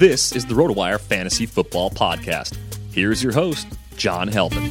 This 0.00 0.32
is 0.32 0.46
the 0.46 0.54
RotoWire 0.54 0.98
Fantasy 0.98 1.44
Football 1.44 1.90
Podcast. 1.90 2.56
Here's 2.90 3.22
your 3.22 3.34
host, 3.34 3.68
John 3.98 4.28
Halpin. 4.28 4.70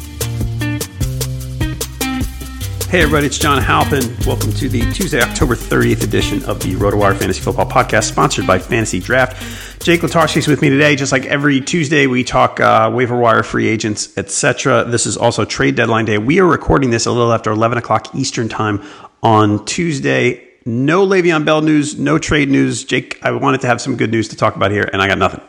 Hey 2.90 3.02
everybody, 3.04 3.28
it's 3.28 3.38
John 3.38 3.62
Halpin. 3.62 4.02
Welcome 4.26 4.52
to 4.54 4.68
the 4.68 4.92
Tuesday, 4.92 5.22
October 5.22 5.54
30th 5.54 6.04
edition 6.04 6.44
of 6.46 6.60
the 6.62 6.74
RotoWire 6.74 7.16
Fantasy 7.16 7.42
Football 7.42 7.70
Podcast, 7.70 8.06
sponsored 8.06 8.48
by 8.48 8.58
Fantasy 8.58 9.00
Draft. 9.00 9.84
Jake 9.84 10.02
Latarski 10.02 10.38
is 10.38 10.48
with 10.48 10.64
me 10.64 10.70
today. 10.72 10.96
Just 10.96 11.12
like 11.12 11.26
every 11.28 11.62
Tuesday, 11.62 12.08
we 12.08 12.24
talk 12.24 12.60
uh, 12.60 12.90
waiver 12.92 13.16
wire 13.16 13.44
free 13.44 13.68
agents, 13.68 14.18
etc. 14.18 14.86
This 14.86 15.06
is 15.06 15.16
also 15.16 15.46
trade 15.46 15.76
deadline 15.76 16.06
day. 16.06 16.18
We 16.18 16.40
are 16.40 16.48
recording 16.48 16.90
this 16.90 17.06
a 17.06 17.12
little 17.12 17.32
after 17.32 17.52
11 17.52 17.78
o'clock 17.78 18.16
Eastern 18.16 18.50
time 18.50 18.82
on 19.22 19.64
Tuesday. 19.66 20.49
No 20.70 21.04
Le'Veon 21.04 21.46
Bell 21.46 21.64
news, 21.64 21.98
no 21.98 22.20
trade 22.20 22.48
news. 22.48 22.84
Jake, 22.84 23.18
I 23.24 23.32
wanted 23.32 23.62
to 23.62 23.68
have 23.68 23.82
some 23.82 23.96
good 23.96 24.12
news 24.12 24.28
to 24.28 24.36
talk 24.36 24.56
about 24.56 24.70
here, 24.70 24.88
and 24.94 25.02
I 25.02 25.08
got 25.08 25.18
nothing. 25.18 25.42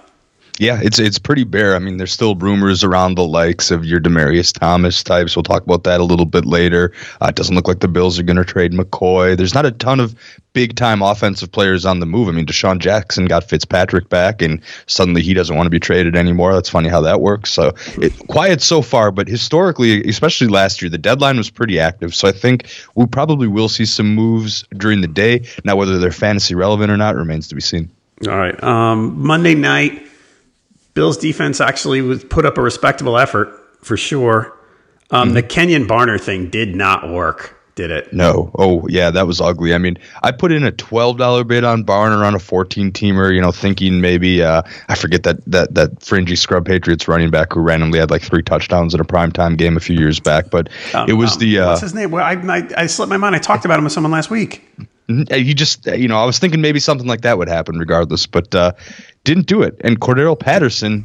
Yeah, 0.60 0.78
it's 0.82 0.98
it's 0.98 1.19
pretty 1.19 1.44
bare. 1.44 1.75
I 1.75 1.78
mean, 1.78 1.97
there's 1.97 2.12
still 2.12 2.34
rumors 2.34 2.84
around 2.84 3.15
the 3.15 3.26
likes 3.26 3.71
of 3.71 3.87
your 3.87 3.98
Demaryius 3.98 4.53
Thomas 4.53 5.03
types. 5.03 5.34
We'll 5.34 5.43
talk 5.43 5.62
about 5.62 5.84
that 5.84 6.03
a 6.03 6.04
little 6.04 6.26
bit 6.26 6.44
later. 6.44 6.93
Uh, 7.22 7.28
it 7.28 7.34
doesn't 7.34 7.54
look 7.54 7.66
like 7.66 7.81
the 7.81 7.88
Bills 7.88 8.19
are 8.19 8.22
going 8.22 8.37
to 8.37 8.44
trade 8.44 8.72
McCoy. 8.72 9.38
There's 9.38 9.54
not 9.54 9.65
a 9.65 9.70
ton 9.70 10.00
of 10.00 10.15
big 10.53 10.76
time 10.76 11.00
offensive 11.00 11.50
players 11.50 11.87
on 11.87 12.00
the 12.00 12.04
move. 12.04 12.28
I 12.28 12.32
mean, 12.32 12.44
DeSean 12.44 12.78
Jackson 12.78 13.25
got 13.25 13.44
Fitzpatrick 13.44 14.10
back, 14.10 14.43
and 14.43 14.60
suddenly 14.87 15.22
he 15.22 15.32
doesn't 15.32 15.56
want 15.56 15.65
to 15.65 15.70
be 15.70 15.81
traded 15.81 16.15
anymore. 16.15 16.53
That's 16.53 16.69
funny 16.69 16.91
how 16.91 17.00
that 17.00 17.22
works. 17.22 17.50
So 17.50 17.72
it, 17.97 18.12
quiet 18.28 18.60
so 18.60 18.82
far, 18.82 19.10
but 19.10 19.28
historically, 19.28 20.06
especially 20.10 20.49
last 20.49 20.82
year, 20.82 20.91
the 20.91 20.99
deadline 20.99 21.38
was 21.38 21.49
pretty 21.49 21.81
active. 21.81 22.15
So 22.15 22.28
I 22.28 22.32
think 22.32 22.70
we 22.94 23.06
probably 23.06 23.49
will 23.49 23.70
see 23.70 23.87
some 23.87 24.15
moves 24.15 24.65
during 24.76 25.00
the 25.00 25.09
day. 25.09 25.47
Now, 25.65 25.76
whether 25.76 25.99
they're 25.99 26.12
fantasy 26.12 26.54
relevant 26.54 26.91
or 26.91 26.99
not 26.99 27.16
remains 27.16 27.49
to 27.49 27.54
be 27.54 27.62
seen. 27.62 27.88
All 28.28 28.37
right, 28.37 28.62
um, 28.62 29.19
Monday 29.19 29.54
night. 29.54 30.09
Bill's 30.94 31.16
defense 31.16 31.60
actually 31.60 32.02
was 32.02 32.24
put 32.24 32.44
up 32.44 32.58
a 32.58 32.62
respectable 32.62 33.16
effort 33.18 33.48
for 33.82 33.96
sure. 33.96 34.56
Um, 35.10 35.28
mm-hmm. 35.28 35.34
The 35.34 35.42
Kenjon 35.42 35.86
Barner 35.86 36.20
thing 36.20 36.50
did 36.50 36.76
not 36.76 37.10
work, 37.10 37.58
did 37.74 37.90
it? 37.90 38.12
No. 38.12 38.50
Oh, 38.56 38.86
yeah, 38.88 39.10
that 39.10 39.26
was 39.26 39.40
ugly. 39.40 39.74
I 39.74 39.78
mean, 39.78 39.98
I 40.22 40.30
put 40.30 40.52
in 40.52 40.62
a 40.64 40.70
twelve 40.70 41.18
dollar 41.18 41.42
bid 41.42 41.64
on 41.64 41.84
Barner 41.84 42.24
on 42.24 42.34
a 42.34 42.38
fourteen 42.38 42.92
teamer, 42.92 43.34
you 43.34 43.40
know, 43.40 43.50
thinking 43.50 44.00
maybe 44.00 44.42
uh, 44.42 44.62
I 44.88 44.94
forget 44.94 45.24
that 45.24 45.44
that 45.46 45.74
that 45.74 46.02
fringy 46.02 46.36
scrub 46.36 46.64
Patriots 46.64 47.08
running 47.08 47.30
back 47.30 47.52
who 47.52 47.60
randomly 47.60 47.98
had 47.98 48.10
like 48.10 48.22
three 48.22 48.42
touchdowns 48.42 48.94
in 48.94 49.00
a 49.00 49.04
primetime 49.04 49.56
game 49.56 49.76
a 49.76 49.80
few 49.80 49.98
years 49.98 50.20
back, 50.20 50.50
but 50.50 50.68
um, 50.94 51.08
it 51.08 51.14
was 51.14 51.32
um, 51.32 51.38
the 51.40 51.58
uh, 51.58 51.68
what's 51.70 51.80
his 51.80 51.94
name? 51.94 52.10
Well, 52.12 52.24
I, 52.24 52.34
I 52.34 52.68
I 52.76 52.86
slipped 52.86 53.10
my 53.10 53.16
mind. 53.16 53.34
I 53.34 53.38
talked 53.38 53.64
about 53.64 53.78
him 53.78 53.84
with 53.84 53.92
someone 53.92 54.12
last 54.12 54.30
week. 54.30 54.68
Mm-hmm. 55.10 55.34
He 55.34 55.54
just, 55.54 55.87
you 55.87 56.09
know, 56.09 56.19
I 56.19 56.25
was 56.25 56.38
thinking 56.38 56.60
maybe 56.60 56.78
something 56.78 57.06
like 57.06 57.22
that 57.22 57.38
would 57.38 57.48
happen 57.48 57.78
regardless, 57.78 58.26
but 58.26 58.54
uh, 58.54 58.72
didn't 59.25 59.47
do 59.47 59.62
it. 59.62 59.76
And 59.81 60.00
Cordarrelle 60.00 60.38
Patterson 60.38 61.04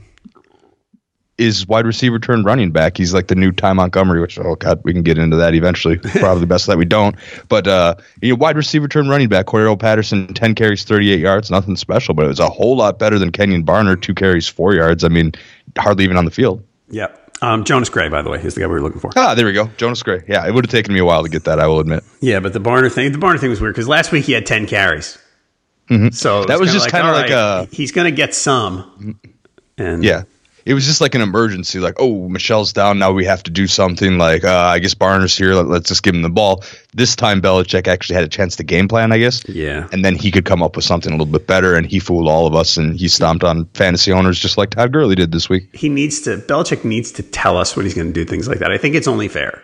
is 1.37 1.67
wide 1.67 1.85
receiver 1.85 2.19
turned 2.19 2.45
running 2.45 2.71
back. 2.71 2.97
He's 2.97 3.13
like 3.13 3.27
the 3.27 3.35
new 3.35 3.51
Ty 3.51 3.73
Montgomery, 3.73 4.21
which 4.21 4.39
oh 4.39 4.55
god, 4.55 4.79
we 4.83 4.93
can 4.93 5.03
get 5.03 5.17
into 5.17 5.35
that 5.37 5.53
eventually. 5.53 5.97
Probably 6.19 6.45
best 6.45 6.67
that 6.67 6.77
we 6.77 6.85
don't. 6.85 7.15
But 7.49 7.67
uh, 7.67 7.95
you 8.21 8.29
know, 8.29 8.35
wide 8.35 8.55
receiver 8.55 8.87
turned 8.87 9.09
running 9.09 9.27
back. 9.27 9.47
Cordarrelle 9.47 9.79
Patterson, 9.79 10.33
ten 10.33 10.55
carries, 10.55 10.83
thirty 10.83 11.11
eight 11.11 11.19
yards, 11.19 11.51
nothing 11.51 11.75
special, 11.75 12.13
but 12.13 12.25
it 12.25 12.29
was 12.29 12.39
a 12.39 12.49
whole 12.49 12.77
lot 12.77 12.99
better 12.99 13.19
than 13.19 13.31
Kenjon 13.31 13.65
Barner, 13.65 13.99
two 13.99 14.13
carries, 14.13 14.47
four 14.47 14.73
yards. 14.75 15.03
I 15.03 15.09
mean, 15.09 15.33
hardly 15.77 16.03
even 16.05 16.15
on 16.15 16.25
the 16.25 16.31
field. 16.31 16.63
Yep. 16.89 17.24
Um, 17.45 17.63
Jonas 17.63 17.89
Gray, 17.89 18.09
by 18.09 18.23
the 18.23 18.29
way, 18.31 18.41
is 18.41 18.55
the 18.55 18.61
guy 18.61 18.67
we 18.67 18.73
were 18.73 18.81
looking 18.81 18.99
for. 18.99 19.11
Ah, 19.15 19.35
there 19.35 19.45
we 19.45 19.53
go. 19.53 19.67
Jonas 19.77 20.01
Gray. 20.01 20.23
Yeah, 20.27 20.47
it 20.47 20.53
would 20.53 20.65
have 20.65 20.71
taken 20.71 20.93
me 20.95 20.99
a 20.99 21.05
while 21.05 21.21
to 21.21 21.29
get 21.29 21.43
that. 21.43 21.59
I 21.59 21.67
will 21.67 21.79
admit. 21.79 22.03
Yeah, 22.19 22.39
but 22.39 22.53
the 22.53 22.59
Barner 22.59 22.91
thing, 22.91 23.11
the 23.11 23.19
Barner 23.19 23.39
thing 23.39 23.51
was 23.51 23.61
weird 23.61 23.75
because 23.75 23.87
last 23.87 24.11
week 24.11 24.25
he 24.25 24.31
had 24.31 24.47
ten 24.47 24.65
carries. 24.65 25.19
Mm-hmm. 25.89 26.09
So 26.09 26.45
that 26.45 26.59
was 26.59 26.73
just 26.73 26.89
kind 26.89 27.05
of 27.05 27.13
like, 27.13 27.29
like 27.29 27.35
right, 27.35 27.67
a. 27.71 27.75
He's 27.75 27.91
going 27.91 28.05
to 28.05 28.15
get 28.15 28.33
some. 28.33 29.19
And 29.77 30.03
yeah, 30.03 30.23
it 30.65 30.73
was 30.73 30.85
just 30.85 30.99
like 30.99 31.13
an 31.13 31.21
emergency. 31.21 31.79
Like, 31.79 31.95
oh, 31.99 32.27
Michel's 32.27 32.73
down. 32.73 32.97
Now 32.97 33.11
we 33.11 33.23
have 33.25 33.43
to 33.43 33.51
do 33.51 33.67
something. 33.67 34.17
Like, 34.17 34.43
uh, 34.43 34.51
I 34.51 34.79
guess 34.79 34.95
Barner's 34.95 35.37
here. 35.37 35.53
Let, 35.53 35.81
us 35.81 35.87
just 35.87 36.01
give 36.01 36.15
him 36.15 36.23
the 36.23 36.29
ball. 36.29 36.63
This 36.93 37.15
time, 37.15 37.39
Belichick 37.39 37.87
actually 37.87 38.15
had 38.15 38.23
a 38.23 38.27
chance 38.27 38.55
to 38.55 38.63
game 38.63 38.87
plan, 38.87 39.11
I 39.11 39.19
guess. 39.19 39.47
Yeah. 39.47 39.87
And 39.91 40.03
then 40.03 40.15
he 40.15 40.31
could 40.31 40.45
come 40.45 40.63
up 40.63 40.75
with 40.75 40.83
something 40.83 41.11
a 41.11 41.15
little 41.15 41.31
bit 41.31 41.45
better, 41.45 41.75
and 41.75 41.85
he 41.85 41.99
fooled 41.99 42.27
all 42.27 42.47
of 42.47 42.55
us, 42.55 42.77
and 42.77 42.95
he 42.95 43.07
stomped 43.07 43.43
on 43.43 43.65
fantasy 43.75 44.11
owners 44.11 44.39
just 44.39 44.57
like 44.57 44.71
Todd 44.71 44.91
Gurley 44.91 45.15
did 45.15 45.31
this 45.31 45.47
week. 45.47 45.69
He 45.75 45.87
needs 45.87 46.21
to. 46.21 46.37
Belichick 46.37 46.83
needs 46.83 47.11
to 47.13 47.23
tell 47.23 47.57
us 47.57 47.75
what 47.75 47.85
he's 47.85 47.93
going 47.93 48.07
to 48.07 48.13
do. 48.13 48.25
Things 48.25 48.47
like 48.47 48.59
that. 48.59 48.71
I 48.71 48.79
think 48.79 48.95
it's 48.95 49.07
only 49.07 49.27
fair. 49.27 49.61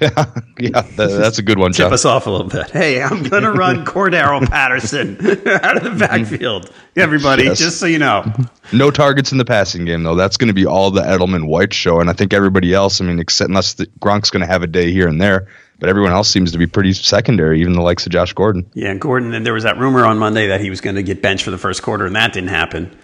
yeah, 0.58 0.80
that, 0.82 0.94
that's 0.96 1.38
a 1.38 1.42
good 1.42 1.58
one, 1.58 1.72
Tip 1.72 1.84
John. 1.86 1.92
us 1.92 2.04
off 2.04 2.26
a 2.26 2.30
little 2.30 2.48
bit. 2.48 2.70
Hey, 2.70 3.02
I'm 3.02 3.22
going 3.22 3.42
to 3.44 3.52
run 3.52 3.84
Cordarrelle 3.84 4.48
Patterson 4.48 5.16
out 5.46 5.76
of 5.76 5.84
the 5.84 5.96
backfield. 5.98 6.70
Everybody, 6.96 7.44
Yes. 7.44 7.58
just 7.58 7.78
so 7.80 7.86
you 7.86 7.98
know. 7.98 8.24
No 8.72 8.90
targets 8.90 9.32
in 9.32 9.38
the 9.38 9.44
passing 9.44 9.84
game, 9.84 10.02
though. 10.02 10.14
That's 10.14 10.36
going 10.36 10.48
to 10.48 10.54
be 10.54 10.66
all 10.66 10.90
the 10.90 11.02
Edelman 11.02 11.46
White 11.46 11.72
show. 11.74 12.00
And 12.00 12.08
I 12.08 12.12
think 12.12 12.32
everybody 12.32 12.72
else, 12.72 13.00
I 13.00 13.04
mean, 13.04 13.18
except 13.18 13.48
unless 13.48 13.74
the, 13.74 13.86
Gronk's 14.00 14.30
going 14.30 14.40
to 14.42 14.46
have 14.46 14.62
a 14.62 14.66
day 14.66 14.90
here 14.92 15.08
and 15.08 15.20
there, 15.20 15.48
but 15.78 15.88
everyone 15.88 16.12
else 16.12 16.28
seems 16.30 16.52
to 16.52 16.58
be 16.58 16.66
pretty 16.66 16.92
secondary, 16.92 17.60
even 17.60 17.72
the 17.72 17.82
likes 17.82 18.06
of 18.06 18.12
Josh 18.12 18.32
Gordon. 18.32 18.70
Yeah, 18.74 18.90
and 18.90 19.00
Gordon, 19.00 19.34
and 19.34 19.44
there 19.44 19.54
was 19.54 19.64
that 19.64 19.78
rumor 19.78 20.04
on 20.04 20.18
Monday 20.18 20.46
that 20.48 20.60
he 20.60 20.70
was 20.70 20.80
going 20.80 20.96
to 20.96 21.02
get 21.02 21.20
benched 21.20 21.44
for 21.44 21.50
the 21.50 21.58
first 21.58 21.82
quarter, 21.82 22.06
and 22.06 22.14
that 22.16 22.32
didn't 22.32 22.50
happen. 22.50 22.96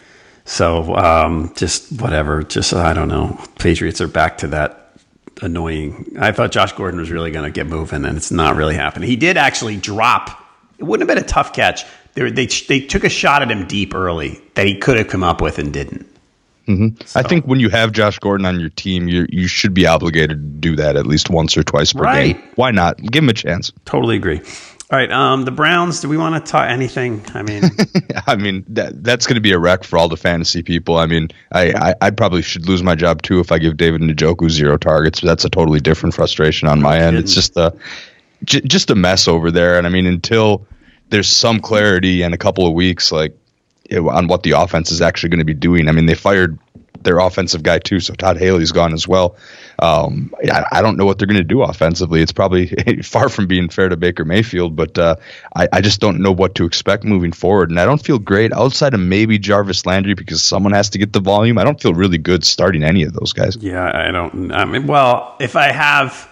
So 0.44 0.94
um, 0.96 1.52
just 1.56 1.92
whatever. 2.00 2.42
Just, 2.42 2.72
I 2.72 2.92
don't 2.94 3.08
know. 3.08 3.38
Patriots 3.58 4.00
are 4.00 4.08
back 4.08 4.38
to 4.38 4.48
that 4.48 4.79
annoying. 5.42 6.16
I 6.18 6.32
thought 6.32 6.52
Josh 6.52 6.72
Gordon 6.72 7.00
was 7.00 7.10
really 7.10 7.30
going 7.30 7.44
to 7.44 7.50
get 7.50 7.66
moving, 7.66 8.04
and 8.04 8.16
it's 8.16 8.30
not 8.30 8.56
really 8.56 8.74
happening. 8.74 9.08
He 9.08 9.16
did 9.16 9.36
actually 9.36 9.76
drop. 9.76 10.30
It 10.78 10.84
wouldn't 10.84 11.08
have 11.08 11.14
been 11.16 11.24
a 11.24 11.28
tough 11.28 11.52
catch. 11.52 11.84
They, 12.14 12.30
they, 12.30 12.46
they 12.46 12.80
took 12.80 13.04
a 13.04 13.08
shot 13.08 13.42
at 13.42 13.50
him 13.50 13.66
deep 13.66 13.94
early 13.94 14.40
that 14.54 14.66
he 14.66 14.76
could 14.76 14.96
have 14.96 15.08
come 15.08 15.22
up 15.22 15.40
with 15.40 15.58
and 15.58 15.72
didn't. 15.72 16.06
Mm-hmm. 16.66 17.18
I 17.18 17.22
think 17.22 17.46
when 17.46 17.58
you 17.58 17.68
have 17.70 17.90
Josh 17.92 18.18
Gordon 18.18 18.46
on 18.46 18.60
your 18.60 18.68
team, 18.70 19.08
you 19.08 19.26
you 19.30 19.48
should 19.48 19.74
be 19.74 19.86
obligated 19.86 20.30
to 20.30 20.36
do 20.60 20.76
that 20.76 20.94
at 20.94 21.04
least 21.06 21.28
once 21.28 21.56
or 21.56 21.64
twice 21.64 21.92
per 21.92 22.02
Right. 22.02 22.36
game. 22.36 22.48
Why 22.54 22.70
not? 22.70 22.96
Give 23.02 23.24
him 23.24 23.28
a 23.28 23.32
chance. 23.34 23.72
Totally 23.86 24.14
agree. 24.14 24.40
All 24.92 24.98
right, 24.98 25.10
um, 25.12 25.44
the 25.44 25.52
Browns. 25.52 26.00
Do 26.00 26.08
we 26.08 26.16
want 26.16 26.44
to 26.44 26.50
talk 26.50 26.68
anything? 26.68 27.24
I 27.32 27.42
mean, 27.42 27.62
I 28.26 28.34
mean, 28.34 28.64
that 28.70 29.04
that's 29.04 29.24
going 29.24 29.36
to 29.36 29.40
be 29.40 29.52
a 29.52 29.58
wreck 29.58 29.84
for 29.84 29.96
all 29.96 30.08
the 30.08 30.16
fantasy 30.16 30.64
people. 30.64 30.96
I 30.96 31.06
mean, 31.06 31.28
I, 31.52 31.72
I, 31.72 31.94
I 32.00 32.10
probably 32.10 32.42
should 32.42 32.66
lose 32.68 32.82
my 32.82 32.96
job 32.96 33.22
too 33.22 33.38
if 33.38 33.52
I 33.52 33.58
give 33.58 33.76
David 33.76 34.00
Njoku 34.00 34.50
zero 34.50 34.76
targets. 34.76 35.20
But 35.20 35.28
that's 35.28 35.44
a 35.44 35.48
totally 35.48 35.78
different 35.78 36.16
frustration 36.16 36.66
on 36.66 36.82
my 36.82 36.98
end. 36.98 37.16
It's 37.16 37.34
just 37.34 37.56
a 37.56 37.72
j- 38.42 38.62
just 38.62 38.90
a 38.90 38.96
mess 38.96 39.28
over 39.28 39.52
there. 39.52 39.78
And 39.78 39.86
I 39.86 39.90
mean, 39.90 40.06
until 40.06 40.66
there's 41.10 41.28
some 41.28 41.60
clarity 41.60 42.22
in 42.22 42.32
a 42.32 42.38
couple 42.38 42.66
of 42.66 42.72
weeks, 42.72 43.12
like 43.12 43.36
on 43.92 44.28
what 44.28 44.42
the 44.42 44.52
offense 44.52 44.90
is 44.90 45.00
actually 45.00 45.30
going 45.30 45.38
to 45.38 45.44
be 45.44 45.54
doing. 45.54 45.88
I 45.88 45.92
mean, 45.92 46.06
they 46.06 46.14
fired 46.14 46.58
their 47.02 47.18
offensive 47.18 47.62
guy 47.62 47.78
too, 47.78 48.00
so 48.00 48.14
Todd 48.14 48.36
Haley's 48.36 48.72
gone 48.72 48.92
as 48.92 49.08
well. 49.08 49.36
Um, 49.78 50.34
I, 50.50 50.64
I 50.72 50.82
don't 50.82 50.96
know 50.96 51.06
what 51.06 51.18
they're 51.18 51.26
going 51.26 51.38
to 51.38 51.44
do 51.44 51.62
offensively. 51.62 52.20
It's 52.20 52.32
probably 52.32 52.66
far 53.02 53.28
from 53.28 53.46
being 53.46 53.68
fair 53.68 53.88
to 53.88 53.96
Baker 53.96 54.24
Mayfield, 54.24 54.76
but 54.76 54.98
uh, 54.98 55.16
I, 55.56 55.68
I 55.72 55.80
just 55.80 56.00
don't 56.00 56.20
know 56.20 56.32
what 56.32 56.54
to 56.56 56.66
expect 56.66 57.04
moving 57.04 57.32
forward. 57.32 57.70
And 57.70 57.80
I 57.80 57.86
don't 57.86 58.02
feel 58.02 58.18
great 58.18 58.52
outside 58.52 58.92
of 58.92 59.00
maybe 59.00 59.38
Jarvis 59.38 59.86
Landry 59.86 60.14
because 60.14 60.42
someone 60.42 60.72
has 60.72 60.90
to 60.90 60.98
get 60.98 61.12
the 61.12 61.20
volume. 61.20 61.56
I 61.56 61.64
don't 61.64 61.80
feel 61.80 61.94
really 61.94 62.18
good 62.18 62.44
starting 62.44 62.82
any 62.82 63.02
of 63.02 63.14
those 63.14 63.32
guys. 63.32 63.56
yeah, 63.56 63.90
I 63.94 64.10
don't. 64.10 64.52
I 64.52 64.64
mean, 64.66 64.86
well, 64.86 65.36
if 65.40 65.56
I 65.56 65.72
have, 65.72 66.28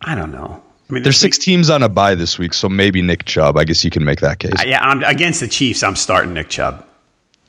I 0.00 0.14
don't 0.14 0.32
know. 0.32 0.62
Mean, 0.94 1.02
There's 1.02 1.18
six 1.18 1.38
teams 1.38 1.70
on 1.70 1.82
a 1.82 1.88
bye 1.88 2.14
this 2.14 2.38
week, 2.38 2.54
so 2.54 2.68
maybe 2.68 3.02
Nick 3.02 3.24
Chubb. 3.24 3.56
I 3.56 3.64
guess 3.64 3.84
you 3.84 3.90
can 3.90 4.04
make 4.04 4.20
that 4.20 4.38
case. 4.38 4.52
yeah, 4.64 4.80
I'm 4.82 5.02
against 5.02 5.40
the 5.40 5.48
Chiefs. 5.48 5.82
I'm 5.82 5.96
starting 5.96 6.32
Nick 6.32 6.48
Chubb. 6.48 6.86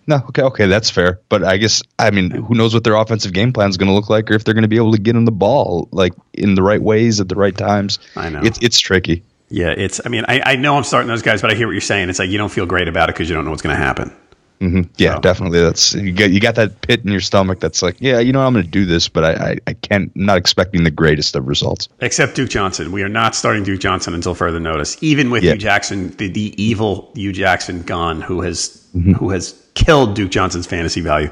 No, 0.07 0.17
okay, 0.29 0.43
okay, 0.43 0.67
that's 0.67 0.89
fair. 0.89 1.19
But 1.29 1.43
I 1.43 1.57
guess 1.57 1.81
I 1.97 2.11
mean, 2.11 2.29
who 2.29 2.53
knows 2.53 2.73
what 2.73 2.83
their 2.83 2.95
offensive 2.95 3.33
game 3.33 3.53
plan 3.53 3.69
is 3.69 3.77
going 3.77 3.87
to 3.87 3.93
look 3.93 4.09
like, 4.09 4.29
or 4.29 4.35
if 4.35 4.43
they're 4.43 4.53
going 4.53 4.63
to 4.63 4.67
be 4.67 4.77
able 4.77 4.91
to 4.91 4.99
get 4.99 5.15
him 5.15 5.25
the 5.25 5.31
ball 5.31 5.89
like 5.91 6.13
in 6.33 6.55
the 6.55 6.61
right 6.61 6.81
ways 6.81 7.19
at 7.19 7.29
the 7.29 7.35
right 7.35 7.57
times. 7.57 7.97
I 8.15 8.29
know. 8.29 8.41
it's 8.43 8.59
it's 8.61 8.79
tricky. 8.79 9.23
Yeah, 9.49 9.69
it's. 9.69 10.01
I 10.05 10.09
mean, 10.09 10.25
I, 10.27 10.41
I 10.45 10.55
know 10.55 10.77
I'm 10.77 10.83
starting 10.83 11.07
those 11.07 11.21
guys, 11.21 11.41
but 11.41 11.51
I 11.51 11.55
hear 11.55 11.67
what 11.67 11.73
you're 11.73 11.81
saying. 11.81 12.09
It's 12.09 12.19
like 12.19 12.29
you 12.29 12.37
don't 12.37 12.51
feel 12.51 12.65
great 12.65 12.87
about 12.87 13.09
it 13.09 13.15
because 13.15 13.29
you 13.29 13.35
don't 13.35 13.45
know 13.45 13.51
what's 13.51 13.61
going 13.61 13.75
to 13.75 13.81
happen. 13.81 14.15
Yeah, 14.59 15.15
So- 15.15 15.21
definitely. 15.21 15.59
That's 15.61 15.93
you 15.93 16.11
got 16.11 16.31
you 16.31 16.39
got 16.39 16.55
that 16.55 16.81
pit 16.81 17.01
in 17.03 17.11
your 17.11 17.21
stomach. 17.21 17.59
That's 17.59 17.81
like, 17.81 17.97
yeah, 17.99 18.19
you 18.19 18.33
know, 18.33 18.41
I'm 18.45 18.53
going 18.53 18.65
to 18.65 18.71
do 18.71 18.85
this, 18.85 19.07
but 19.07 19.23
I, 19.23 19.31
I 19.51 19.57
I 19.67 19.73
can't. 19.73 20.11
I'm 20.15 20.25
not 20.25 20.37
expecting 20.37 20.83
the 20.83 20.91
greatest 20.91 21.35
of 21.35 21.47
results. 21.47 21.87
Except 22.01 22.35
Duke 22.35 22.49
Johnson. 22.49 22.91
We 22.91 23.03
are 23.03 23.09
not 23.09 23.35
starting 23.35 23.63
Duke 23.63 23.79
Johnson 23.81 24.13
until 24.13 24.33
further 24.33 24.59
notice. 24.59 24.97
Even 25.01 25.29
with 25.29 25.43
Yeah. 25.43 25.51
Hue 25.51 25.59
Jackson, 25.59 26.09
the, 26.17 26.29
the 26.29 26.53
evil 26.61 27.11
Hue 27.15 27.31
Jackson 27.33 27.81
gone, 27.83 28.21
who 28.21 28.41
has 28.41 28.81
Mm-hmm. 28.95 29.11
who 29.15 29.31
has 29.31 29.61
killed 29.73 30.15
Duke 30.15 30.31
Johnson's 30.31 30.65
fantasy 30.67 31.01
value. 31.01 31.29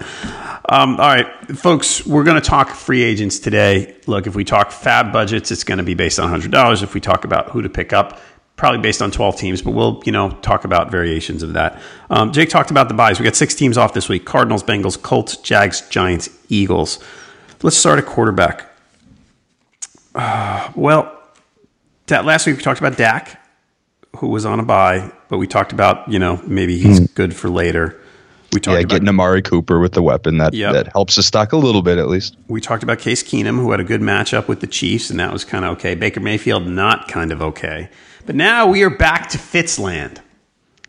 Um, 0.67 0.91
all 0.99 1.07
right, 1.07 1.27
folks, 1.57 2.05
we're 2.05 2.25
going 2.25 2.35
to 2.35 2.45
talk 2.45 2.69
free 2.71 3.01
agents 3.03 3.39
today. 3.39 3.95
Look, 4.05 4.27
if 4.27 4.35
we 4.35 4.43
talk 4.43 4.71
FAAB 4.71 5.13
budgets, 5.13 5.49
it's 5.49 5.63
going 5.63 5.77
to 5.77 5.83
be 5.85 5.93
based 5.93 6.19
on 6.19 6.27
hundred 6.27 6.51
dollars. 6.51 6.83
If 6.83 6.93
we 6.93 6.99
talk 6.99 7.23
about 7.23 7.51
who 7.51 7.61
to 7.61 7.69
pick 7.69 7.93
up, 7.93 8.19
probably 8.63 8.79
based 8.79 9.01
on 9.01 9.11
twelve 9.11 9.35
teams, 9.35 9.61
but 9.61 9.71
we'll 9.71 10.01
you 10.05 10.11
know 10.13 10.29
talk 10.41 10.63
about 10.63 10.89
variations 10.89 11.43
of 11.43 11.51
that. 11.51 11.81
Um, 12.09 12.31
Jake 12.31 12.47
talked 12.47 12.71
about 12.71 12.87
the 12.87 12.93
byes. 12.93 13.19
We 13.19 13.25
got 13.25 13.35
six 13.35 13.53
teams 13.53 13.77
off 13.77 13.93
this 13.93 14.07
week: 14.07 14.23
Cardinals, 14.23 14.63
Bengals, 14.63 14.99
Colts, 15.01 15.35
Jags, 15.35 15.81
Giants, 15.89 16.29
Eagles. 16.47 16.97
Let's 17.61 17.75
start 17.75 17.99
at 17.99 18.05
quarterback. 18.05 18.69
Well, 20.75 21.11
that 22.07 22.23
last 22.23 22.47
week 22.47 22.55
we 22.55 22.61
talked 22.63 22.79
about 22.79 22.95
Dak, 22.97 23.41
who 24.17 24.27
was 24.29 24.45
on 24.45 24.59
a 24.61 24.63
bye, 24.63 25.11
but 25.27 25.39
we 25.39 25.45
talked 25.47 25.73
about 25.73 26.09
you 26.09 26.19
know 26.19 26.41
maybe 26.47 26.77
he's 26.77 27.01
good 27.11 27.35
for 27.35 27.49
later. 27.49 27.99
We 28.53 28.59
talked 28.61 28.75
Yeah, 28.75 28.79
about 28.81 28.89
getting 28.91 29.09
Amari 29.09 29.41
Cooper 29.41 29.79
with 29.79 29.91
the 29.93 30.01
weapon 30.03 30.37
that 30.37 30.53
Yep. 30.53 30.73
that 30.73 30.87
helps 30.93 31.15
the 31.15 31.23
stock 31.23 31.51
a 31.51 31.57
little 31.57 31.81
bit 31.81 31.97
at 31.97 32.07
least. 32.07 32.37
we 32.47 32.61
talked 32.61 32.83
about 32.83 32.99
Case 32.99 33.23
Keenum, 33.23 33.57
who 33.57 33.71
had 33.71 33.79
a 33.81 33.83
good 33.83 34.01
matchup 34.01 34.47
with 34.47 34.61
the 34.61 34.67
Chiefs, 34.67 35.09
and 35.09 35.19
that 35.19 35.33
was 35.33 35.43
kind 35.43 35.65
of 35.65 35.71
okay. 35.71 35.95
Baker 35.95 36.21
Mayfield, 36.21 36.65
not 36.65 37.07
kind 37.09 37.31
of 37.33 37.41
okay. 37.41 37.89
But 38.25 38.35
now 38.35 38.67
we 38.67 38.83
are 38.83 38.89
back 38.89 39.29
to 39.29 39.37
Fitzland. 39.37 40.19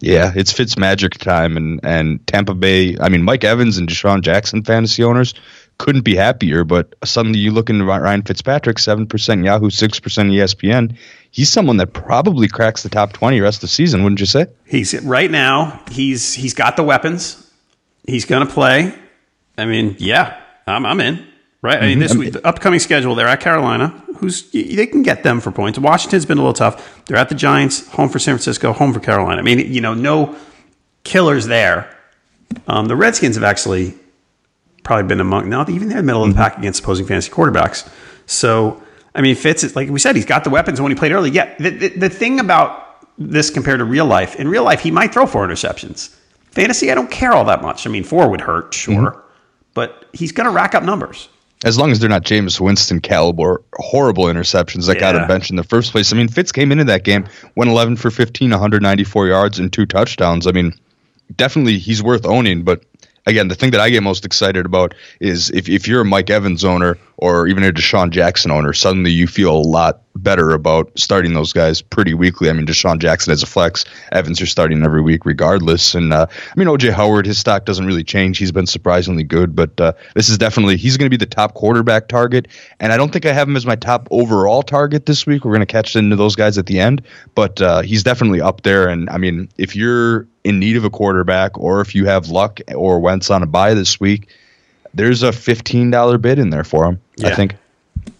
Yeah, 0.00 0.32
it's 0.36 0.52
Fitz 0.52 0.76
magic 0.76 1.18
time, 1.18 1.56
and 1.56 1.80
and 1.82 2.24
Tampa 2.26 2.54
Bay. 2.54 2.96
I 3.00 3.08
mean, 3.08 3.22
Mike 3.22 3.42
Evans 3.42 3.78
and 3.78 3.88
DeSean 3.88 4.20
Jackson 4.20 4.62
fantasy 4.62 5.02
owners 5.02 5.34
couldn't 5.78 6.02
be 6.02 6.14
happier. 6.14 6.62
But 6.62 6.94
suddenly 7.04 7.38
you 7.38 7.50
look 7.50 7.70
into 7.70 7.84
Ryan 7.84 8.22
Fitzpatrick, 8.22 8.78
seven 8.78 9.06
percent 9.06 9.44
Yahoo, 9.44 9.70
six 9.70 9.98
percent 9.98 10.30
ESPN. 10.30 10.96
He's 11.30 11.50
someone 11.50 11.78
that 11.78 11.92
probably 11.92 12.48
cracks 12.48 12.82
the 12.82 12.88
top 12.88 13.12
twenty 13.12 13.40
rest 13.40 13.58
of 13.58 13.62
the 13.62 13.68
season, 13.68 14.02
wouldn't 14.02 14.20
you 14.20 14.26
say? 14.26 14.46
He's 14.66 15.00
right 15.02 15.30
now. 15.30 15.82
He's 15.90 16.34
he's 16.34 16.54
got 16.54 16.76
the 16.76 16.84
weapons. 16.84 17.50
He's 18.06 18.26
going 18.26 18.46
to 18.46 18.52
play. 18.52 18.94
I 19.56 19.64
mean, 19.64 19.96
yeah, 19.98 20.38
I'm 20.66 20.84
I'm 20.84 21.00
in. 21.00 21.26
Right. 21.62 21.78
I 21.78 21.86
mean, 21.86 21.92
mm-hmm. 21.92 22.00
this 22.00 22.14
week, 22.14 22.32
the 22.34 22.46
upcoming 22.46 22.78
schedule. 22.78 23.14
They're 23.14 23.26
at 23.26 23.40
Carolina, 23.40 24.03
who's 24.24 24.50
they 24.50 24.86
can 24.86 25.02
get 25.02 25.22
them 25.22 25.40
for 25.40 25.52
points. 25.52 25.78
Washington's 25.78 26.24
been 26.24 26.38
a 26.38 26.40
little 26.40 26.54
tough. 26.54 27.04
They're 27.06 27.16
at 27.16 27.28
the 27.28 27.34
Giants, 27.34 27.86
home 27.88 28.08
for 28.08 28.18
San 28.18 28.34
Francisco, 28.34 28.72
home 28.72 28.92
for 28.92 29.00
Carolina. 29.00 29.40
I 29.40 29.44
mean, 29.44 29.72
you 29.72 29.80
know, 29.80 29.94
no 29.94 30.36
killers 31.04 31.46
there. 31.46 31.94
Um, 32.66 32.86
the 32.86 32.96
Redskins 32.96 33.36
have 33.36 33.44
actually 33.44 33.94
probably 34.82 35.08
been 35.08 35.20
among 35.20 35.48
now 35.48 35.62
even 35.68 35.88
they're 35.88 35.98
in 35.98 36.04
the 36.04 36.06
middle 36.06 36.22
of 36.22 36.28
the 36.28 36.34
pack 36.34 36.58
against 36.58 36.82
opposing 36.82 37.06
fantasy 37.06 37.30
quarterbacks. 37.30 37.88
So 38.26 38.82
I 39.14 39.20
mean, 39.20 39.36
Fitz 39.36 39.62
is 39.62 39.76
like 39.76 39.88
we 39.90 40.00
said, 40.00 40.16
he's 40.16 40.26
got 40.26 40.44
the 40.44 40.50
weapons. 40.50 40.80
When 40.80 40.90
he 40.90 40.96
played 40.96 41.12
early, 41.12 41.30
yeah. 41.30 41.54
The, 41.58 41.70
the, 41.70 41.88
the 41.88 42.08
thing 42.08 42.40
about 42.40 42.80
this 43.18 43.50
compared 43.50 43.78
to 43.78 43.84
real 43.84 44.06
life, 44.06 44.36
in 44.36 44.48
real 44.48 44.64
life, 44.64 44.80
he 44.80 44.90
might 44.90 45.12
throw 45.12 45.26
four 45.26 45.46
interceptions. 45.46 46.14
Fantasy, 46.50 46.90
I 46.90 46.94
don't 46.94 47.10
care 47.10 47.32
all 47.32 47.44
that 47.44 47.62
much. 47.62 47.86
I 47.86 47.90
mean, 47.90 48.04
four 48.04 48.28
would 48.28 48.40
hurt, 48.40 48.72
sure, 48.74 49.22
but 49.74 50.06
he's 50.12 50.32
going 50.32 50.46
to 50.46 50.52
rack 50.52 50.74
up 50.74 50.82
numbers. 50.82 51.28
As 51.64 51.78
long 51.78 51.90
as 51.90 51.98
they're 51.98 52.10
not 52.10 52.24
Jameis 52.24 52.60
Winston 52.60 53.00
caliber 53.00 53.62
horrible 53.74 54.24
interceptions 54.24 54.86
that 54.86 55.00
got 55.00 55.16
him 55.16 55.26
benched 55.26 55.50
in 55.50 55.56
the 55.56 55.64
first 55.64 55.92
place. 55.92 56.12
I 56.12 56.16
mean, 56.16 56.28
Fitz 56.28 56.52
came 56.52 56.70
into 56.70 56.84
that 56.84 57.04
game, 57.04 57.26
went 57.56 57.70
11 57.70 57.96
for 57.96 58.10
15, 58.10 58.50
194 58.50 59.26
yards 59.26 59.58
and 59.58 59.72
two 59.72 59.86
touchdowns. 59.86 60.46
I 60.46 60.52
mean, 60.52 60.74
definitely 61.34 61.78
he's 61.78 62.02
worth 62.02 62.26
owning. 62.26 62.64
But 62.64 62.84
again, 63.26 63.48
the 63.48 63.54
thing 63.54 63.70
that 63.70 63.80
I 63.80 63.90
get 63.90 64.02
most 64.02 64.24
excited 64.24 64.66
about 64.66 64.94
is 65.20 65.50
if, 65.50 65.68
if 65.68 65.88
you're 65.88 66.02
a 66.02 66.04
Mike 66.04 66.30
Evans 66.30 66.64
owner 66.64 66.98
or 67.16 67.46
even 67.46 67.64
a 67.64 67.72
DeSean 67.72 68.10
Jackson 68.10 68.50
owner, 68.50 68.72
suddenly 68.72 69.10
you 69.10 69.26
feel 69.26 69.56
a 69.56 69.58
lot 69.58 70.02
better 70.16 70.50
about 70.50 70.90
starting 70.96 71.34
those 71.34 71.52
guys 71.52 71.80
pretty 71.80 72.14
weekly. 72.14 72.50
I 72.50 72.52
mean, 72.52 72.66
DeSean 72.66 72.98
Jackson 72.98 73.32
as 73.32 73.42
a 73.42 73.46
flex, 73.46 73.84
Evans 74.12 74.38
you're 74.38 74.46
starting 74.46 74.84
every 74.84 75.00
week 75.00 75.24
regardless. 75.24 75.94
And 75.94 76.12
uh, 76.12 76.26
I 76.30 76.58
mean, 76.58 76.68
OJ 76.68 76.92
Howard, 76.92 77.26
his 77.26 77.38
stock 77.38 77.64
doesn't 77.64 77.86
really 77.86 78.04
change. 78.04 78.38
He's 78.38 78.52
been 78.52 78.66
surprisingly 78.66 79.24
good, 79.24 79.56
but 79.56 79.80
uh, 79.80 79.92
this 80.14 80.28
is 80.28 80.38
definitely 80.38 80.76
he's 80.76 80.96
going 80.96 81.06
to 81.06 81.16
be 81.16 81.16
the 81.16 81.26
top 81.26 81.54
quarterback 81.54 82.08
target. 82.08 82.48
And 82.78 82.92
I 82.92 82.96
don't 82.96 83.12
think 83.12 83.26
I 83.26 83.32
have 83.32 83.48
him 83.48 83.56
as 83.56 83.66
my 83.66 83.76
top 83.76 84.06
overall 84.10 84.62
target 84.62 85.06
this 85.06 85.26
week. 85.26 85.44
We're 85.44 85.52
going 85.52 85.60
to 85.60 85.66
catch 85.66 85.96
into 85.96 86.16
those 86.16 86.36
guys 86.36 86.58
at 86.58 86.66
the 86.66 86.78
end, 86.78 87.02
but 87.34 87.60
uh, 87.60 87.82
he's 87.82 88.02
definitely 88.02 88.40
up 88.40 88.62
there. 88.62 88.88
And 88.88 89.08
I 89.10 89.18
mean, 89.18 89.48
if 89.56 89.74
you're 89.74 90.26
in 90.44 90.58
need 90.60 90.76
of 90.76 90.84
a 90.84 90.90
quarterback, 90.90 91.58
or 91.58 91.80
if 91.80 91.94
you 91.94 92.06
have 92.06 92.28
Luck 92.28 92.60
or 92.74 93.00
Wentz 93.00 93.30
on 93.30 93.42
a 93.42 93.46
bye 93.46 93.74
this 93.74 93.98
week, 93.98 94.28
there's 94.92 95.22
a 95.22 95.32
fifteen 95.32 95.90
dollar 95.90 96.18
bid 96.18 96.38
in 96.38 96.50
there 96.50 96.64
for 96.64 96.84
him. 96.84 97.00
I 97.22 97.34
think. 97.34 97.56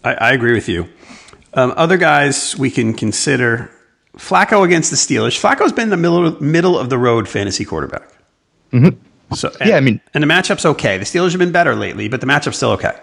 I, 0.03 0.15
I 0.15 0.33
agree 0.33 0.55
with 0.55 0.69
you. 0.69 0.89
Um, 1.53 1.73
other 1.77 1.97
guys 1.97 2.57
we 2.57 2.71
can 2.71 2.95
consider 2.95 3.71
Flacco 4.17 4.65
against 4.65 4.91
the 4.91 4.97
Steelers. 4.97 5.41
Flacco's 5.41 5.73
been 5.73 5.91
the 5.91 5.97
middle 5.97 6.43
middle 6.43 6.79
of 6.79 6.91
the 6.91 6.99
road 6.99 7.29
fantasy 7.29 7.65
quarterback. 7.65 8.09
Mm-hmm. 8.73 9.35
So 9.35 9.53
and, 9.61 9.69
Yeah, 9.71 9.77
I 9.77 9.81
mean- 9.81 10.01
and 10.15 10.23
the 10.23 10.29
matchup's 10.29 10.65
okay. 10.65 10.99
The 10.99 11.05
Steelers 11.05 11.31
have 11.31 11.39
been 11.39 11.53
better 11.53 11.75
lately, 11.75 12.09
but 12.09 12.21
the 12.21 12.27
matchup's 12.27 12.57
still 12.57 12.71
okay. 12.73 12.99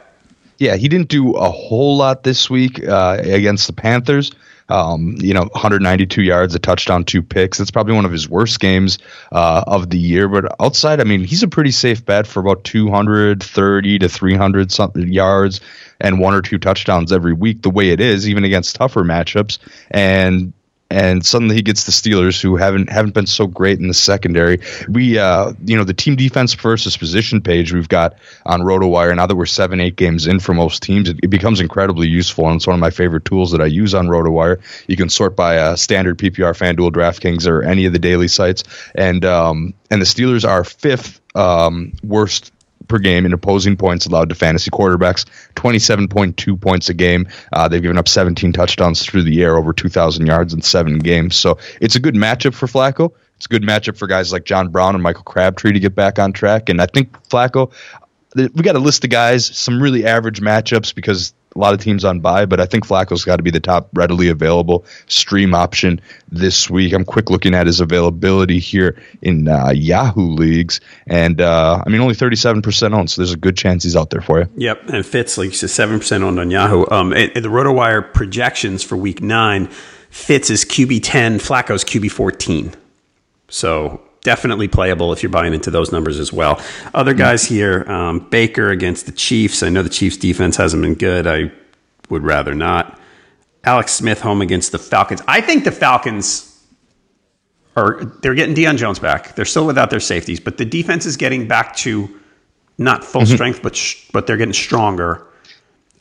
Yeah, 0.57 0.75
he 0.75 0.87
didn't 0.87 1.07
do 1.07 1.31
a 1.33 1.49
whole 1.49 1.97
lot 1.97 2.23
this 2.23 2.49
week 2.49 2.83
uh, 2.87 3.17
against 3.23 3.65
the 3.67 3.73
Panthers. 3.73 4.31
Um, 4.71 5.15
you 5.19 5.33
know, 5.33 5.41
192 5.41 6.23
yards, 6.23 6.55
a 6.55 6.59
touchdown, 6.59 7.03
two 7.03 7.21
picks. 7.21 7.57
That's 7.57 7.71
probably 7.71 7.93
one 7.93 8.05
of 8.05 8.11
his 8.11 8.29
worst 8.29 8.59
games 8.59 8.97
uh, 9.31 9.63
of 9.67 9.89
the 9.89 9.97
year. 9.97 10.27
But 10.29 10.55
outside, 10.61 11.01
I 11.01 11.03
mean, 11.03 11.23
he's 11.23 11.43
a 11.43 11.47
pretty 11.47 11.71
safe 11.71 12.05
bet 12.05 12.25
for 12.25 12.39
about 12.39 12.63
230 12.63 13.99
to 13.99 14.09
300 14.09 14.71
something 14.71 15.11
yards 15.11 15.59
and 15.99 16.19
one 16.19 16.33
or 16.33 16.41
two 16.41 16.57
touchdowns 16.57 17.11
every 17.11 17.33
week. 17.33 17.61
The 17.61 17.69
way 17.69 17.89
it 17.89 17.99
is, 17.99 18.29
even 18.29 18.45
against 18.45 18.75
tougher 18.75 19.03
matchups, 19.03 19.57
and 19.91 20.53
and 20.91 21.25
suddenly 21.25 21.55
he 21.55 21.62
gets 21.62 21.86
the 21.86 21.91
Steelers, 21.91 22.41
who 22.41 22.57
haven't 22.57 22.89
haven't 22.89 23.13
been 23.13 23.25
so 23.25 23.48
great 23.48 23.79
in 23.79 23.88
the 23.88 23.93
secondary. 23.93 24.60
We, 24.89 25.17
uh, 25.17 25.53
you 25.65 25.77
know, 25.77 25.86
the 25.86 25.93
team 25.93 26.17
defense 26.17 26.53
versus 26.53 26.98
position 26.98 27.41
page 27.41 27.74
we've 27.74 27.88
got 27.88 28.15
on 28.45 28.62
RotoWire. 28.62 29.15
Now 29.15 29.25
that 29.25 29.36
we're 29.36 29.45
seven, 29.45 29.79
eight 29.79 29.95
games 29.95 30.27
in 30.27 30.39
for 30.39 30.53
most 30.53 30.83
teams, 30.83 31.10
it, 31.10 31.19
it 31.24 31.29
becomes 31.29 31.62
incredibly 31.62 32.07
useful, 32.07 32.48
and 32.48 32.57
it's 32.57 32.67
one 32.67 32.74
of 32.74 32.81
my 32.81 32.89
favorite 32.89 33.25
tools 33.25 33.51
that 33.51 33.62
I 33.62 33.67
use 33.67 33.93
on 33.93 34.07
RotoWire. 34.07 34.62
You 34.88 34.98
can 34.98 35.10
sort 35.10 35.36
by 35.36 35.57
uh, 35.57 35.75
standard 35.77 36.17
PPR, 36.17 36.53
FanDuel, 36.57 36.91
DraftKings, 36.91 37.48
or 37.48 37.63
any 37.63 37.86
of 37.86 37.93
the 37.93 38.00
daily 38.00 38.27
sites, 38.27 38.63
and 38.93 39.24
um, 39.24 39.74
and 39.89 40.01
the 40.01 40.05
Steelers 40.05 40.48
are 40.48 40.63
fifth 40.63 41.21
um, 41.36 41.93
worst 42.03 42.51
per 42.91 43.00
game 43.00 43.25
in 43.25 43.33
opposing 43.33 43.77
points 43.77 44.05
allowed 44.05 44.29
to 44.29 44.36
fantasy 44.36 44.69
quarterbacks, 44.69 45.25
27.2 45.55 46.60
points 46.60 46.89
a 46.89 46.93
game. 46.93 47.27
Uh, 47.51 47.67
they've 47.67 47.81
given 47.81 47.98
up 47.98 48.07
17 48.07 48.51
touchdowns 48.53 49.03
through 49.03 49.24
the 49.24 49.41
air, 49.41 49.57
over 49.57 49.74
2,000 49.74 50.27
yards 50.27 50.53
in 50.53 50.62
seven 50.62 51.00
games. 51.00 51.36
So 51.36 51.57
it's 51.79 51.95
a 51.95 52.00
good 52.00 52.15
matchup 52.15 52.53
for 52.53 52.67
Flacco. 52.67 53.13
It's 53.38 53.45
a 53.45 53.50
good 53.50 53.63
matchup 53.63 53.98
for 53.98 54.07
guys 54.07 54.31
like 54.31 54.43
John 54.43 54.69
Brown 54.69 54.93
and 54.93 55.01
Michael 55.01 55.24
Crabtree 55.24 55.71
to 55.71 55.79
get 55.79 55.95
back 55.95 56.19
on 56.19 56.33
track. 56.33 56.69
And 56.69 56.79
I 56.81 56.86
think 56.86 57.13
Flacco, 57.29 57.71
we 58.36 58.50
got 58.50 58.75
a 58.75 58.79
list 58.79 59.03
of 59.03 59.10
guys, 59.10 59.45
some 59.45 59.81
really 59.81 60.05
average 60.05 60.41
matchups 60.41 60.93
because 60.93 61.33
a 61.55 61.60
lot 61.60 61.74
of 61.74 61.79
teams 61.79 62.05
on 62.05 62.20
bye, 62.20 62.46
but 62.46 62.60
I 62.60 62.65
think 62.65 62.86
Flacco's 62.86 63.25
got 63.25 63.38
to 63.38 63.43
be 63.43 63.51
the 63.51 63.60
top 63.60 63.89
readily 63.93 64.29
available 64.29 64.86
stream 65.08 65.53
option 65.53 66.00
this 66.31 66.70
week. 66.70 66.93
I'm 66.93 67.03
quick 67.03 67.29
looking 67.29 67.53
at 67.53 67.67
his 67.67 67.79
availability 67.79 68.60
here 68.60 69.01
in 69.22 69.48
uh, 69.48 69.72
Yahoo 69.72 70.34
leagues, 70.34 70.79
and 71.08 71.41
uh, 71.41 71.84
I 71.86 71.89
mean 71.89 72.01
only 72.01 72.15
37% 72.15 72.93
owned, 72.93 73.10
so 73.10 73.22
there's 73.22 73.34
a 73.34 73.38
good 73.38 73.58
chance 73.58 73.84
he's 73.84 73.96
out 73.96 74.12
there 74.12 74.22
for 74.22 74.39
you. 74.39 74.50
Yep, 74.58 74.89
and 74.89 75.05
Fitz 75.05 75.38
like 75.38 75.53
seven 75.53 76.00
percent 76.00 76.24
owned 76.24 76.39
on 76.39 76.51
Yahoo. 76.51 76.86
Um, 76.89 77.12
and, 77.13 77.31
and 77.36 77.43
the 77.43 77.50
RotoWire 77.50 78.13
projections 78.13 78.84
for 78.84 78.96
Week 78.96 79.22
Nine, 79.22 79.67
Fitz 80.10 80.50
is 80.50 80.65
QB 80.65 81.01
10, 81.03 81.39
Flacco's 81.39 81.84
QB 81.84 82.12
14. 82.12 82.74
So 83.50 84.01
definitely 84.23 84.67
playable 84.67 85.13
if 85.13 85.23
you're 85.23 85.31
buying 85.31 85.53
into 85.53 85.71
those 85.71 85.91
numbers 85.91 86.19
as 86.19 86.31
well. 86.31 86.61
Other 86.93 87.13
guys 87.13 87.43
here, 87.43 87.83
um, 87.89 88.19
Baker 88.29 88.69
against 88.69 89.05
the 89.05 89.11
Chiefs. 89.11 89.63
I 89.63 89.69
know 89.69 89.83
the 89.83 89.89
Chiefs 89.89 90.17
defense 90.17 90.55
hasn't 90.57 90.81
been 90.81 90.95
good. 90.95 91.27
I 91.27 91.51
would 92.09 92.23
rather 92.23 92.53
not. 92.53 92.99
Alex 93.63 93.93
Smith 93.93 94.21
home 94.21 94.41
against 94.41 94.71
the 94.71 94.79
Falcons. 94.79 95.21
I 95.27 95.41
think 95.41 95.63
the 95.63 95.71
Falcons 95.71 96.47
are 97.75 98.03
they're 98.21 98.33
getting 98.33 98.55
Deion 98.55 98.77
Jones 98.77 98.99
back. 98.99 99.35
They're 99.35 99.45
still 99.45 99.65
without 99.65 99.89
their 99.89 99.99
safeties, 99.99 100.39
but 100.39 100.57
the 100.57 100.65
defense 100.65 101.05
is 101.05 101.17
getting 101.17 101.47
back 101.47 101.75
to 101.77 102.19
not 102.77 103.03
full 103.03 103.21
mm-hmm. 103.21 103.33
strength, 103.33 103.61
but 103.61 103.75
sh- 103.75 104.07
but 104.11 104.27
they're 104.27 104.37
getting 104.37 104.53
stronger. 104.53 105.27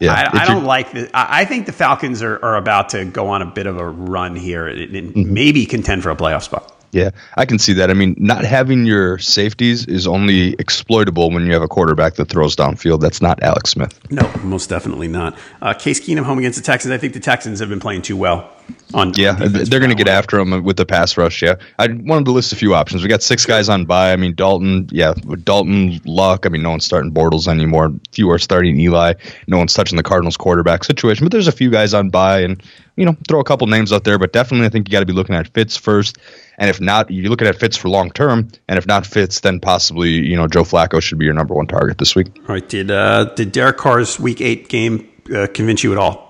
Yeah, 0.00 0.14
I, 0.14 0.44
I 0.44 0.46
don't 0.46 0.64
like 0.64 0.92
the. 0.92 1.10
I 1.12 1.44
think 1.44 1.66
the 1.66 1.72
Falcons 1.72 2.22
are, 2.22 2.42
are 2.42 2.56
about 2.56 2.90
to 2.90 3.04
go 3.04 3.28
on 3.28 3.42
a 3.42 3.46
bit 3.46 3.66
of 3.66 3.76
a 3.76 3.86
run 3.86 4.34
here 4.34 4.66
and 4.66 4.90
mm-hmm. 4.90 5.34
maybe 5.34 5.66
contend 5.66 6.02
for 6.02 6.10
a 6.10 6.16
playoff 6.16 6.42
spot. 6.42 6.74
Yeah, 6.92 7.10
I 7.36 7.46
can 7.46 7.58
see 7.58 7.74
that. 7.74 7.90
I 7.90 7.94
mean, 7.94 8.16
not 8.18 8.44
having 8.44 8.84
your 8.84 9.18
safeties 9.18 9.86
is 9.86 10.06
only 10.06 10.54
exploitable 10.54 11.30
when 11.30 11.46
you 11.46 11.52
have 11.52 11.62
a 11.62 11.68
quarterback 11.68 12.14
that 12.14 12.28
throws 12.28 12.56
downfield. 12.56 13.00
That's 13.00 13.22
not 13.22 13.42
Alex 13.42 13.70
Smith. 13.70 13.98
No, 14.10 14.30
most 14.42 14.68
definitely 14.68 15.08
not. 15.08 15.38
Uh, 15.62 15.72
Case 15.72 16.00
Keenum 16.00 16.24
home 16.24 16.38
against 16.38 16.58
the 16.58 16.64
Texans. 16.64 16.92
I 16.92 16.98
think 16.98 17.12
the 17.12 17.20
Texans 17.20 17.60
have 17.60 17.68
been 17.68 17.80
playing 17.80 18.02
too 18.02 18.16
well. 18.16 18.50
On 18.92 19.12
yeah, 19.14 19.32
they're 19.32 19.80
going 19.80 19.90
to 19.90 19.96
get 19.96 20.08
after 20.08 20.38
him 20.38 20.64
with 20.64 20.76
the 20.76 20.86
pass 20.86 21.16
rush. 21.16 21.42
Yeah, 21.42 21.56
I 21.78 21.88
wanted 21.88 22.24
to 22.24 22.32
list 22.32 22.52
a 22.52 22.56
few 22.56 22.74
options. 22.74 23.02
We 23.02 23.08
got 23.08 23.22
six 23.22 23.46
guys 23.46 23.68
on 23.68 23.84
bye. 23.84 24.12
I 24.12 24.16
mean, 24.16 24.34
Dalton. 24.34 24.88
Yeah, 24.90 25.14
Dalton, 25.44 26.00
Luck. 26.04 26.46
I 26.46 26.48
mean, 26.48 26.62
no 26.62 26.70
one's 26.70 26.84
starting 26.84 27.12
Bortles 27.12 27.46
anymore. 27.46 27.92
Few 28.12 28.30
are 28.30 28.38
starting 28.38 28.78
Eli. 28.80 29.14
No 29.46 29.58
one's 29.58 29.74
touching 29.74 29.96
the 29.96 30.02
Cardinals 30.02 30.36
quarterback 30.36 30.84
situation. 30.84 31.24
But 31.24 31.32
there's 31.32 31.48
a 31.48 31.52
few 31.52 31.70
guys 31.70 31.94
on 31.94 32.10
bye, 32.10 32.40
and 32.40 32.62
you 32.96 33.04
know, 33.04 33.16
throw 33.28 33.40
a 33.40 33.44
couple 33.44 33.66
names 33.66 33.92
out 33.92 34.04
there. 34.04 34.18
But 34.18 34.32
definitely, 34.32 34.66
I 34.66 34.70
think 34.70 34.88
you 34.88 34.92
got 34.92 35.00
to 35.00 35.06
be 35.06 35.12
looking 35.12 35.34
at 35.34 35.48
Fitz 35.48 35.76
first. 35.76 36.18
And 36.58 36.68
if 36.68 36.80
not, 36.80 37.10
you're 37.10 37.30
looking 37.30 37.48
at 37.48 37.56
Fitz 37.56 37.76
for 37.76 37.88
long 37.88 38.10
term. 38.10 38.48
And 38.68 38.78
if 38.78 38.86
not 38.86 39.06
Fitz, 39.06 39.40
then 39.40 39.60
possibly 39.60 40.10
you 40.10 40.36
know 40.36 40.46
Joe 40.46 40.64
Flacco 40.64 41.00
should 41.00 41.18
be 41.18 41.24
your 41.24 41.34
number 41.34 41.54
one 41.54 41.66
target 41.66 41.98
this 41.98 42.14
week. 42.14 42.28
All 42.40 42.54
right. 42.54 42.68
Did 42.68 42.90
uh, 42.90 43.24
did 43.34 43.52
Derek 43.52 43.78
Carr's 43.78 44.20
Week 44.20 44.40
Eight 44.40 44.68
game 44.68 45.08
uh, 45.34 45.46
convince 45.52 45.82
you 45.82 45.92
at 45.92 45.98
all? 45.98 46.29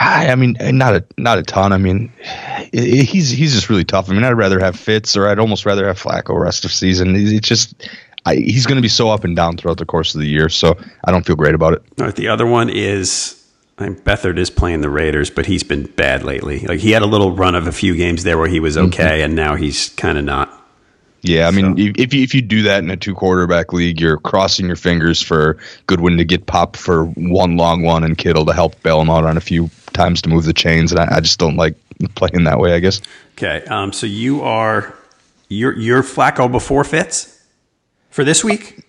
I 0.00 0.34
mean, 0.34 0.56
not 0.60 0.94
a 0.94 1.04
not 1.18 1.38
a 1.38 1.42
ton. 1.42 1.72
I 1.72 1.78
mean, 1.78 2.10
he's 2.72 3.30
he's 3.30 3.52
just 3.54 3.68
really 3.68 3.84
tough. 3.84 4.08
I 4.08 4.14
mean, 4.14 4.24
I'd 4.24 4.32
rather 4.32 4.58
have 4.58 4.76
Fitz, 4.78 5.14
or 5.16 5.28
I'd 5.28 5.38
almost 5.38 5.66
rather 5.66 5.86
have 5.86 6.00
Flacco 6.00 6.40
rest 6.40 6.64
of 6.64 6.72
season. 6.72 7.14
It's 7.14 7.46
just 7.46 7.74
I, 8.24 8.36
he's 8.36 8.66
going 8.66 8.76
to 8.76 8.82
be 8.82 8.88
so 8.88 9.10
up 9.10 9.24
and 9.24 9.36
down 9.36 9.58
throughout 9.58 9.76
the 9.76 9.84
course 9.84 10.14
of 10.14 10.22
the 10.22 10.26
year, 10.26 10.48
so 10.48 10.74
I 11.04 11.10
don't 11.10 11.26
feel 11.26 11.36
great 11.36 11.54
about 11.54 11.74
it. 11.74 11.82
All 11.98 12.06
right, 12.06 12.16
the 12.16 12.28
other 12.28 12.46
one 12.46 12.70
is 12.70 13.40
I 13.80 13.88
mean, 13.88 13.96
Beathard 13.96 14.38
is 14.38 14.50
playing 14.50 14.82
the 14.82 14.90
Raiders, 14.90 15.30
but 15.30 15.46
he's 15.46 15.62
been 15.62 15.84
bad 15.84 16.22
lately. 16.22 16.60
Like 16.60 16.80
he 16.80 16.92
had 16.92 17.02
a 17.02 17.06
little 17.06 17.32
run 17.32 17.54
of 17.54 17.66
a 17.66 17.72
few 17.72 17.96
games 17.96 18.24
there 18.24 18.38
where 18.38 18.48
he 18.48 18.60
was 18.60 18.76
mm-hmm. 18.76 18.86
okay, 18.86 19.02
mm-hmm. 19.02 19.24
and 19.24 19.34
now 19.34 19.54
he's 19.54 19.90
kind 19.90 20.18
of 20.18 20.24
not. 20.24 20.56
Yeah, 21.22 21.48
I 21.48 21.50
mean, 21.50 21.76
so. 21.76 21.92
if 22.00 22.14
you, 22.14 22.22
if 22.22 22.34
you 22.34 22.40
do 22.40 22.62
that 22.62 22.82
in 22.82 22.90
a 22.90 22.96
two 22.96 23.14
quarterback 23.14 23.72
league, 23.72 24.00
you're 24.00 24.16
crossing 24.16 24.66
your 24.66 24.76
fingers 24.76 25.20
for 25.20 25.58
Goodwin 25.86 26.16
to 26.16 26.24
get 26.24 26.46
popped 26.46 26.76
for 26.76 27.04
one 27.04 27.56
long 27.56 27.82
one 27.82 28.04
and 28.04 28.16
Kittle 28.16 28.46
to 28.46 28.52
help 28.52 28.82
bail 28.82 29.00
him 29.00 29.10
out 29.10 29.24
on 29.24 29.36
a 29.36 29.40
few 29.40 29.70
times 29.92 30.22
to 30.22 30.28
move 30.28 30.44
the 30.44 30.52
chains, 30.52 30.92
and 30.92 31.00
I, 31.00 31.16
I 31.16 31.20
just 31.20 31.38
don't 31.38 31.56
like 31.56 31.76
playing 32.14 32.44
that 32.44 32.58
way. 32.58 32.74
I 32.74 32.78
guess. 32.78 33.00
Okay, 33.32 33.64
um, 33.66 33.92
so 33.92 34.06
you 34.06 34.42
are 34.42 34.94
you're 35.48 35.76
you're 35.76 36.02
Flacco 36.02 36.50
before 36.50 36.84
Fitz 36.84 37.44
for 38.08 38.24
this 38.24 38.42
week 38.42 38.84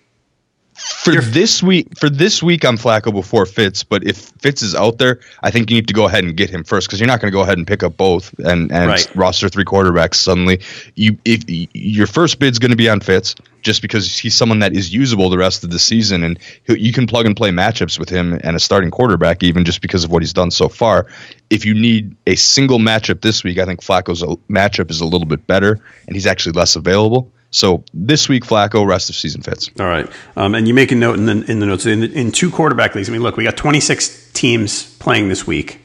for 1.02 1.12
You're, 1.12 1.22
this 1.22 1.62
week 1.62 1.98
for 1.98 2.08
this 2.08 2.42
week 2.42 2.64
I'm 2.64 2.78
Flacco 2.78 3.12
before 3.12 3.44
Fitz, 3.44 3.82
but 3.82 4.06
if 4.06 4.16
Fitz 4.16 4.62
is 4.62 4.76
out 4.76 4.98
there, 4.98 5.18
I 5.42 5.50
think 5.50 5.68
you 5.68 5.76
need 5.76 5.88
to 5.88 5.94
go 5.94 6.06
ahead 6.06 6.22
and 6.22 6.36
get 6.36 6.48
him 6.48 6.62
first 6.62 6.86
because 6.86 7.00
you're 7.00 7.08
not 7.08 7.20
going 7.20 7.30
to 7.30 7.34
go 7.34 7.40
ahead 7.40 7.58
and 7.58 7.66
pick 7.66 7.82
up 7.82 7.96
both 7.96 8.32
and 8.38 8.70
and 8.70 8.88
right. 8.88 9.16
roster 9.16 9.48
three 9.48 9.64
quarterbacks 9.64 10.14
suddenly. 10.14 10.60
You 10.94 11.18
if 11.24 11.42
your 11.74 12.06
first 12.06 12.38
bid's 12.38 12.60
going 12.60 12.70
to 12.70 12.76
be 12.76 12.88
on 12.88 13.00
Fitz 13.00 13.34
just 13.62 13.82
because 13.82 14.16
he's 14.16 14.36
someone 14.36 14.60
that 14.60 14.76
is 14.76 14.94
usable 14.94 15.28
the 15.28 15.38
rest 15.38 15.64
of 15.64 15.70
the 15.70 15.78
season 15.78 16.22
and 16.22 16.38
you 16.68 16.92
can 16.92 17.08
plug 17.08 17.26
and 17.26 17.36
play 17.36 17.50
matchups 17.50 17.98
with 17.98 18.08
him 18.08 18.38
and 18.44 18.54
a 18.54 18.60
starting 18.60 18.90
quarterback 18.90 19.42
even 19.42 19.64
just 19.64 19.82
because 19.82 20.04
of 20.04 20.10
what 20.10 20.22
he's 20.22 20.32
done 20.32 20.52
so 20.52 20.68
far. 20.68 21.08
If 21.50 21.64
you 21.64 21.74
need 21.74 22.14
a 22.28 22.36
single 22.36 22.78
matchup 22.78 23.22
this 23.22 23.42
week, 23.42 23.58
I 23.58 23.64
think 23.64 23.80
Flacco's 23.80 24.22
uh, 24.22 24.36
matchup 24.48 24.90
is 24.90 25.00
a 25.00 25.04
little 25.04 25.26
bit 25.26 25.48
better 25.48 25.80
and 26.06 26.14
he's 26.14 26.26
actually 26.26 26.52
less 26.52 26.76
available. 26.76 27.32
So 27.52 27.84
this 27.94 28.28
week, 28.28 28.44
Flacco, 28.44 28.86
rest 28.86 29.10
of 29.10 29.14
season 29.14 29.42
Fitz. 29.42 29.70
All 29.78 29.86
right, 29.86 30.10
um, 30.36 30.54
and 30.54 30.66
you 30.66 30.74
make 30.74 30.90
a 30.90 30.94
note 30.94 31.18
in 31.18 31.26
the 31.26 31.50
in 31.50 31.60
the 31.60 31.66
notes 31.66 31.86
in, 31.86 32.02
in 32.02 32.32
two 32.32 32.50
quarterback 32.50 32.94
leagues. 32.94 33.08
I 33.08 33.12
mean, 33.12 33.22
look, 33.22 33.36
we 33.36 33.44
got 33.44 33.56
26 33.56 34.32
teams 34.32 34.96
playing 34.96 35.28
this 35.28 35.46
week. 35.46 35.78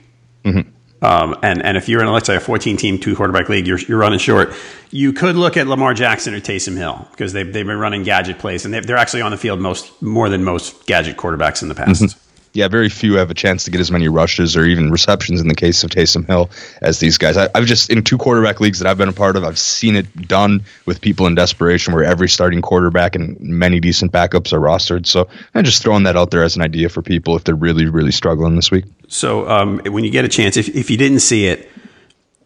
Mm-hmm. 0.43 1.05
Um, 1.05 1.37
and 1.43 1.61
and 1.61 1.77
if 1.77 1.87
you're 1.87 2.01
in 2.01 2.11
let's 2.11 2.25
say 2.25 2.37
a 2.37 2.39
14 2.39 2.77
team 2.77 2.97
two 2.97 3.15
quarterback 3.15 3.49
league, 3.49 3.67
you're 3.67 3.79
you're 3.79 3.99
running 3.99 4.17
short. 4.17 4.53
You 4.89 5.13
could 5.13 5.35
look 5.35 5.57
at 5.57 5.67
Lamar 5.67 5.93
Jackson 5.93 6.33
or 6.33 6.39
Taysom 6.39 6.77
Hill 6.77 7.05
because 7.11 7.33
they've 7.33 7.51
they've 7.51 7.67
been 7.67 7.77
running 7.77 8.03
gadget 8.03 8.39
plays 8.39 8.65
and 8.65 8.73
they're 8.73 8.97
actually 8.97 9.21
on 9.21 9.31
the 9.31 9.37
field 9.37 9.59
most 9.59 10.01
more 10.01 10.29
than 10.29 10.43
most 10.43 10.87
gadget 10.87 11.17
quarterbacks 11.17 11.61
in 11.61 11.67
the 11.67 11.75
past. 11.75 12.01
Mm-hmm 12.01 12.26
yeah, 12.53 12.67
very 12.67 12.89
few 12.89 13.13
have 13.15 13.29
a 13.29 13.33
chance 13.33 13.65
to 13.65 13.71
get 13.71 13.79
as 13.79 13.91
many 13.91 14.07
rushes 14.07 14.57
or 14.57 14.65
even 14.65 14.89
receptions 14.89 15.41
in 15.41 15.47
the 15.47 15.55
case 15.55 15.83
of 15.83 15.91
Taysom 15.91 16.25
Hill 16.25 16.49
as 16.81 16.99
these 16.99 17.17
guys. 17.17 17.37
I, 17.37 17.49
have 17.53 17.65
just 17.65 17.89
in 17.89 18.03
two 18.03 18.17
quarterback 18.17 18.59
leagues 18.59 18.79
that 18.79 18.87
I've 18.87 18.97
been 18.97 19.09
a 19.09 19.13
part 19.13 19.35
of, 19.35 19.43
I've 19.43 19.59
seen 19.59 19.95
it 19.95 20.27
done 20.27 20.63
with 20.85 21.01
people 21.01 21.27
in 21.27 21.35
desperation 21.35 21.93
where 21.93 22.03
every 22.03 22.29
starting 22.29 22.61
quarterback 22.61 23.15
and 23.15 23.39
many 23.39 23.79
decent 23.79 24.11
backups 24.11 24.53
are 24.53 24.59
rostered. 24.59 25.05
So 25.05 25.27
I'm 25.53 25.63
just 25.63 25.81
throwing 25.81 26.03
that 26.03 26.15
out 26.15 26.31
there 26.31 26.43
as 26.43 26.55
an 26.55 26.61
idea 26.61 26.89
for 26.89 27.01
people 27.01 27.35
if 27.35 27.43
they're 27.43 27.55
really, 27.55 27.85
really 27.85 28.11
struggling 28.11 28.55
this 28.55 28.71
week. 28.71 28.85
So 29.07 29.47
um, 29.47 29.79
when 29.85 30.03
you 30.03 30.09
get 30.09 30.25
a 30.25 30.29
chance, 30.29 30.57
if, 30.57 30.69
if 30.69 30.89
you 30.89 30.97
didn't 30.97 31.19
see 31.19 31.47
it, 31.47 31.69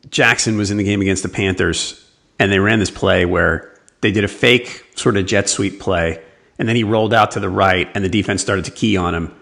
Jackson 0.10 0.58
was 0.58 0.72
in 0.72 0.78
the 0.78 0.84
game 0.84 1.02
against 1.02 1.24
the 1.24 1.30
Panthers, 1.30 2.06
and 2.38 2.52
they 2.52 2.60
ran 2.60 2.80
this 2.80 2.92
play 2.92 3.24
where 3.24 3.80
they 4.02 4.12
did 4.12 4.26
a 4.26 4.28
fake 4.28 4.86
sort 4.96 5.16
of 5.16 5.26
jet 5.26 5.48
sweep 5.48 5.80
play, 5.80 6.22
and 6.60 6.68
then 6.68 6.76
he 6.76 6.84
rolled 6.84 7.14
out 7.14 7.32
to 7.32 7.40
the 7.40 7.50
right, 7.50 7.90
and 7.96 8.04
the 8.04 8.10
defense 8.10 8.42
started 8.42 8.66
to 8.66 8.72
key 8.72 8.98
on 8.98 9.16
him 9.16 9.34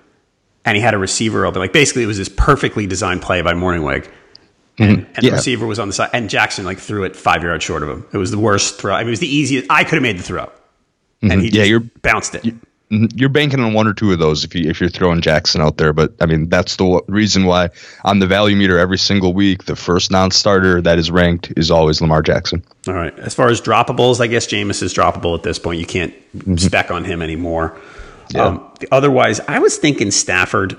and 0.65 0.75
he 0.75 0.81
had 0.81 0.93
a 0.93 0.97
receiver 0.97 1.45
open. 1.45 1.59
Like 1.59 1.73
basically, 1.73 2.03
it 2.03 2.07
was 2.07 2.17
this 2.17 2.29
perfectly 2.29 2.87
designed 2.87 3.21
play 3.21 3.41
by 3.41 3.53
Mornhinweg. 3.53 4.09
And, 4.77 4.99
mm-hmm. 4.99 5.13
and 5.15 5.23
yeah. 5.23 5.29
the 5.31 5.35
receiver 5.35 5.67
was 5.67 5.77
on 5.77 5.89
the 5.89 5.93
side, 5.93 6.11
and 6.13 6.29
Jackson 6.29 6.63
like 6.63 6.79
threw 6.79 7.03
it 7.03 7.15
five 7.15 7.43
yards 7.43 7.63
short 7.63 7.83
of 7.83 7.89
him. 7.89 8.05
It 8.13 8.17
was 8.17 8.31
the 8.31 8.39
worst 8.39 8.79
throw. 8.79 8.93
I 8.95 8.99
mean, 8.99 9.07
it 9.07 9.11
was 9.11 9.19
the 9.19 9.27
easiest. 9.27 9.69
I 9.69 9.83
could 9.83 9.95
have 9.95 10.03
made 10.03 10.17
the 10.17 10.23
throw, 10.23 10.45
mm-hmm. 10.45 11.31
and 11.31 11.41
he 11.41 11.49
yeah, 11.49 11.65
you're, 11.65 11.81
bounced 11.81 12.35
it. 12.35 12.43
Mm-hmm. 12.43 13.05
You're 13.13 13.29
banking 13.29 13.59
on 13.59 13.73
one 13.73 13.87
or 13.87 13.93
two 13.93 14.13
of 14.13 14.19
those 14.19 14.45
if 14.45 14.55
you 14.55 14.69
if 14.69 14.79
you're 14.79 14.89
throwing 14.89 15.21
Jackson 15.21 15.61
out 15.61 15.77
there. 15.77 15.91
But 15.91 16.13
I 16.21 16.25
mean, 16.25 16.47
that's 16.47 16.77
the 16.77 17.03
reason 17.07 17.43
why 17.43 17.69
on 18.05 18.19
the 18.19 18.25
value 18.25 18.55
meter 18.55 18.79
every 18.79 18.97
single 18.97 19.33
week, 19.33 19.65
the 19.65 19.75
first 19.75 20.11
non-starter 20.11 20.81
that 20.81 20.97
is 20.97 21.11
ranked 21.11 21.51
is 21.57 21.69
always 21.69 21.99
Lamar 22.01 22.21
Jackson. 22.21 22.63
All 22.87 22.93
right. 22.93 23.17
As 23.19 23.35
far 23.35 23.49
as 23.49 23.61
droppables, 23.61 24.21
I 24.21 24.27
guess 24.27 24.47
Jameis 24.47 24.81
is 24.81 24.93
droppable 24.93 25.35
at 25.37 25.43
this 25.43 25.59
point. 25.59 25.79
You 25.79 25.85
can't 25.85 26.13
mm-hmm. 26.35 26.55
spec 26.55 26.89
on 26.89 27.03
him 27.03 27.21
anymore. 27.21 27.77
Yeah. 28.29 28.43
Um, 28.45 28.73
otherwise, 28.91 29.39
I 29.41 29.59
was 29.59 29.77
thinking 29.77 30.11
Stafford. 30.11 30.73
I 30.73 30.77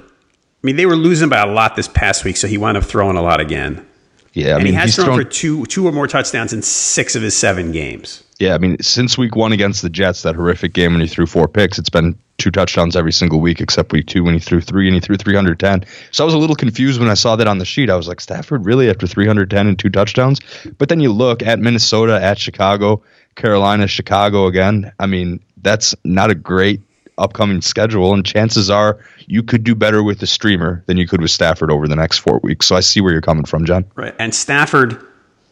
mean, 0.63 0.77
they 0.77 0.87
were 0.87 0.97
losing 0.97 1.29
by 1.29 1.41
a 1.41 1.47
lot 1.47 1.75
this 1.77 1.89
past 1.89 2.25
week, 2.25 2.37
so 2.37 2.47
he 2.47 2.59
wound 2.59 2.77
up 2.77 2.85
throwing 2.85 3.17
a 3.17 3.23
lot 3.23 3.41
again. 3.41 3.87
Yeah, 4.33 4.51
I 4.53 4.55
and 4.57 4.65
mean, 4.65 4.75
he 4.75 4.79
has 4.79 4.91
he's 4.91 4.95
thrown 4.97 5.07
thrown- 5.07 5.19
for 5.19 5.25
two 5.25 5.67
two 5.67 5.87
or 5.87 5.93
more 5.93 6.07
touchdowns 6.07 6.53
in 6.53 6.63
six 6.63 7.17
of 7.17 7.23
his 7.23 7.37
seven 7.37 7.73
games. 7.73 8.23
Yeah, 8.39 8.55
I 8.55 8.59
mean, 8.59 8.81
since 8.81 9.19
week 9.19 9.35
one 9.37 9.53
against 9.53 9.83
the 9.83 9.91
Jets, 9.91 10.23
that 10.23 10.35
horrific 10.35 10.73
game 10.73 10.93
when 10.93 11.01
he 11.01 11.09
threw 11.09 11.27
four 11.27 11.49
picks, 11.49 11.79
it's 11.79 11.91
been 11.91 12.17
two 12.39 12.51
touchdowns 12.51 12.97
every 12.97 13.13
single 13.13 13.41
week 13.41 13.61
except 13.61 13.93
week 13.93 14.07
two 14.07 14.25
when 14.25 14.33
he 14.33 14.41
threw 14.41 14.61
three 14.63 14.87
and 14.87 14.95
he 14.95 15.01
threw 15.01 15.17
310. 15.17 15.85
So 16.11 16.25
I 16.25 16.27
was 16.27 16.33
a 16.33 16.39
little 16.39 16.57
confused 16.57 16.99
when 16.99 17.11
I 17.11 17.15
saw 17.15 17.37
that 17.37 17.47
on 17.47 17.59
the 17.59 17.67
sheet. 17.67 17.91
I 17.91 17.97
was 17.97 18.09
like, 18.09 18.19
Stafford 18.19 18.65
really 18.65 18.89
after 18.89 19.07
310 19.07 19.67
and 19.67 19.79
two 19.79 19.91
touchdowns? 19.91 20.41
But 20.79 20.89
then 20.89 21.01
you 21.01 21.13
look 21.13 21.43
at 21.43 21.59
Minnesota, 21.59 22.19
at 22.23 22.39
Chicago, 22.39 23.03
Carolina, 23.35 23.87
Chicago 23.87 24.47
again. 24.47 24.91
I 24.99 25.05
mean, 25.07 25.41
that's 25.61 25.95
not 26.03 26.31
a 26.31 26.35
great 26.35 26.81
upcoming 27.21 27.61
schedule, 27.61 28.15
and 28.15 28.25
chances 28.25 28.71
are 28.71 28.99
you 29.27 29.43
could 29.43 29.65
do 29.65 29.75
better 29.75 30.03
with 30.03 30.19
the 30.19 30.27
streamer 30.27 30.83
than 30.87 30.97
you 30.97 31.07
could 31.07 31.21
with 31.21 31.31
Stafford 31.31 31.71
over 31.71 31.87
the 31.87 31.97
next 31.97 32.19
four 32.19 32.41
weeks. 32.43 32.67
So 32.67 32.77
I 32.77 32.81
see 32.81 33.01
where 33.01 33.13
you're 33.13 33.21
coming 33.21 33.45
from, 33.45 33.65
John. 33.65 33.85
Right. 33.95 34.15
And 34.19 34.35
Stafford, 34.35 35.05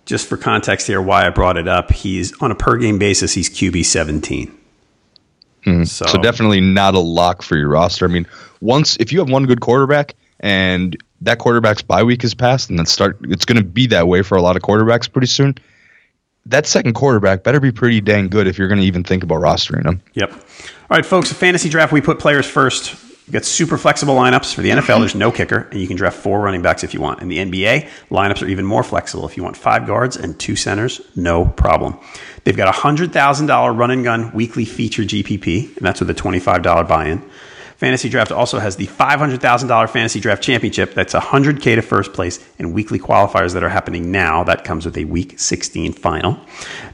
just 0.05 0.27
for 0.27 0.37
context 0.37 0.87
here, 0.87 1.01
why 1.01 1.27
I 1.27 1.31
brought 1.31 1.57
it 1.57 1.69
up, 1.69 1.93
he's 1.93 2.37
on 2.41 2.51
a 2.51 2.55
per 2.55 2.77
game 2.77 2.99
basis, 2.99 3.35
he's 3.35 3.51
QB 3.51 3.85
17. 3.85 4.59
Hmm. 5.65 5.85
So, 5.85 6.07
So 6.07 6.19
definitely 6.19 6.61
not 6.61 6.95
a 6.95 7.01
lock 7.01 7.43
for 7.43 7.57
your 7.57 7.69
roster. 7.69 8.07
I 8.07 8.09
mean, 8.09 8.27
once 8.61 8.97
if 8.99 9.13
you 9.13 9.19
have 9.21 9.31
one 9.31 9.47
good 9.47 9.61
quarterback 9.61 10.15
and 10.41 10.97
that 11.21 11.39
quarterback's 11.39 11.83
bye 11.83 12.03
week 12.05 12.25
is 12.25 12.35
passed, 12.35 12.71
and 12.71 12.79
then 12.79 12.87
start 12.87 13.19
it's 13.23 13.45
going 13.45 13.59
to 13.59 13.65
be 13.65 13.89
that 13.89 14.07
way 14.07 14.23
for 14.23 14.37
a 14.37 14.43
lot 14.43 14.57
of 14.57 14.63
quarterbacks 14.63 15.11
pretty 15.11 15.27
soon. 15.27 15.57
That 16.49 16.67
second 16.67 16.95
quarterback 16.95 17.43
better 17.43 17.61
be 17.61 17.73
pretty 17.73 18.01
dang 18.01 18.29
good 18.29 18.47
if 18.47 18.59
you're 18.59 18.69
going 18.69 18.81
to 18.81 18.87
even 18.87 19.05
think 19.05 19.23
about 19.23 19.41
rostering 19.41 19.85
them. 19.85 20.03
Yep. 20.15 20.33
All 20.33 20.97
right, 20.97 21.05
folks, 21.05 21.31
a 21.31 21.35
fantasy 21.35 21.69
draft, 21.69 21.93
we 21.93 22.01
put 22.01 22.19
players 22.19 22.47
first. 22.47 22.97
You 23.27 23.33
got 23.35 23.45
super 23.45 23.77
flexible 23.77 24.15
lineups 24.15 24.55
for 24.55 24.63
the 24.63 24.71
NFL. 24.71 24.81
Mm-hmm. 24.81 25.01
There's 25.01 25.15
no 25.15 25.31
kicker, 25.31 25.69
and 25.71 25.79
you 25.79 25.87
can 25.87 25.99
draft 25.99 26.17
four 26.17 26.41
running 26.41 26.63
backs 26.63 26.83
if 26.83 26.95
you 26.95 27.01
want. 27.03 27.21
In 27.21 27.29
the 27.29 27.37
NBA, 27.37 27.87
lineups 28.11 28.43
are 28.43 28.47
even 28.47 28.65
more 28.65 28.83
flexible. 28.83 29.29
If 29.29 29.37
you 29.37 29.43
want 29.43 29.59
five 29.59 29.87
guards 29.87 30.17
and 30.17 30.41
two 30.41 30.57
centers, 30.57 31.03
no 31.15 31.45
problem. 31.45 31.99
They've 32.45 32.57
got 32.57 32.69
a 32.69 32.73
hundred 32.73 33.13
thousand 33.13 33.49
dollar 33.49 33.75
run 33.75 33.91
and 33.91 34.03
gun 34.03 34.33
weekly 34.33 34.65
feature 34.65 35.03
GPP, 35.03 35.77
and 35.77 35.85
that's 35.85 36.01
with 36.01 36.09
a 36.09 36.15
twenty 36.15 36.39
five 36.39 36.63
dollar 36.63 36.85
buy 36.85 37.09
in. 37.09 37.23
Fantasy 37.79 38.09
Draft 38.09 38.33
also 38.33 38.59
has 38.59 38.75
the 38.75 38.89
$500,000 38.89 39.91
Fantasy 39.91 40.19
Draft 40.19 40.43
Championship. 40.43 40.95
That's 40.95 41.15
100K 41.15 41.77
to 41.77 41.81
first 41.81 42.13
place 42.13 42.45
and 42.59 42.75
weekly 42.75 42.99
qualifiers 42.99 43.55
that 43.55 43.63
are 43.63 43.69
happening 43.69 44.11
now. 44.11 44.43
That 44.43 44.65
comes 44.65 44.85
with 44.85 44.99
a 44.99 45.05
week 45.05 45.39
16 45.39 45.93
final. 45.93 46.41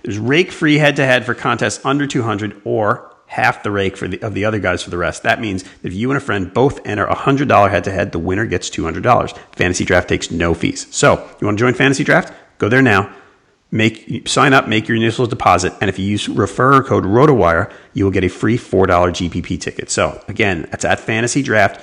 There's 0.02 0.18
rake 0.18 0.52
free 0.52 0.76
head 0.76 0.96
to 0.96 1.06
head 1.06 1.24
for 1.24 1.32
contests 1.32 1.82
under 1.86 2.06
200 2.06 2.60
or 2.64 3.10
half 3.28 3.62
the 3.62 3.70
rake 3.70 3.96
for 3.96 4.08
the, 4.08 4.20
of 4.20 4.34
the 4.34 4.44
other 4.44 4.58
guys 4.58 4.82
for 4.82 4.90
the 4.90 4.98
rest. 4.98 5.22
That 5.22 5.40
means 5.40 5.64
if 5.82 5.94
you 5.94 6.10
and 6.10 6.18
a 6.18 6.20
friend 6.20 6.52
both 6.52 6.86
enter 6.86 7.06
a 7.06 7.16
$100 7.16 7.70
head 7.70 7.84
to 7.84 7.90
head, 7.90 8.12
the 8.12 8.18
winner 8.18 8.44
gets 8.44 8.68
$200. 8.68 9.38
Fantasy 9.56 9.86
Draft 9.86 10.06
takes 10.06 10.30
no 10.30 10.52
fees. 10.52 10.86
So, 10.94 11.14
you 11.40 11.46
want 11.46 11.58
to 11.58 11.64
join 11.64 11.72
Fantasy 11.72 12.04
Draft? 12.04 12.34
Go 12.58 12.68
there 12.68 12.82
now 12.82 13.10
make 13.74 14.28
sign 14.28 14.52
up, 14.52 14.68
make 14.68 14.86
your 14.86 14.96
initial 14.96 15.26
deposit, 15.26 15.74
and 15.80 15.90
if 15.90 15.98
you 15.98 16.06
use 16.06 16.28
referrer 16.28 16.86
code 16.86 17.04
ROTOWIRE, 17.04 17.72
you 17.92 18.04
will 18.04 18.12
get 18.12 18.22
a 18.22 18.28
free 18.28 18.56
$4 18.56 18.86
GPP 18.86 19.60
ticket. 19.60 19.90
So 19.90 20.22
again, 20.28 20.68
that's 20.70 20.84
at 20.84 21.00
Fantasy 21.00 21.42
Draft. 21.42 21.80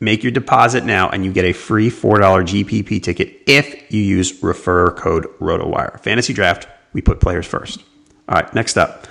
Make 0.00 0.22
your 0.22 0.32
deposit 0.32 0.84
now, 0.84 1.10
and 1.10 1.24
you 1.24 1.32
get 1.32 1.44
a 1.44 1.52
free 1.52 1.90
$4 1.90 2.18
GPP 2.20 3.02
ticket 3.02 3.42
if 3.46 3.92
you 3.92 4.00
use 4.00 4.40
referrer 4.40 4.96
code 4.96 5.26
ROTOWIRE. 5.38 6.00
Fantasy 6.00 6.32
Draft, 6.32 6.68
we 6.94 7.02
put 7.02 7.20
players 7.20 7.46
first. 7.46 7.84
All 8.28 8.36
right, 8.36 8.54
next 8.54 8.78
up. 8.78 9.06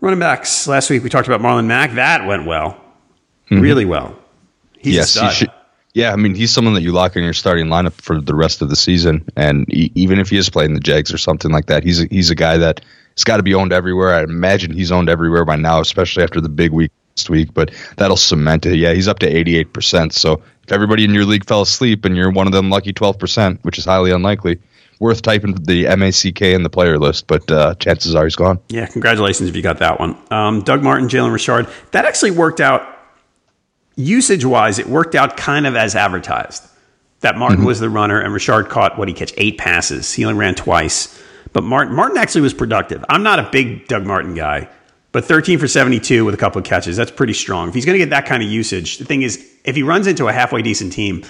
Running 0.00 0.20
backs. 0.20 0.68
Last 0.68 0.90
week 0.90 1.02
we 1.02 1.10
talked 1.10 1.26
about 1.26 1.40
Marlon 1.40 1.66
Mack. 1.66 1.94
That 1.94 2.24
went 2.24 2.46
well. 2.46 2.80
Mm-hmm. 3.50 3.60
Really 3.60 3.84
well. 3.84 4.16
He's 4.78 4.94
yes, 4.94 5.16
a 5.16 5.26
he 5.26 5.34
should. 5.34 5.50
Yeah, 5.94 6.12
I 6.12 6.16
mean, 6.16 6.34
he's 6.34 6.50
someone 6.50 6.72
that 6.74 6.82
you 6.82 6.92
lock 6.92 7.16
in 7.16 7.22
your 7.24 7.34
starting 7.34 7.66
lineup 7.66 7.92
for 7.92 8.18
the 8.18 8.34
rest 8.34 8.62
of 8.62 8.70
the 8.70 8.76
season, 8.76 9.26
and 9.36 9.72
e- 9.72 9.92
even 9.94 10.18
if 10.18 10.30
he 10.30 10.38
is 10.38 10.48
playing 10.48 10.72
the 10.72 10.80
Jags 10.80 11.12
or 11.12 11.18
something 11.18 11.50
like 11.50 11.66
that, 11.66 11.84
he's 11.84 12.02
a, 12.02 12.06
he's 12.06 12.30
a 12.30 12.34
guy 12.34 12.56
that 12.56 12.80
has 13.14 13.24
got 13.24 13.36
to 13.36 13.42
be 13.42 13.52
owned 13.52 13.74
everywhere. 13.74 14.14
I 14.14 14.22
imagine 14.22 14.72
he's 14.72 14.90
owned 14.90 15.10
everywhere 15.10 15.44
by 15.44 15.56
now, 15.56 15.80
especially 15.80 16.22
after 16.22 16.40
the 16.40 16.48
big 16.48 16.72
week 16.72 16.90
last 17.14 17.28
week. 17.28 17.52
But 17.52 17.72
that'll 17.98 18.16
cement 18.16 18.64
it. 18.64 18.76
Yeah, 18.76 18.94
he's 18.94 19.06
up 19.06 19.18
to 19.18 19.26
eighty 19.26 19.56
eight 19.58 19.74
percent. 19.74 20.14
So 20.14 20.42
if 20.62 20.72
everybody 20.72 21.04
in 21.04 21.12
your 21.12 21.26
league 21.26 21.44
fell 21.44 21.60
asleep 21.60 22.06
and 22.06 22.16
you're 22.16 22.30
one 22.30 22.46
of 22.46 22.54
them 22.54 22.70
lucky 22.70 22.94
twelve 22.94 23.18
percent, 23.18 23.62
which 23.62 23.76
is 23.76 23.84
highly 23.84 24.12
unlikely, 24.12 24.60
worth 24.98 25.20
typing 25.20 25.54
the 25.54 25.84
MACK 25.94 26.40
in 26.40 26.62
the 26.62 26.70
player 26.70 26.98
list. 26.98 27.26
But 27.26 27.50
uh, 27.50 27.74
chances 27.74 28.14
are 28.14 28.24
he's 28.24 28.34
gone. 28.34 28.60
Yeah, 28.70 28.86
congratulations 28.86 29.50
if 29.50 29.54
you 29.54 29.60
got 29.60 29.78
that 29.80 30.00
one. 30.00 30.16
Um, 30.30 30.62
Doug 30.62 30.82
Martin, 30.82 31.08
Jalen 31.08 31.34
Richard. 31.34 31.68
That 31.90 32.06
actually 32.06 32.30
worked 32.30 32.62
out 32.62 32.91
usage 33.96 34.44
wise. 34.44 34.78
It 34.78 34.86
worked 34.86 35.14
out 35.14 35.36
kind 35.36 35.66
of 35.66 35.76
as 35.76 35.94
advertised. 35.94 36.68
That 37.20 37.36
Martin 37.36 37.58
mm-hmm. 37.58 37.66
was 37.66 37.78
the 37.78 37.88
runner, 37.88 38.20
and 38.20 38.32
Richard 38.32 38.68
caught 38.68 38.98
what 38.98 39.06
he 39.06 39.14
catch 39.14 39.32
eight 39.36 39.56
passes. 39.56 40.12
He 40.12 40.24
only 40.24 40.38
ran 40.38 40.56
twice, 40.56 41.22
but 41.52 41.62
Martin 41.62 41.94
Martin 41.94 42.18
actually 42.18 42.40
was 42.40 42.52
productive. 42.52 43.04
I'm 43.08 43.22
not 43.22 43.38
a 43.38 43.48
big 43.52 43.86
Doug 43.86 44.04
Martin 44.04 44.34
guy, 44.34 44.68
but 45.12 45.24
13 45.24 45.58
for 45.58 45.68
72 45.68 46.24
with 46.24 46.34
a 46.34 46.38
couple 46.38 46.58
of 46.58 46.64
catches. 46.64 46.96
That's 46.96 47.12
pretty 47.12 47.34
strong. 47.34 47.68
If 47.68 47.74
he's 47.74 47.84
going 47.84 47.94
to 47.94 48.04
get 48.04 48.10
that 48.10 48.26
kind 48.26 48.42
of 48.42 48.48
usage, 48.48 48.98
the 48.98 49.04
thing 49.04 49.22
is, 49.22 49.48
if 49.64 49.76
he 49.76 49.84
runs 49.84 50.08
into 50.08 50.26
a 50.26 50.32
halfway 50.32 50.62
decent 50.62 50.92
team, 50.92 51.22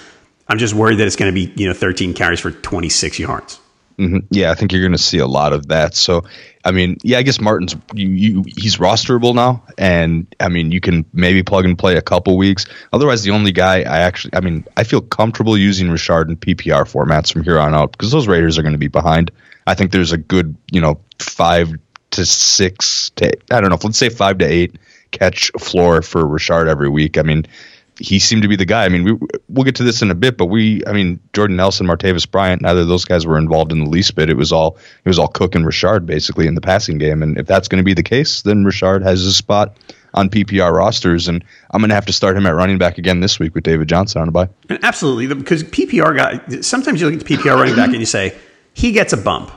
I'm 0.47 0.57
just 0.57 0.73
worried 0.73 0.97
that 0.97 1.05
it's 1.05 1.15
going 1.15 1.33
to 1.33 1.35
be 1.35 1.53
you 1.61 1.67
know 1.67 1.73
13 1.73 2.15
carries 2.15 2.39
for 2.39 2.51
26 2.51 3.19
yards. 3.19 3.59
Hmm 3.97 4.19
Yeah, 4.29 4.51
I 4.51 4.55
think 4.55 4.71
you're 4.71 4.81
going 4.81 4.93
to 4.93 4.97
see 4.97 5.19
a 5.19 5.27
lot 5.27 5.53
of 5.53 5.67
that. 5.67 5.95
So, 5.95 6.23
I 6.65 6.71
mean, 6.71 6.97
yeah, 7.03 7.17
I 7.17 7.23
guess 7.23 7.39
Martin's 7.39 7.75
you, 7.93 8.09
you 8.09 8.43
he's 8.47 8.77
rosterable 8.77 9.35
now, 9.35 9.63
and 9.77 10.33
I 10.39 10.49
mean, 10.49 10.71
you 10.71 10.79
can 10.79 11.05
maybe 11.13 11.43
plug 11.43 11.65
and 11.65 11.77
play 11.77 11.97
a 11.97 12.01
couple 12.01 12.37
weeks. 12.37 12.65
Otherwise, 12.91 13.23
the 13.23 13.31
only 13.31 13.51
guy 13.51 13.81
I 13.81 13.99
actually, 13.99 14.35
I 14.35 14.39
mean, 14.41 14.65
I 14.77 14.83
feel 14.83 15.01
comfortable 15.01 15.57
using 15.57 15.89
Richard 15.89 16.29
in 16.29 16.37
PPR 16.37 16.83
formats 16.83 17.31
from 17.31 17.43
here 17.43 17.59
on 17.59 17.73
out 17.73 17.91
because 17.91 18.11
those 18.11 18.27
Raiders 18.27 18.57
are 18.57 18.61
going 18.63 18.73
to 18.73 18.79
be 18.79 18.87
behind. 18.87 19.31
I 19.67 19.75
think 19.75 19.91
there's 19.91 20.11
a 20.11 20.17
good, 20.17 20.55
you 20.71 20.81
know, 20.81 20.99
five 21.19 21.73
to 22.11 22.25
six 22.25 23.09
to 23.11 23.31
I 23.51 23.61
don't 23.61 23.69
know, 23.69 23.79
let's 23.83 23.97
say 23.97 24.09
five 24.09 24.37
to 24.39 24.45
eight 24.45 24.75
catch 25.11 25.51
floor 25.59 26.01
for 26.01 26.25
Richard 26.25 26.67
every 26.67 26.89
week. 26.89 27.17
I 27.17 27.21
mean, 27.21 27.45
he 28.03 28.19
seemed 28.19 28.41
to 28.41 28.49
be 28.49 28.57
the 28.57 28.65
guy. 28.65 28.83
I 28.83 28.89
mean, 28.89 29.05
we 29.05 29.27
we'll 29.47 29.63
get 29.63 29.75
to 29.75 29.83
this 29.83 30.01
in 30.01 30.11
a 30.11 30.15
bit, 30.15 30.37
but 30.37 30.47
we, 30.47 30.85
I 30.85 30.91
mean, 30.91 31.21
Jordan 31.31 31.55
Nelson, 31.55 31.87
Martavis 31.87 32.29
Bryant, 32.29 32.61
neither 32.61 32.81
of 32.81 32.89
those 32.89 33.05
guys 33.05 33.25
were 33.25 33.37
involved 33.37 33.71
in 33.71 33.81
the 33.81 33.89
least 33.89 34.13
bit. 34.15 34.29
It 34.29 34.35
was 34.35 34.51
all 34.51 34.77
it 35.05 35.07
was 35.07 35.17
all 35.17 35.29
Cook 35.29 35.55
and 35.55 35.65
Richard 35.65 36.05
basically 36.05 36.45
in 36.45 36.53
the 36.53 36.59
passing 36.59 36.97
game. 36.97 37.23
And 37.23 37.37
if 37.37 37.47
that's 37.47 37.69
going 37.69 37.77
to 37.77 37.85
be 37.85 37.93
the 37.93 38.03
case, 38.03 38.41
then 38.41 38.65
Richard 38.65 39.03
has 39.03 39.21
his 39.21 39.37
spot 39.37 39.77
on 40.13 40.29
PPR 40.29 40.73
rosters, 40.73 41.29
and 41.29 41.45
I'm 41.71 41.79
going 41.79 41.89
to 41.89 41.95
have 41.95 42.05
to 42.07 42.13
start 42.13 42.35
him 42.35 42.45
at 42.45 42.55
running 42.55 42.77
back 42.77 42.97
again 42.97 43.21
this 43.21 43.39
week 43.39 43.55
with 43.55 43.63
David 43.63 43.87
Johnson 43.87 44.21
on 44.21 44.27
a 44.27 44.31
bye. 44.31 44.49
And 44.67 44.83
absolutely, 44.83 45.33
because 45.33 45.63
PPR 45.63 46.13
guy. 46.13 46.59
Sometimes 46.59 46.99
you 46.99 47.09
look 47.09 47.21
at 47.21 47.25
the 47.25 47.37
PPR 47.37 47.55
running 47.55 47.77
back 47.77 47.87
and 47.87 47.99
you 47.99 48.05
say 48.05 48.37
he 48.73 48.91
gets 48.91 49.13
a 49.13 49.17
bump. 49.17 49.49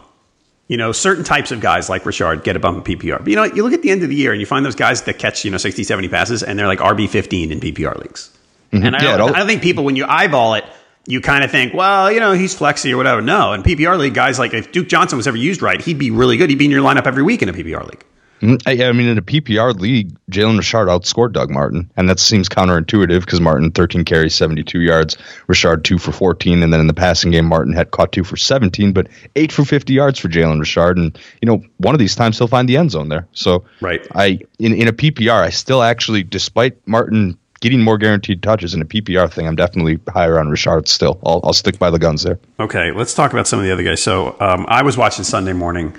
You 0.69 0.77
know, 0.77 0.93
certain 0.93 1.25
types 1.25 1.51
of 1.51 1.61
guys 1.61 1.89
like 1.89 2.07
Richard 2.07 2.45
get 2.45 2.55
a 2.55 2.61
bump 2.61 2.87
in 2.87 2.99
PPR. 2.99 3.19
But 3.19 3.29
you 3.29 3.37
know, 3.37 3.45
you 3.45 3.65
look 3.65 3.73
at 3.73 3.83
the 3.83 3.91
end 3.91 4.05
of 4.05 4.09
the 4.09 4.17
year 4.17 4.31
and 4.31 4.41
you 4.41 4.47
find 4.47 4.65
those 4.65 4.77
guys 4.77 5.03
that 5.03 5.19
catch 5.19 5.45
you 5.45 5.51
know 5.51 5.59
60, 5.59 5.83
70 5.83 6.09
passes 6.09 6.45
and 6.45 6.57
they're 6.57 6.69
like 6.69 6.79
RB 6.79 7.09
15 7.09 7.51
in 7.51 7.59
PPR 7.59 8.01
leagues. 8.01 8.36
And 8.85 8.95
I 8.97 8.99
Mm-hmm. 8.99 9.05
Yeah, 9.07 9.15
it 9.15 9.19
don't, 9.19 9.31
all- 9.35 9.43
I 9.43 9.47
think 9.47 9.63
people 9.63 9.85
when 9.85 9.97
you 9.97 10.05
eyeball 10.07 10.55
it. 10.55 10.65
You 11.09 11.21
kind 11.21 11.45
of 11.45 11.53
think, 11.53 11.73
well, 11.73 12.11
you 12.11 12.19
know, 12.19 12.33
he's 12.33 12.53
flexy 12.53 12.93
or 12.93 12.97
whatever. 12.97 13.23
No, 13.23 13.53
in 13.53 13.63
PPR 13.63 13.97
league, 13.97 14.13
guys 14.15 14.41
like 14.41 14.53
if 14.53 14.73
Duke 14.73 14.89
Johnson 14.89 15.17
was 15.17 15.29
ever 15.29 15.37
used 15.37 15.63
right, 15.63 15.81
he'd 15.81 15.99
be 15.99 16.11
really 16.11 16.37
good. 16.37 16.51
He'd 16.51 16.59
be 16.59 16.65
in 16.65 16.73
your 16.73 16.83
lineup 16.83 17.07
every 17.07 17.23
week 17.23 17.43
in 17.43 17.49
a 17.49 17.53
PPR 17.53 17.87
league. 17.87 18.05
Mm, 18.41 18.61
I, 18.67 18.89
I 18.89 18.91
mean, 18.91 19.07
in 19.07 19.17
a 19.17 19.23
PPR 19.23 19.79
league, 19.79 20.17
Jalen 20.33 20.59
Richard 20.59 20.89
outscored 20.89 21.33
Doug 21.33 21.49
Martin, 21.49 21.93
and 21.97 22.09
that 22.09 22.19
seems 22.19 22.49
counterintuitive 22.49 23.21
because 23.21 23.41
Martin 23.41 23.71
13 23.71 24.05
carries, 24.05 24.35
72 24.35 24.81
yards, 24.81 25.17
Richard 25.47 25.85
two 25.85 25.97
for 25.99 26.11
14, 26.11 26.65
and 26.65 26.73
then 26.73 26.81
in 26.81 26.89
the 26.89 26.93
passing 26.93 27.31
game, 27.31 27.47
Martin 27.47 27.73
had 27.73 27.93
caught 27.93 28.11
two 28.11 28.25
for 28.25 28.37
17, 28.37 28.93
but 28.93 29.07
eight 29.37 29.53
for 29.53 29.65
50 29.65 29.93
yards 29.95 30.19
for 30.19 30.29
Jalen 30.29 30.59
Richard, 30.59 30.99
and 30.99 31.17
you 31.41 31.47
know, 31.47 31.63
one 31.77 31.95
of 31.95 32.01
these 32.01 32.17
times 32.17 32.37
he'll 32.37 32.49
find 32.49 32.69
the 32.69 32.77
end 32.77 32.91
zone 32.91 33.09
there. 33.11 33.29
So, 33.31 33.65
Right. 33.81 34.05
I 34.13 34.41
in 34.59 34.75
in 34.75 34.89
a 34.89 34.93
PPR, 34.93 35.41
I 35.41 35.51
still 35.51 35.85
actually, 35.85 36.25
despite 36.25 36.85
Martin 36.87 37.39
getting 37.67 37.83
more 37.83 37.99
guaranteed 37.99 38.45
touches 38.45 38.75
in 38.75 38.81
a 38.81 38.85
PPR 38.85 39.29
thing, 39.29 39.49
I'm 39.49 39.57
definitely 39.57 39.99
higher 40.09 40.39
on 40.39 40.49
Richard 40.49 40.87
still. 40.87 41.19
I'll, 41.27 41.41
I'll 41.43 41.53
stick 41.53 41.81
by 41.81 41.91
the 41.91 41.99
guns 41.99 42.23
there. 42.23 42.39
Okay, 42.61 42.93
let's 42.93 43.13
talk 43.13 43.33
about 43.33 43.49
some 43.49 43.59
of 43.59 43.65
the 43.65 43.73
other 43.73 43.83
guys. 43.83 44.01
So 44.01 44.37
um, 44.39 44.67
I 44.69 44.83
was 44.83 44.97
watching 44.97 45.25
Sunday 45.25 45.53
morning, 45.53 45.97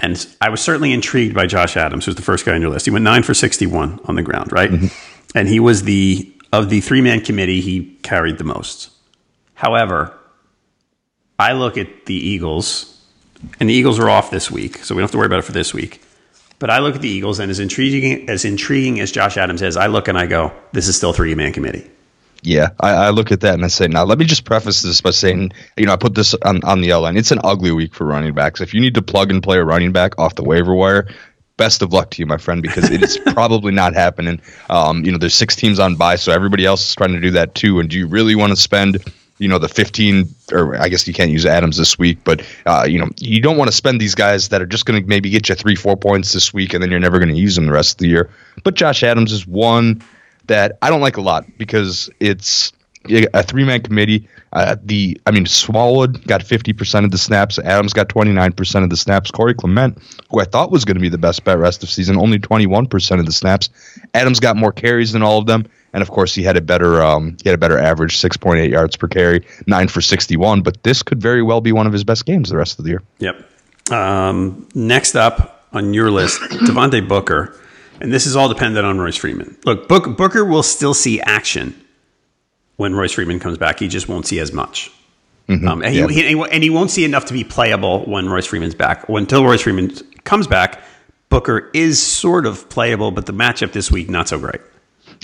and 0.00 0.26
I 0.40 0.48
was 0.48 0.60
certainly 0.60 0.92
intrigued 0.92 1.32
by 1.32 1.46
Josh 1.46 1.76
Adams, 1.76 2.04
who's 2.04 2.16
the 2.16 2.22
first 2.22 2.44
guy 2.44 2.52
on 2.52 2.60
your 2.60 2.70
list. 2.70 2.86
He 2.86 2.90
went 2.90 3.04
nine 3.04 3.22
for 3.22 3.32
sixty-one 3.32 4.00
on 4.06 4.16
the 4.16 4.22
ground, 4.22 4.50
right? 4.50 4.72
And 5.36 5.46
he 5.46 5.60
was 5.60 5.84
the 5.84 6.34
of 6.52 6.68
the 6.68 6.80
three-man 6.80 7.20
committee. 7.20 7.60
He 7.60 7.96
carried 8.02 8.38
the 8.38 8.44
most. 8.44 8.90
However, 9.54 10.12
I 11.38 11.52
look 11.52 11.78
at 11.78 12.06
the 12.06 12.14
Eagles, 12.14 13.00
and 13.60 13.70
the 13.70 13.74
Eagles 13.74 14.00
are 14.00 14.10
off 14.10 14.32
this 14.32 14.50
week, 14.50 14.78
so 14.78 14.96
we 14.96 14.98
don't 14.98 15.04
have 15.04 15.12
to 15.12 15.18
worry 15.18 15.26
about 15.26 15.38
it 15.38 15.44
for 15.44 15.52
this 15.52 15.72
week. 15.72 16.00
But 16.64 16.70
I 16.70 16.78
look 16.78 16.94
at 16.94 17.02
the 17.02 17.10
Eagles, 17.10 17.40
and 17.40 17.50
as 17.50 17.60
intriguing 17.60 18.26
as 18.30 18.46
intriguing 18.46 18.98
as 18.98 19.12
Josh 19.12 19.36
Adams 19.36 19.60
is, 19.60 19.76
I 19.76 19.86
look 19.86 20.08
and 20.08 20.16
I 20.16 20.24
go, 20.24 20.50
"This 20.72 20.88
is 20.88 20.96
still 20.96 21.12
three-man 21.12 21.52
committee." 21.52 21.90
Yeah, 22.42 22.70
I, 22.80 22.92
I 22.92 23.10
look 23.10 23.30
at 23.32 23.42
that 23.42 23.52
and 23.52 23.66
I 23.66 23.68
say, 23.68 23.86
now 23.86 24.04
let 24.04 24.16
me 24.16 24.24
just 24.24 24.46
preface 24.46 24.80
this 24.80 25.02
by 25.02 25.10
saying, 25.10 25.52
you 25.76 25.84
know, 25.84 25.92
I 25.92 25.96
put 25.96 26.14
this 26.14 26.32
on, 26.32 26.64
on 26.64 26.80
the 26.80 26.90
L 26.90 27.02
line. 27.02 27.18
It's 27.18 27.32
an 27.32 27.40
ugly 27.44 27.70
week 27.72 27.94
for 27.94 28.06
running 28.06 28.32
backs. 28.32 28.62
If 28.62 28.72
you 28.72 28.80
need 28.80 28.94
to 28.94 29.02
plug 29.02 29.30
and 29.30 29.42
play 29.42 29.58
a 29.58 29.64
running 29.64 29.92
back 29.92 30.18
off 30.18 30.36
the 30.36 30.42
waiver 30.42 30.74
wire, 30.74 31.06
best 31.58 31.82
of 31.82 31.92
luck 31.92 32.10
to 32.12 32.22
you, 32.22 32.26
my 32.26 32.38
friend, 32.38 32.62
because 32.62 32.90
it 32.90 33.02
is 33.02 33.18
probably 33.26 33.72
not 33.72 33.92
happening. 33.92 34.40
Um, 34.70 35.04
you 35.04 35.12
know, 35.12 35.18
there's 35.18 35.34
six 35.34 35.54
teams 35.54 35.78
on 35.78 35.96
bye, 35.96 36.16
so 36.16 36.32
everybody 36.32 36.64
else 36.64 36.88
is 36.88 36.94
trying 36.94 37.12
to 37.12 37.20
do 37.20 37.32
that 37.32 37.54
too. 37.54 37.78
And 37.78 37.90
do 37.90 37.98
you 37.98 38.06
really 38.06 38.36
want 38.36 38.52
to 38.52 38.56
spend 38.56 39.04
you 39.38 39.48
know 39.48 39.58
the 39.58 39.68
15 39.68 40.28
or 40.52 40.76
I 40.76 40.88
guess 40.88 41.06
you 41.06 41.14
can't 41.14 41.30
use 41.30 41.44
Adams 41.46 41.76
this 41.76 41.98
week, 41.98 42.18
but 42.24 42.42
uh, 42.66 42.86
you 42.88 42.98
know 42.98 43.08
you 43.18 43.40
don't 43.40 43.56
want 43.56 43.70
to 43.70 43.76
spend 43.76 44.00
these 44.00 44.14
guys 44.14 44.48
that 44.50 44.62
are 44.62 44.66
just 44.66 44.86
going 44.86 45.02
to 45.02 45.08
maybe 45.08 45.30
get 45.30 45.48
you 45.48 45.54
three 45.54 45.74
four 45.74 45.96
points 45.96 46.32
this 46.32 46.52
week 46.54 46.74
and 46.74 46.82
then 46.82 46.90
you're 46.90 47.00
never 47.00 47.18
going 47.18 47.32
to 47.32 47.40
use 47.40 47.56
them 47.56 47.66
the 47.66 47.72
rest 47.72 47.94
of 47.94 47.98
the 47.98 48.08
year. 48.08 48.30
But 48.62 48.74
Josh 48.74 49.02
Adams 49.02 49.32
is 49.32 49.46
one 49.46 50.02
that 50.46 50.78
I 50.82 50.90
don't 50.90 51.00
like 51.00 51.16
a 51.16 51.22
lot 51.22 51.46
because 51.58 52.10
it's 52.20 52.72
a 53.06 53.42
three 53.42 53.64
man 53.64 53.82
committee. 53.82 54.28
Uh, 54.52 54.76
the 54.82 55.20
I 55.26 55.30
mean 55.30 55.46
Smallwood 55.46 56.26
got 56.26 56.42
50% 56.42 57.04
of 57.04 57.10
the 57.10 57.18
snaps. 57.18 57.58
Adams 57.58 57.92
got 57.92 58.08
29% 58.08 58.84
of 58.84 58.90
the 58.90 58.96
snaps. 58.96 59.30
Corey 59.30 59.54
Clement, 59.54 59.98
who 60.30 60.40
I 60.40 60.44
thought 60.44 60.70
was 60.70 60.84
going 60.84 60.96
to 60.96 61.00
be 61.00 61.08
the 61.08 61.18
best 61.18 61.44
bet 61.44 61.58
rest 61.58 61.82
of 61.82 61.90
season, 61.90 62.16
only 62.16 62.38
21% 62.38 63.18
of 63.18 63.26
the 63.26 63.32
snaps. 63.32 63.68
Adams 64.14 64.40
got 64.40 64.56
more 64.56 64.72
carries 64.72 65.12
than 65.12 65.22
all 65.22 65.38
of 65.38 65.46
them 65.46 65.66
and 65.94 66.02
of 66.02 66.10
course 66.10 66.34
he 66.34 66.42
had 66.42 66.58
a 66.58 66.60
better 66.60 67.02
um, 67.02 67.38
he 67.42 67.48
had 67.48 67.54
a 67.54 67.58
better 67.58 67.78
average, 67.78 68.18
six 68.18 68.36
point 68.36 68.60
eight 68.60 68.70
yards 68.70 68.96
per 68.96 69.08
carry, 69.08 69.46
nine 69.66 69.88
for 69.88 70.02
sixty 70.02 70.36
one. 70.36 70.60
But 70.60 70.82
this 70.82 71.02
could 71.02 71.22
very 71.22 71.42
well 71.42 71.62
be 71.62 71.72
one 71.72 71.86
of 71.86 71.94
his 71.94 72.04
best 72.04 72.26
games 72.26 72.50
the 72.50 72.58
rest 72.58 72.78
of 72.78 72.84
the 72.84 72.90
year. 72.90 73.02
Yep. 73.20 73.50
Um, 73.90 74.68
next 74.74 75.14
up 75.14 75.66
on 75.72 75.94
your 75.94 76.10
list, 76.10 76.40
Devontae 76.40 77.06
Booker, 77.08 77.58
and 78.00 78.12
this 78.12 78.26
is 78.26 78.36
all 78.36 78.48
dependent 78.48 78.84
on 78.84 78.98
Royce 78.98 79.16
Freeman. 79.16 79.56
Look, 79.64 79.88
Book, 79.88 80.16
Booker 80.16 80.44
will 80.44 80.62
still 80.62 80.94
see 80.94 81.20
action 81.20 81.74
when 82.76 82.94
Royce 82.94 83.12
Freeman 83.12 83.40
comes 83.40 83.58
back. 83.58 83.78
He 83.78 83.88
just 83.88 84.08
won't 84.08 84.26
see 84.26 84.38
as 84.40 84.52
much. 84.52 84.90
Mm-hmm. 85.48 85.68
Um, 85.68 85.82
and, 85.82 85.94
he, 85.94 86.22
he, 86.22 86.44
and 86.50 86.62
he 86.62 86.70
won't 86.70 86.90
see 86.90 87.04
enough 87.04 87.26
to 87.26 87.34
be 87.34 87.44
playable 87.44 88.04
when 88.06 88.28
Royce 88.28 88.46
Freeman's 88.46 88.74
back. 88.74 89.08
Until 89.08 89.44
Royce 89.44 89.60
Freeman 89.60 89.94
comes 90.24 90.46
back, 90.46 90.80
Booker 91.28 91.70
is 91.74 92.02
sort 92.02 92.46
of 92.46 92.68
playable, 92.70 93.10
but 93.10 93.26
the 93.26 93.34
matchup 93.34 93.72
this 93.72 93.90
week 93.90 94.08
not 94.08 94.28
so 94.28 94.38
great. 94.38 94.62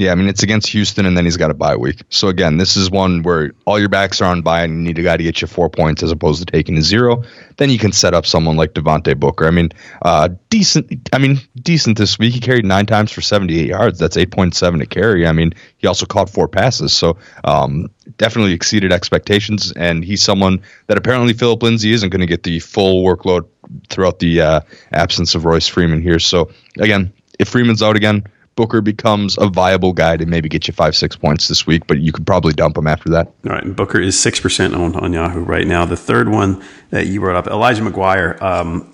Yeah, 0.00 0.12
I 0.12 0.14
mean 0.14 0.28
it's 0.28 0.42
against 0.42 0.68
Houston, 0.68 1.04
and 1.04 1.14
then 1.14 1.26
he's 1.26 1.36
got 1.36 1.50
a 1.50 1.54
bye 1.54 1.76
week. 1.76 2.04
So 2.08 2.28
again, 2.28 2.56
this 2.56 2.74
is 2.74 2.90
one 2.90 3.22
where 3.22 3.52
all 3.66 3.78
your 3.78 3.90
backs 3.90 4.22
are 4.22 4.30
on 4.30 4.40
bye, 4.40 4.62
and 4.62 4.78
you 4.78 4.80
need 4.80 4.98
a 4.98 5.02
guy 5.02 5.18
to 5.18 5.22
get 5.22 5.42
you 5.42 5.46
four 5.46 5.68
points 5.68 6.02
as 6.02 6.10
opposed 6.10 6.40
to 6.40 6.50
taking 6.50 6.78
a 6.78 6.82
zero. 6.82 7.22
Then 7.58 7.68
you 7.68 7.78
can 7.78 7.92
set 7.92 8.14
up 8.14 8.24
someone 8.24 8.56
like 8.56 8.72
Devontae 8.72 9.20
Booker. 9.20 9.46
I 9.46 9.50
mean, 9.50 9.72
uh, 10.00 10.30
decent. 10.48 11.10
I 11.12 11.18
mean, 11.18 11.38
decent 11.54 11.98
this 11.98 12.18
week. 12.18 12.32
He 12.32 12.40
carried 12.40 12.64
nine 12.64 12.86
times 12.86 13.12
for 13.12 13.20
seventy-eight 13.20 13.68
yards. 13.68 13.98
That's 13.98 14.16
eight 14.16 14.30
point 14.30 14.54
seven 14.54 14.80
to 14.80 14.86
carry. 14.86 15.26
I 15.26 15.32
mean, 15.32 15.52
he 15.76 15.86
also 15.86 16.06
caught 16.06 16.30
four 16.30 16.48
passes, 16.48 16.94
so 16.94 17.18
um, 17.44 17.90
definitely 18.16 18.54
exceeded 18.54 18.94
expectations. 18.94 19.70
And 19.70 20.02
he's 20.02 20.22
someone 20.22 20.62
that 20.86 20.96
apparently 20.96 21.34
Philip 21.34 21.62
Lindsay 21.62 21.92
isn't 21.92 22.08
going 22.08 22.22
to 22.22 22.26
get 22.26 22.42
the 22.42 22.60
full 22.60 23.04
workload 23.04 23.48
throughout 23.90 24.18
the 24.18 24.40
uh, 24.40 24.60
absence 24.92 25.34
of 25.34 25.44
Royce 25.44 25.68
Freeman 25.68 26.00
here. 26.00 26.18
So 26.18 26.50
again, 26.78 27.12
if 27.38 27.48
Freeman's 27.48 27.82
out 27.82 27.96
again 27.96 28.24
Booker 28.60 28.82
becomes 28.82 29.38
a 29.38 29.48
viable 29.48 29.94
guy 29.94 30.18
to 30.18 30.26
maybe 30.26 30.46
get 30.46 30.68
you 30.68 30.74
five, 30.74 30.94
six 30.94 31.16
points 31.16 31.48
this 31.48 31.66
week, 31.66 31.86
but 31.86 31.98
you 32.00 32.12
could 32.12 32.26
probably 32.26 32.52
dump 32.52 32.76
him 32.76 32.86
after 32.86 33.08
that. 33.08 33.28
All 33.46 33.52
right. 33.52 33.74
Booker 33.74 33.98
is 33.98 34.14
6% 34.16 34.74
owned 34.74 34.96
on 34.96 35.14
Yahoo 35.14 35.40
right 35.40 35.66
now. 35.66 35.86
The 35.86 35.96
third 35.96 36.28
one 36.28 36.62
that 36.90 37.06
you 37.06 37.20
brought 37.20 37.36
up, 37.36 37.46
Elijah 37.46 37.80
McGuire, 37.80 38.38
um, 38.42 38.92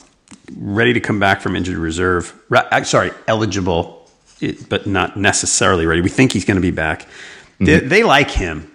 ready 0.57 0.93
to 0.93 1.01
come 1.01 1.19
back 1.19 1.41
from 1.41 1.57
injured 1.57 1.79
reserve. 1.79 2.33
Ra- 2.49 2.85
sorry, 2.85 3.11
eligible, 3.27 4.09
but 4.69 4.87
not 4.87 5.17
necessarily 5.17 5.85
ready. 5.85 6.01
We 6.01 6.11
think 6.11 6.33
he's 6.33 6.45
going 6.45 6.59
to 6.59 6.61
be 6.61 6.71
back. 6.71 7.01
Mm-hmm. 7.01 7.65
They, 7.65 7.79
they, 7.81 8.03
like 8.05 8.31
him. 8.31 8.71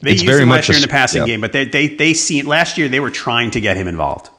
They 0.00 0.12
it's 0.12 0.22
used 0.22 0.40
him 0.40 0.48
last 0.48 0.68
year 0.68 0.76
in 0.76 0.82
the 0.82 0.86
passing 0.86 1.22
yeah. 1.22 1.26
game, 1.26 1.40
but 1.40 1.50
they, 1.50 1.64
they, 1.64 1.88
they 1.88 2.14
see 2.14 2.42
last 2.42 2.78
year 2.78 2.88
they 2.88 3.00
were 3.00 3.10
trying 3.10 3.50
to 3.50 3.60
get 3.60 3.76
him 3.76 3.88
involved. 3.88 4.30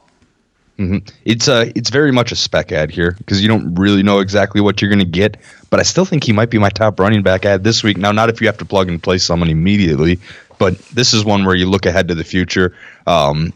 Mm-hmm. 0.82 1.14
It's 1.24 1.46
a 1.46 1.54
uh, 1.54 1.72
it's 1.76 1.90
very 1.90 2.10
much 2.10 2.32
a 2.32 2.36
spec 2.36 2.72
ad 2.72 2.90
here 2.90 3.12
because 3.12 3.40
you 3.40 3.46
don't 3.46 3.74
really 3.76 4.02
know 4.02 4.18
exactly 4.18 4.60
what 4.60 4.82
you're 4.82 4.90
going 4.90 4.98
to 4.98 5.04
get. 5.04 5.36
But 5.70 5.78
I 5.78 5.84
still 5.84 6.04
think 6.04 6.24
he 6.24 6.32
might 6.32 6.50
be 6.50 6.58
my 6.58 6.70
top 6.70 6.98
running 6.98 7.22
back 7.22 7.44
ad 7.44 7.62
this 7.62 7.84
week. 7.84 7.96
Now, 7.96 8.10
not 8.10 8.28
if 8.28 8.40
you 8.40 8.48
have 8.48 8.58
to 8.58 8.64
plug 8.64 8.88
and 8.88 9.00
play 9.00 9.18
someone 9.18 9.48
immediately, 9.48 10.18
but 10.58 10.76
this 10.88 11.14
is 11.14 11.24
one 11.24 11.44
where 11.44 11.54
you 11.54 11.66
look 11.66 11.86
ahead 11.86 12.08
to 12.08 12.16
the 12.16 12.24
future. 12.24 12.74
Um, 13.06 13.52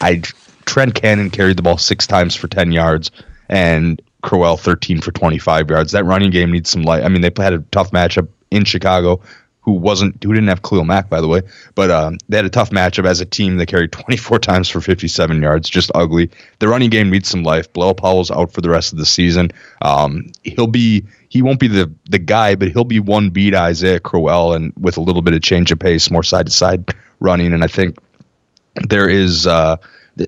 I 0.00 0.22
Trent 0.66 0.94
Cannon 0.94 1.30
carried 1.30 1.56
the 1.56 1.62
ball 1.62 1.78
six 1.78 2.06
times 2.06 2.36
for 2.36 2.48
ten 2.48 2.70
yards, 2.70 3.10
and 3.48 4.02
Crowell 4.22 4.58
13 4.58 5.00
for 5.00 5.12
25 5.12 5.70
yards. 5.70 5.92
That 5.92 6.04
running 6.04 6.30
game 6.30 6.52
needs 6.52 6.68
some 6.68 6.82
light. 6.82 7.02
I 7.02 7.08
mean, 7.08 7.22
they 7.22 7.30
had 7.42 7.54
a 7.54 7.60
tough 7.70 7.92
matchup 7.92 8.28
in 8.50 8.64
Chicago 8.64 9.20
who 9.68 9.74
wasn't 9.74 10.22
who 10.24 10.32
didn't 10.32 10.48
have 10.48 10.62
Khalil 10.62 10.84
Mack 10.84 11.10
by 11.10 11.20
the 11.20 11.28
way, 11.28 11.42
but 11.74 11.90
um, 11.90 12.16
they 12.30 12.38
had 12.38 12.46
a 12.46 12.50
tough 12.50 12.70
matchup 12.70 13.04
as 13.04 13.20
a 13.20 13.26
team. 13.26 13.58
They 13.58 13.66
carried 13.66 13.92
24 13.92 14.38
times 14.38 14.66
for 14.70 14.80
57 14.80 15.42
yards, 15.42 15.68
just 15.68 15.90
ugly. 15.94 16.30
The 16.58 16.68
running 16.68 16.88
game 16.88 17.10
needs 17.10 17.28
some 17.28 17.42
life. 17.42 17.70
Bilal 17.74 17.94
Powell's 17.94 18.30
out 18.30 18.50
for 18.50 18.62
the 18.62 18.70
rest 18.70 18.92
of 18.92 18.98
the 18.98 19.04
season. 19.04 19.50
Um, 19.82 20.32
he'll 20.42 20.66
be 20.66 21.04
he 21.28 21.42
won't 21.42 21.60
be 21.60 21.68
the 21.68 21.92
the 22.08 22.18
guy, 22.18 22.54
but 22.54 22.68
he'll 22.68 22.84
be 22.84 22.98
one 22.98 23.28
beat 23.28 23.54
Isaiah 23.54 24.00
Crowell 24.00 24.54
and 24.54 24.72
with 24.80 24.96
a 24.96 25.02
little 25.02 25.20
bit 25.20 25.34
of 25.34 25.42
change 25.42 25.70
of 25.70 25.78
pace, 25.78 26.10
more 26.10 26.22
side 26.22 26.46
to 26.46 26.52
side 26.52 26.94
running, 27.20 27.52
and 27.52 27.62
I 27.62 27.66
think 27.66 27.98
there 28.88 29.08
is. 29.08 29.46
Uh, 29.46 29.76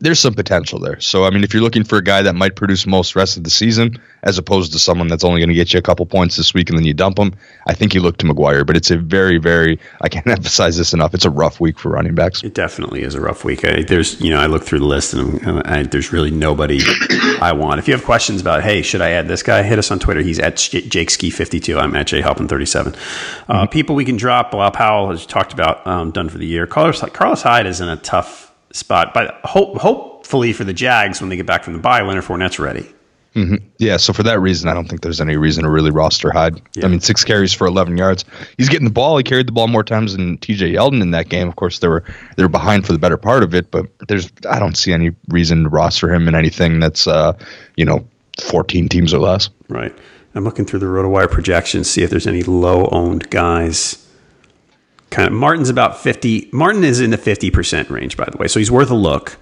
there's 0.00 0.20
some 0.20 0.35
potential 0.35 0.79
there. 0.79 1.00
So 1.00 1.24
I 1.24 1.31
mean, 1.31 1.44
if 1.44 1.53
you're 1.53 1.62
looking 1.62 1.85
for 1.85 1.98
a 1.98 2.03
guy 2.03 2.22
that 2.22 2.35
might 2.35 2.57
produce 2.57 2.87
most 2.87 3.16
rest 3.16 3.37
of 3.37 3.44
the 3.44 3.50
season, 3.50 3.98
as 4.22 4.38
opposed 4.38 4.72
to 4.72 4.79
someone 4.79 5.09
that's 5.09 5.24
only 5.24 5.40
going 5.40 5.48
to 5.48 5.55
get 5.55 5.72
you 5.72 5.79
a 5.79 5.83
couple 5.83 6.07
points 6.07 6.37
this 6.37 6.55
week 6.55 6.68
and 6.68 6.79
then 6.79 6.85
you 6.85 6.94
dump 6.94 7.18
him, 7.18 7.35
I 7.66 7.74
think 7.74 7.94
you 7.94 8.00
look 8.00 8.18
to 8.18 8.26
McGuire. 8.26 8.66
But 8.66 8.76
it's 8.76 8.90
a 8.90 8.98
very, 8.98 9.38
very 9.38 9.79
I 10.00 10.09
can't 10.09 10.26
emphasize 10.38 10.76
this 10.76 10.92
enough. 10.92 11.14
It's 11.14 11.24
a 11.24 11.31
rough 11.31 11.61
week 11.61 11.79
for 11.79 11.90
running 11.90 12.14
backs. 12.14 12.42
It 12.42 12.55
definitely 12.55 13.03
is 13.03 13.14
a 13.14 13.20
rough 13.20 13.44
week. 13.44 13.64
I, 13.64 13.83
there's 13.83 14.20
you 14.20 14.31
know 14.31 14.38
I 14.38 14.46
look 14.46 14.62
through 14.62 14.81
the 14.81 14.87
list 14.87 15.14
and, 15.14 15.40
I, 15.66 15.83
there's 15.83 16.12
really 16.12 16.31
nobody 16.31 16.81
I 17.40 17.53
want. 17.53 17.79
If 17.79 17.88
you 17.88 17.94
have 17.94 18.05
questions 18.05 18.40
about 18.40 18.62
hey 18.62 18.83
should 18.83 19.00
I 19.00 19.11
add 19.11 19.29
this 19.29 19.42
guy, 19.42 19.62
hit 19.62 19.79
us 19.79 19.90
on 19.90 19.98
Twitter. 19.98 20.20
He's 20.20 20.38
at 20.38 20.57
Jake 20.57 21.11
Ski 21.11 21.31
52. 21.31 21.79
I'm 21.79 21.96
at 21.96 22.07
J 22.07 22.20
Halpin 22.20 22.48
37. 22.48 22.94
Uh, 22.94 22.96
mm-hmm. 22.96 23.70
People 23.70 23.96
we 23.96 24.05
can 24.05 24.16
drop. 24.16 24.50
Bilal 24.50 24.70
Powell 24.70 25.11
has 25.11 25.26
talked 25.26 25.53
about 25.53 25.87
um, 25.87 26.11
done 26.11 26.29
for 26.29 26.38
the 26.38 26.46
year. 26.46 26.66
Carlos 26.66 27.00
Carlos 27.12 27.42
Hyde 27.42 27.66
is 27.66 27.81
in 27.81 27.88
a 27.88 27.96
tough 27.96 28.49
spot, 28.72 29.12
but 29.14 29.40
hope 29.44 29.76
hope 29.78 30.11
hopefully 30.20 30.52
for 30.52 30.62
the 30.62 30.72
Jags 30.72 31.20
when 31.20 31.28
they 31.28 31.35
get 31.35 31.46
back 31.46 31.64
from 31.64 31.72
the 31.72 31.80
bye, 31.80 32.02
Leonard 32.02 32.22
Fournette's 32.22 32.61
ready. 32.61 32.87
Mm-hmm. 33.35 33.56
Yeah, 33.78 33.96
so 33.96 34.12
for 34.12 34.22
that 34.22 34.38
reason, 34.38 34.68
I 34.68 34.74
don't 34.74 34.88
think 34.88 35.02
there's 35.02 35.20
any 35.20 35.37
reason 35.37 35.64
to 35.64 35.70
really 35.70 35.90
roster 35.90 36.30
Hyde. 36.30 36.62
Yeah. 36.74 36.85
I 36.85 36.88
mean, 36.88 37.00
six 37.00 37.24
carries 37.24 37.52
for 37.52 37.66
11 37.66 37.96
yards. 37.96 38.24
He's 38.59 38.68
getting 38.68 38.85
the 38.85 38.92
ball. 38.92 39.16
He 39.16 39.24
carried 39.24 39.48
the 39.48 39.52
ball 39.52 39.66
more 39.66 39.83
times 39.83 40.16
than 40.16 40.38
T.J. 40.38 40.72
Yeldon 40.72 41.02
in 41.02 41.11
that 41.12 41.30
game. 41.30 41.48
Of 41.48 41.56
course, 41.56 41.80
they 41.80 41.88
were 41.88 42.04
they 42.37 42.44
were 42.44 42.48
behind 42.48 42.87
for 42.87 42.92
the 42.92 42.98
better 42.98 43.16
part 43.16 43.42
of 43.42 43.54
it, 43.54 43.72
but 43.72 43.87
there's 44.06 44.30
I 44.48 44.61
don't 44.61 44.76
see 44.76 44.92
any 44.92 45.11
reason 45.28 45.64
to 45.64 45.68
roster 45.68 46.12
him 46.12 46.28
in 46.28 46.37
anything 46.37 46.78
that's 46.78 47.09
uh, 47.09 47.37
you 47.76 47.85
know 47.85 48.06
14 48.40 48.88
teams 48.88 49.12
or 49.12 49.18
less. 49.18 49.50
Right. 49.68 49.96
I'm 50.37 50.44
looking 50.44 50.64
through 50.64 50.78
the 50.78 50.87
RotoWire 50.87 51.28
projections, 51.28 51.90
see 51.90 52.02
if 52.02 52.11
there's 52.11 52.28
any 52.28 52.44
low 52.44 52.88
owned 52.92 53.30
guys. 53.30 53.99
Kind 55.11 55.27
of 55.27 55.33
Martin's 55.35 55.68
about 55.68 55.99
50. 55.99 56.51
Martin 56.53 56.85
is 56.85 57.01
in 57.01 57.11
the 57.11 57.18
50% 57.18 57.90
range, 57.90 58.16
by 58.16 58.27
the 58.31 58.37
way, 58.37 58.49
so 58.49 58.59
he's 58.59 58.70
worth 58.70 58.90
a 58.90 58.94
look 58.94 59.38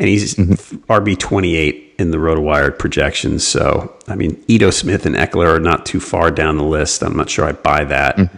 and 0.00 0.08
he's 0.08 0.34
mm-hmm. 0.34 0.76
RB 0.90 1.16
twenty 1.18 1.56
eight 1.56 1.94
in 1.98 2.10
the 2.10 2.16
RotoWire 2.16 2.76
projections. 2.76 3.46
So 3.46 3.94
I 4.08 4.16
mean, 4.16 4.42
Ito 4.48 4.70
Smith 4.70 5.06
and 5.06 5.14
Ekeler 5.14 5.56
are 5.56 5.60
not 5.60 5.86
too 5.86 6.00
far 6.00 6.30
down 6.30 6.56
the 6.56 6.64
list. 6.64 7.02
I'm 7.02 7.16
not 7.16 7.28
sure 7.28 7.44
I 7.44 7.52
buy 7.52 7.84
that. 7.84 8.16
Mm-hmm. 8.16 8.36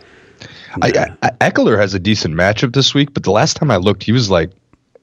I, 0.82 1.16
I, 1.22 1.30
Ekeler 1.50 1.78
has 1.78 1.94
a 1.94 1.98
decent 1.98 2.34
matchup 2.34 2.74
this 2.74 2.94
week, 2.94 3.14
but 3.14 3.22
the 3.22 3.30
last 3.30 3.56
time 3.56 3.70
I 3.70 3.76
looked, 3.76 4.02
he 4.02 4.12
was 4.12 4.30
like 4.30 4.50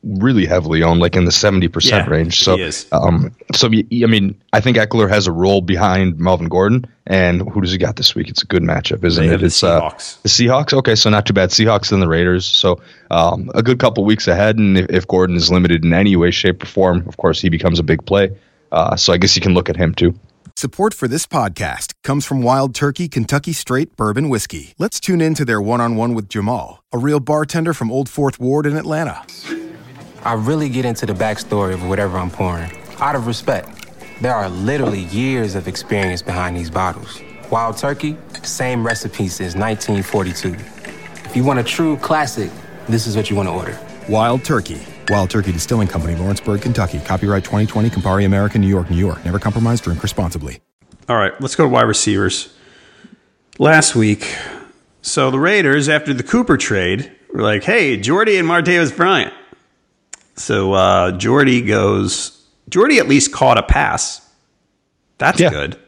really 0.04 0.46
heavily 0.46 0.84
owned, 0.84 1.00
like 1.00 1.16
in 1.16 1.26
the 1.26 1.32
seventy 1.32 1.68
yeah, 1.68 1.72
percent 1.72 2.10
range. 2.10 2.44
So, 2.44 2.58
um, 2.92 3.36
so 3.54 3.68
I 3.68 4.06
mean, 4.06 4.40
I 4.54 4.62
think 4.62 4.78
Ekeler 4.78 5.10
has 5.10 5.28
a 5.28 5.32
role 5.32 5.62
behind 5.62 6.20
Melvin 6.20 6.48
Gordon. 6.48 6.86
And 7.08 7.42
who 7.50 7.62
does 7.62 7.72
he 7.72 7.80
got 7.80 7.96
this 7.96 8.14
week? 8.14 8.30
It's 8.30 8.44
a 8.44 8.46
good 8.46 8.62
matchup, 8.62 9.04
isn't 9.04 9.28
they 9.28 9.34
it? 9.34 9.42
It's 9.42 9.62
the 9.62 9.68
uh, 9.68 9.90
Seahawks. 9.90 10.16
Uh, 10.16 10.20
the 10.22 10.30
Seahawks. 10.30 10.74
Okay, 10.74 10.96
so 10.96 11.10
not 11.10 11.26
too 11.26 11.34
bad. 11.34 11.50
Seahawks 11.50 11.92
and 11.92 12.02
the 12.02 12.08
Raiders. 12.08 12.46
So 12.46 12.80
um, 13.10 13.50
a 13.56 13.64
good 13.64 13.80
couple 13.80 14.06
weeks 14.06 14.28
ahead. 14.28 14.58
And 14.58 14.78
if, 14.78 14.90
if, 14.90 15.08
Gordon 15.08 15.36
is 15.36 15.52
limited 15.52 15.84
in 15.84 15.92
any 15.92 16.16
way, 16.16 16.30
shape, 16.30 16.62
or 16.62 16.68
form, 16.68 17.08
of 17.08 17.18
course 17.18 17.42
he 17.42 17.50
becomes 17.50 17.80
a 17.80 17.84
big 17.84 18.06
play. 18.06 18.30
Uh, 18.72 18.96
so 18.96 19.12
I 19.12 19.18
guess 19.18 19.36
you 19.36 19.42
can 19.42 19.56
look 19.56 19.70
at 19.70 19.76
him 19.76 19.96
too. 19.96 20.14
Support 20.56 20.94
for 20.94 21.08
this 21.08 21.26
podcast 21.26 21.94
comes 22.04 22.26
from 22.26 22.42
Wild 22.44 22.76
Turkey 22.76 23.08
Kentucky 23.08 23.54
Straight 23.54 23.96
Bourbon 23.96 24.30
Whiskey. 24.30 24.74
Let's 24.78 25.00
tune 25.00 25.22
in 25.22 25.34
to 25.36 25.46
their 25.46 25.62
one-on-one 25.62 26.14
with 26.14 26.28
Jamal, 26.28 26.84
a 26.92 26.98
real 26.98 27.22
bartender 27.22 27.74
from 27.74 27.90
Old 27.92 28.10
Fourth 28.10 28.40
Ward 28.40 28.66
in 28.66 28.76
Atlanta. 28.76 29.24
I 30.24 30.34
really 30.34 30.68
get 30.68 30.84
into 30.84 31.06
the 31.06 31.14
backstory 31.14 31.74
of 31.74 31.88
whatever 31.88 32.18
I'm 32.18 32.30
pouring, 32.30 32.72
out 33.00 33.16
of 33.16 33.26
respect. 33.26 33.70
There 34.22 34.36
are 34.36 34.50
literally 34.50 35.04
years 35.04 35.56
of 35.56 35.68
experience 35.68 36.22
behind 36.22 36.58
these 36.58 36.70
bottles. 36.70 37.22
Wild 37.50 37.78
Turkey, 37.78 38.18
same 38.44 38.86
recipe 38.86 39.30
since 39.30 39.56
1942. 39.56 40.56
If 41.24 41.36
you 41.38 41.46
want 41.46 41.60
a 41.60 41.64
true 41.64 41.96
classic, 41.98 42.52
this 42.90 43.08
is 43.08 43.16
what 43.16 43.30
you 43.30 43.38
want 43.38 43.48
to 43.48 43.54
order. 43.54 43.80
Wild 44.10 44.44
Turkey. 44.44 44.82
Wild 45.08 45.30
Turkey 45.30 45.54
Distilling 45.54 45.88
Company, 45.88 46.16
Lawrenceburg, 46.16 46.62
Kentucky. 46.62 47.00
Copyright 47.00 47.46
2020, 47.46 47.90
Campari 47.90 48.26
American, 48.26 48.60
New 48.60 48.68
York, 48.68 48.90
New 48.90 48.98
York. 48.98 49.24
Never 49.24 49.40
compromise, 49.40 49.80
drink 49.80 50.04
responsibly. 50.04 50.60
All 51.08 51.16
right, 51.16 51.32
let's 51.40 51.56
go 51.56 51.64
to 51.64 51.70
wide 51.70 51.84
receivers. 51.84 52.54
Last 53.58 53.96
week, 53.96 54.36
so 55.02 55.32
the 55.32 55.40
Raiders, 55.40 55.88
after 55.88 56.14
the 56.14 56.24
Cooper 56.24 56.58
trade, 56.58 57.10
were 57.34 57.42
like, 57.42 57.64
hey, 57.64 57.98
Jordy 57.98 58.38
and 58.38 58.48
Martavis 58.48 58.96
Bryant. 58.96 59.34
So 60.40 60.74
uh, 60.74 61.12
Jordy 61.14 61.62
goes. 61.62 62.36
Jordy 62.70 63.00
at 63.00 63.08
least 63.08 63.32
caught 63.32 63.58
a 63.58 63.64
pass. 63.64 64.28
That's 65.18 65.40
yeah. 65.40 65.50
good. 65.50 65.80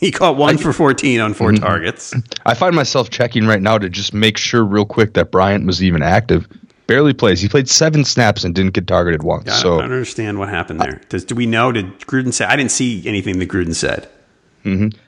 He 0.00 0.12
caught 0.12 0.36
one 0.36 0.54
I, 0.54 0.62
for 0.62 0.72
14 0.72 1.18
on 1.18 1.34
4 1.34 1.50
mm-hmm. 1.50 1.64
targets. 1.64 2.14
I 2.46 2.54
find 2.54 2.72
myself 2.76 3.10
checking 3.10 3.48
right 3.48 3.60
now 3.60 3.78
to 3.78 3.90
just 3.90 4.14
make 4.14 4.38
sure 4.38 4.62
real 4.62 4.86
quick 4.86 5.14
that 5.14 5.32
Bryant 5.32 5.66
was 5.66 5.82
even 5.82 6.02
active 6.02 6.46
barely 6.86 7.12
plays. 7.12 7.40
He 7.40 7.48
played 7.48 7.68
seven 7.68 8.04
snaps 8.04 8.44
and 8.44 8.54
didn't 8.54 8.74
get 8.74 8.86
targeted 8.86 9.24
once. 9.24 9.46
Yeah, 9.46 9.54
so 9.54 9.74
I 9.74 9.82
don't 9.82 9.92
understand 9.92 10.38
what 10.38 10.48
happened 10.48 10.80
there. 10.80 11.00
Does, 11.08 11.24
do 11.24 11.36
we 11.36 11.46
know? 11.46 11.70
Did 11.70 11.98
Gruden 12.00 12.32
say? 12.32 12.44
I 12.44 12.54
didn't 12.54 12.70
see 12.70 13.06
anything 13.06 13.40
that 13.40 13.48
Gruden 13.48 13.74
said. 13.74 14.08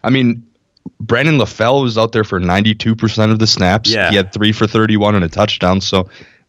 I 0.05 0.11
mean, 0.11 0.47
Brandon 1.01 1.39
LaFell 1.39 1.83
was 1.83 1.99
out 1.99 2.13
there 2.13 2.25
for 2.25 2.41
92% 2.41 3.31
of 3.31 3.39
the 3.39 3.47
snaps. 3.47 3.91
Yeah. 3.91 4.11
He 4.11 4.17
had 4.17 4.33
three 4.33 4.53
for 4.53 4.67
31 4.67 5.17
and 5.17 5.25
a 5.25 5.29
touchdown. 5.29 5.81
So 5.81 6.09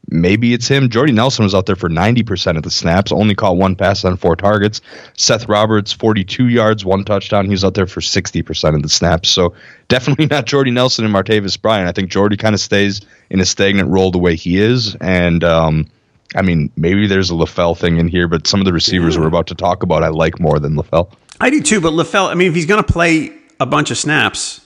maybe 0.09 0.53
it's 0.53 0.67
him. 0.67 0.89
Jordy 0.89 1.11
Nelson 1.11 1.43
was 1.43 1.55
out 1.55 1.65
there 1.65 1.75
for 1.75 1.89
90% 1.89 2.57
of 2.57 2.63
the 2.63 2.71
snaps, 2.71 3.11
only 3.11 3.35
caught 3.35 3.57
one 3.57 3.75
pass 3.75 4.03
on 4.03 4.17
four 4.17 4.35
targets. 4.35 4.81
Seth 5.17 5.47
Roberts, 5.47 5.91
42 5.91 6.47
yards, 6.47 6.83
one 6.83 7.05
touchdown. 7.05 7.45
He 7.45 7.51
was 7.51 7.63
out 7.63 7.73
there 7.73 7.87
for 7.87 8.01
60% 8.01 8.75
of 8.75 8.81
the 8.81 8.89
snaps. 8.89 9.29
So 9.29 9.53
definitely 9.87 10.25
not 10.27 10.45
Jordy 10.45 10.71
Nelson 10.71 11.05
and 11.05 11.13
Martavis 11.13 11.61
Bryant. 11.61 11.87
I 11.87 11.91
think 11.91 12.09
Jordy 12.09 12.37
kind 12.37 12.55
of 12.55 12.61
stays 12.61 13.01
in 13.29 13.39
a 13.39 13.45
stagnant 13.45 13.89
role 13.89 14.11
the 14.11 14.19
way 14.19 14.35
he 14.35 14.59
is. 14.59 14.95
And, 14.95 15.43
um, 15.43 15.87
I 16.35 16.41
mean, 16.41 16.71
maybe 16.77 17.07
there's 17.07 17.29
a 17.29 17.33
LaFell 17.33 17.77
thing 17.77 17.97
in 17.97 18.07
here, 18.07 18.27
but 18.27 18.47
some 18.47 18.61
of 18.61 18.65
the 18.65 18.73
receivers 18.73 19.17
we're 19.17 19.27
about 19.27 19.47
to 19.47 19.55
talk 19.55 19.83
about, 19.83 20.03
I 20.03 20.07
like 20.07 20.39
more 20.39 20.59
than 20.59 20.75
LaFell. 20.75 21.11
I 21.39 21.49
do 21.49 21.61
too, 21.61 21.81
but 21.81 21.93
LaFell, 21.93 22.29
I 22.29 22.35
mean, 22.35 22.47
if 22.47 22.55
he's 22.55 22.65
going 22.65 22.83
to 22.83 22.93
play 22.93 23.33
a 23.59 23.65
bunch 23.65 23.91
of 23.91 23.97
snaps, 23.97 24.60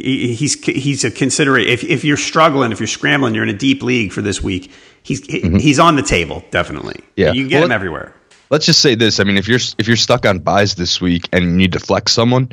he's 0.00 0.62
he's 0.64 1.04
a 1.04 1.10
considerate. 1.10 1.66
if 1.68 1.84
if 1.84 2.04
you're 2.04 2.16
struggling, 2.16 2.72
if 2.72 2.80
you're 2.80 2.86
scrambling, 2.86 3.34
you're 3.34 3.44
in 3.44 3.50
a 3.50 3.58
deep 3.58 3.82
league 3.82 4.12
for 4.12 4.22
this 4.22 4.42
week. 4.42 4.70
He's 5.02 5.24
he's 5.26 5.78
on 5.78 5.96
the 5.96 6.02
table 6.02 6.44
definitely. 6.50 7.00
Yeah. 7.16 7.32
you 7.32 7.42
can 7.42 7.48
get 7.48 7.56
Well, 7.58 7.64
him 7.66 7.72
everywhere. 7.72 8.14
let's 8.50 8.66
just 8.66 8.80
say 8.80 8.94
this. 8.94 9.20
I 9.20 9.24
mean, 9.24 9.36
if 9.38 9.46
you're 9.48 9.60
if 9.78 9.86
you're 9.86 9.96
stuck 9.96 10.26
on 10.26 10.38
byes 10.40 10.74
this 10.74 11.00
week 11.00 11.28
and 11.32 11.44
you 11.44 11.50
need 11.52 11.72
to 11.72 11.80
flex 11.80 12.12
someone, 12.12 12.50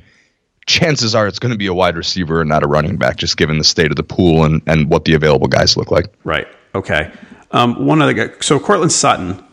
chances 0.68 1.16
are 1.16 1.28
it's 1.28 1.40
going 1.40 1.52
to 1.52 1.58
be 1.58 1.68
a 1.68 1.74
wide 1.74 1.98
receiver 1.98 2.42
and 2.42 2.50
not 2.50 2.64
a 2.64 2.68
running 2.68 2.98
back, 2.98 3.18
just 3.18 3.38
given 3.38 3.58
the 3.58 3.64
state 3.64 3.92
of 3.92 3.96
the 3.98 4.04
pool 4.04 4.44
and 4.46 4.62
and 4.68 4.90
what 4.90 5.06
the 5.06 5.14
available 5.16 5.48
guys 5.48 5.76
look 5.78 5.90
like. 5.92 6.06
Right. 6.24 6.48
Okay. 6.76 7.12
Um, 7.52 7.86
one 7.86 8.02
other 8.02 8.14
guy. 8.14 8.30
So 8.42 8.60
Courtland 8.60 8.92
Sutton, 8.92 9.44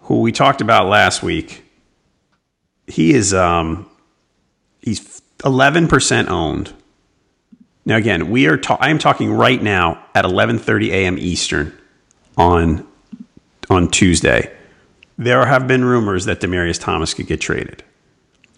who 0.00 0.20
we 0.20 0.32
talked 0.32 0.60
about 0.60 0.88
last 0.88 1.22
week, 1.22 1.62
he 2.86 3.12
is 3.12 3.32
um, 3.34 3.88
he's 4.80 5.20
eleven 5.44 5.88
percent 5.88 6.28
owned. 6.28 6.72
Now 7.90 7.96
again, 7.96 8.30
we 8.30 8.46
are. 8.46 8.56
Ta- 8.56 8.78
I 8.78 8.90
am 8.90 9.00
talking 9.00 9.32
right 9.32 9.60
now 9.60 10.00
at 10.14 10.24
eleven 10.24 10.60
thirty 10.60 10.92
a.m. 10.92 11.18
Eastern 11.18 11.76
on 12.36 12.86
on 13.68 13.90
Tuesday. 13.90 14.48
There 15.18 15.44
have 15.44 15.66
been 15.66 15.84
rumors 15.84 16.26
that 16.26 16.40
Demaryius 16.40 16.80
Thomas 16.80 17.14
could 17.14 17.26
get 17.26 17.40
traded. 17.40 17.82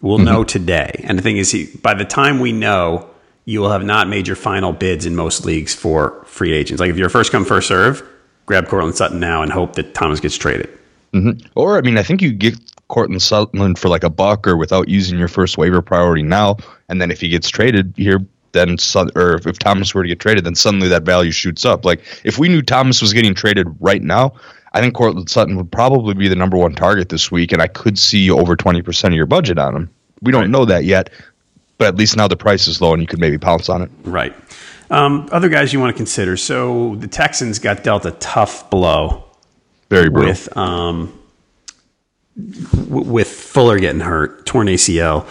We'll 0.03 0.19
mm-hmm. 0.19 0.27
know 0.27 0.45
today. 0.45 1.01
And 1.05 1.19
the 1.19 1.23
thing 1.23 1.39
is, 1.39 1.51
he, 1.51 1.75
by 1.83 1.95
the 1.95 2.05
time 2.05 2.41
we 2.41 2.53
know, 2.53 3.09
you 3.47 3.63
will 3.63 3.71
have 3.71 3.85
not 3.85 4.07
made 4.07 4.27
your 4.27 4.37
final 4.37 4.71
bids 4.71 5.07
in 5.07 5.17
most 5.17 5.47
leagues 5.47 5.75
for 5.75 6.23
free 6.27 6.53
agents. 6.53 6.79
Like 6.79 6.91
if 6.91 6.99
you're 6.99 7.09
first 7.09 7.33
come, 7.33 7.47
first 7.47 7.69
serve, 7.69 8.07
grab 8.45 8.69
Courtland 8.69 8.97
Sutton 8.97 9.19
now 9.19 9.43
and 9.43 9.51
hope 9.51 9.77
that 9.77 9.95
Thomas 9.95 10.21
gets 10.21 10.37
traded. 10.37 10.69
Mm-hmm. 11.15 11.47
Or 11.55 11.79
I 11.79 11.81
mean, 11.81 11.97
I 11.97 12.03
think 12.03 12.21
you 12.21 12.35
get 12.35 12.59
Courtland 12.89 13.23
Sutton 13.23 13.77
for 13.77 13.89
like 13.89 14.05
a 14.05 14.11
buck 14.11 14.47
or 14.47 14.59
without 14.59 14.91
using 14.91 15.19
your 15.19 15.29
first 15.29 15.57
waiver 15.57 15.81
priority 15.81 16.23
now, 16.23 16.59
and 16.91 17.01
then 17.01 17.11
if 17.11 17.23
he 17.23 17.31
gets 17.31 17.49
traded 17.49 17.95
here. 17.97 18.21
Then, 18.53 18.77
or 19.17 19.35
if, 19.37 19.59
Thomas 19.59 19.95
were 19.95 20.03
to 20.03 20.09
get 20.09 20.21
traded, 20.21 20.45
then 20.45 20.55
suddenly 20.55 20.89
that 20.89 21.05
value 21.05 21.31
shoots 21.31 21.65
up. 21.65 21.85
Like 21.85 22.03
if 22.25 22.39
we 22.39 22.49
knew 22.49 22.61
Thomas 22.63 23.01
was 23.01 23.13
getting 23.13 23.35
traded 23.35 23.67
right 23.81 24.03
now, 24.03 24.35
I 24.75 24.81
think 24.81 24.95
Courtland 24.95 25.31
Sutton 25.31 25.57
would 25.57 25.73
probably 25.73 26.15
be 26.15 26.29
the 26.29 26.37
number 26.37 26.57
one 26.57 26.75
target 26.75 27.09
this 27.09 27.31
week, 27.31 27.53
and 27.53 27.63
I 27.63 27.67
could 27.67 27.99
see 27.99 28.31
over 28.31 28.55
twenty 28.57 28.83
percent 28.83 29.15
of 29.15 29.17
your 29.17 29.27
budget 29.27 29.59
on 29.59 29.75
him. 29.75 29.91
We 30.21 30.33
don't 30.33 30.51
know 30.51 30.65
that 30.67 30.85
yet, 30.85 31.11
but 31.79 31.89
at 31.89 31.97
least 31.97 32.17
now 32.17 32.29
the 32.29 32.37
price 32.37 32.67
is 32.69 32.81
low, 32.81 32.93
and 32.93 33.03
you 33.03 33.09
could 33.09 33.21
maybe 33.21 33.39
pounce 33.39 33.69
on 33.69 33.83
it. 33.83 33.91
Right. 34.05 34.35
Um, 34.91 35.29
other 35.33 35.49
guys 35.49 35.73
you 35.73 35.81
want 35.81 35.95
to 35.95 35.97
consider. 35.97 36.37
So 36.37 36.97
the 36.97 37.09
Texans 37.09 37.59
got 37.59 37.83
dealt 37.83 38.05
a 38.05 38.11
tough 38.13 38.69
blow 38.69 39.25
Very 39.89 40.11
brutal. 40.11 40.31
with 40.31 40.57
um, 40.57 41.19
w- 42.37 43.11
with 43.11 43.29
Fuller 43.29 43.79
getting 43.79 44.01
hurt, 44.03 44.45
torn 44.47 44.67
ACL. 44.67 45.27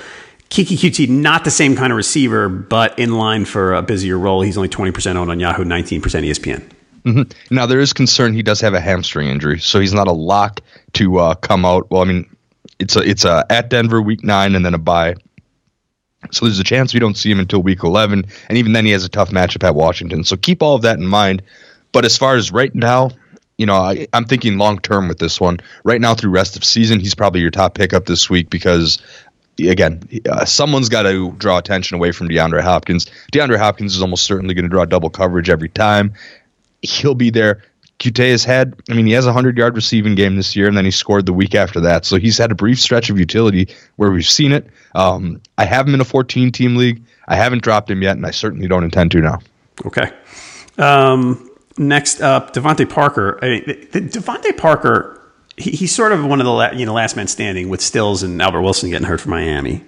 Keke 0.52 0.78
Coutee, 0.78 1.08
not 1.08 1.46
the 1.46 1.52
same 1.52 1.78
kind 1.78 1.94
of 1.94 1.98
receiver, 1.98 2.50
but 2.50 3.00
in 3.00 3.18
line 3.18 3.46
for 3.46 3.74
a 3.74 3.82
busier 3.82 4.20
role. 4.20 4.42
He's 4.42 4.58
only 4.58 4.68
20% 4.68 5.16
owned 5.16 5.32
on 5.32 5.40
Yahoo, 5.40 5.64
19% 5.64 6.02
ESPN. 6.02 6.70
Now 7.50 7.66
there 7.66 7.80
is 7.80 7.94
concern 7.94 8.34
he 8.34 8.44
does 8.44 8.60
have 8.60 8.74
a 8.74 8.82
hamstring 8.82 9.30
injury, 9.30 9.60
so 9.60 9.80
he's 9.80 9.94
not 9.94 10.08
a 10.08 10.12
lock 10.12 10.60
to 10.94 11.18
uh, 11.18 11.36
come 11.36 11.66
out. 11.66 11.90
Well, 11.90 12.02
I 12.02 12.06
mean, 12.06 12.36
it's 12.80 12.96
a 12.96 13.00
it's 13.00 13.26
a 13.26 13.44
at 13.50 13.70
Denver 13.70 14.02
week 14.02 14.24
nine 14.24 14.54
and 14.54 14.64
then 14.64 14.76
a 14.76 14.78
bye. 14.78 15.16
So 16.32 16.46
there's 16.46 16.60
a 16.60 16.64
chance 16.64 16.94
we 16.94 17.00
don't 17.00 17.18
see 17.18 17.32
him 17.32 17.40
until 17.40 17.64
week 17.64 17.84
11, 17.84 18.26
and 18.50 18.58
even 18.58 18.74
then 18.74 18.86
he 18.86 18.92
has 18.92 19.04
a 19.04 19.10
tough 19.10 19.32
matchup 19.32 19.64
at 19.64 19.74
Washington. 19.74 20.24
So 20.24 20.38
keep 20.38 20.62
all 20.62 20.76
of 20.76 20.84
that 20.84 21.00
in 21.00 21.08
mind. 21.08 21.42
But 21.92 22.06
as 22.06 22.18
far 22.18 22.36
as 22.36 22.52
right 22.52 22.74
now, 22.76 23.10
you 23.58 23.66
know, 23.66 23.76
I, 23.76 24.08
I'm 24.14 24.26
thinking 24.26 24.58
long 24.58 24.80
term 24.80 25.08
with 25.08 25.18
this 25.18 25.42
one. 25.42 25.60
Right 25.84 26.00
now 26.00 26.14
through 26.14 26.32
rest 26.32 26.56
of 26.56 26.64
season, 26.64 27.00
he's 27.00 27.16
probably 27.16 27.42
your 27.42 27.52
top 27.52 27.74
pickup 27.74 28.06
this 28.06 28.30
week 28.30 28.50
because 28.52 29.02
again, 29.70 30.08
uh, 30.30 30.46
someone's 30.46 30.90
got 30.90 31.04
to 31.04 31.32
draw 31.34 31.58
attention 31.58 31.96
away 31.96 32.12
from 32.12 32.30
DeAndre 32.30 32.62
Hopkins. 32.62 33.08
DeAndre 33.32 33.58
Hopkins 33.58 33.96
is 33.96 34.02
almost 34.02 34.24
certainly 34.24 34.54
going 34.54 34.66
to 34.66 34.70
draw 34.70 34.86
double 34.86 35.10
coverage 35.10 35.50
every 35.50 35.70
time. 35.70 36.14
He'll 36.82 37.16
be 37.16 37.30
there. 37.30 37.64
Coutee 38.02 38.32
has 38.32 38.44
had, 38.44 38.74
I 38.90 38.94
mean, 38.94 39.06
he 39.06 39.12
has 39.12 39.26
a 39.26 39.30
100 39.30 39.58
yard 39.58 39.76
receiving 39.76 40.16
game 40.16 40.36
this 40.36 40.56
year, 40.56 40.68
and 40.68 40.76
then 40.76 40.86
he 40.86 40.92
scored 40.92 41.28
the 41.28 41.34
week 41.34 41.54
after 41.54 41.82
that. 41.82 42.04
So 42.04 42.18
he's 42.18 42.38
had 42.38 42.52
a 42.52 42.56
brief 42.56 42.80
stretch 42.80 43.12
of 43.12 43.20
utility 43.20 43.70
where 43.98 44.10
we've 44.10 44.26
seen 44.26 44.52
it. 44.52 44.68
Um, 44.96 45.40
I 45.60 45.66
have 45.66 45.88
him 45.88 45.94
in 45.94 46.02
a 46.02 46.06
14 46.06 46.52
team 46.52 46.76
league. 46.76 47.04
I 47.28 47.36
haven't 47.36 47.62
dropped 47.62 47.92
him 47.92 48.02
yet, 48.02 48.18
and 48.18 48.26
I 48.26 48.32
certainly 48.32 48.68
don't 48.68 48.84
intend 48.84 49.12
to 49.12 49.20
now. 49.20 49.40
Okay. 49.86 50.12
Um, 50.80 51.52
next 51.78 52.22
up, 52.22 52.54
DeVante 52.54 52.90
Parker. 52.90 53.38
I 53.44 53.50
mean, 53.50 53.64
DeVante 53.92 54.58
Parker, 54.58 55.21
he, 55.58 55.72
he's 55.72 55.94
sort 55.94 56.12
of 56.12 56.26
one 56.26 56.40
of 56.40 56.46
the 56.46 56.52
la, 56.52 56.72
you 56.72 56.86
know 56.86 56.94
last 56.94 57.16
man 57.16 57.28
standing 57.28 57.70
with 57.70 57.82
Stills 57.82 58.24
and 58.24 58.42
Albert 58.42 58.62
Wilson 58.62 58.90
getting 58.90 59.08
hurt 59.08 59.22
for 59.22 59.30
Miami. 59.30 59.84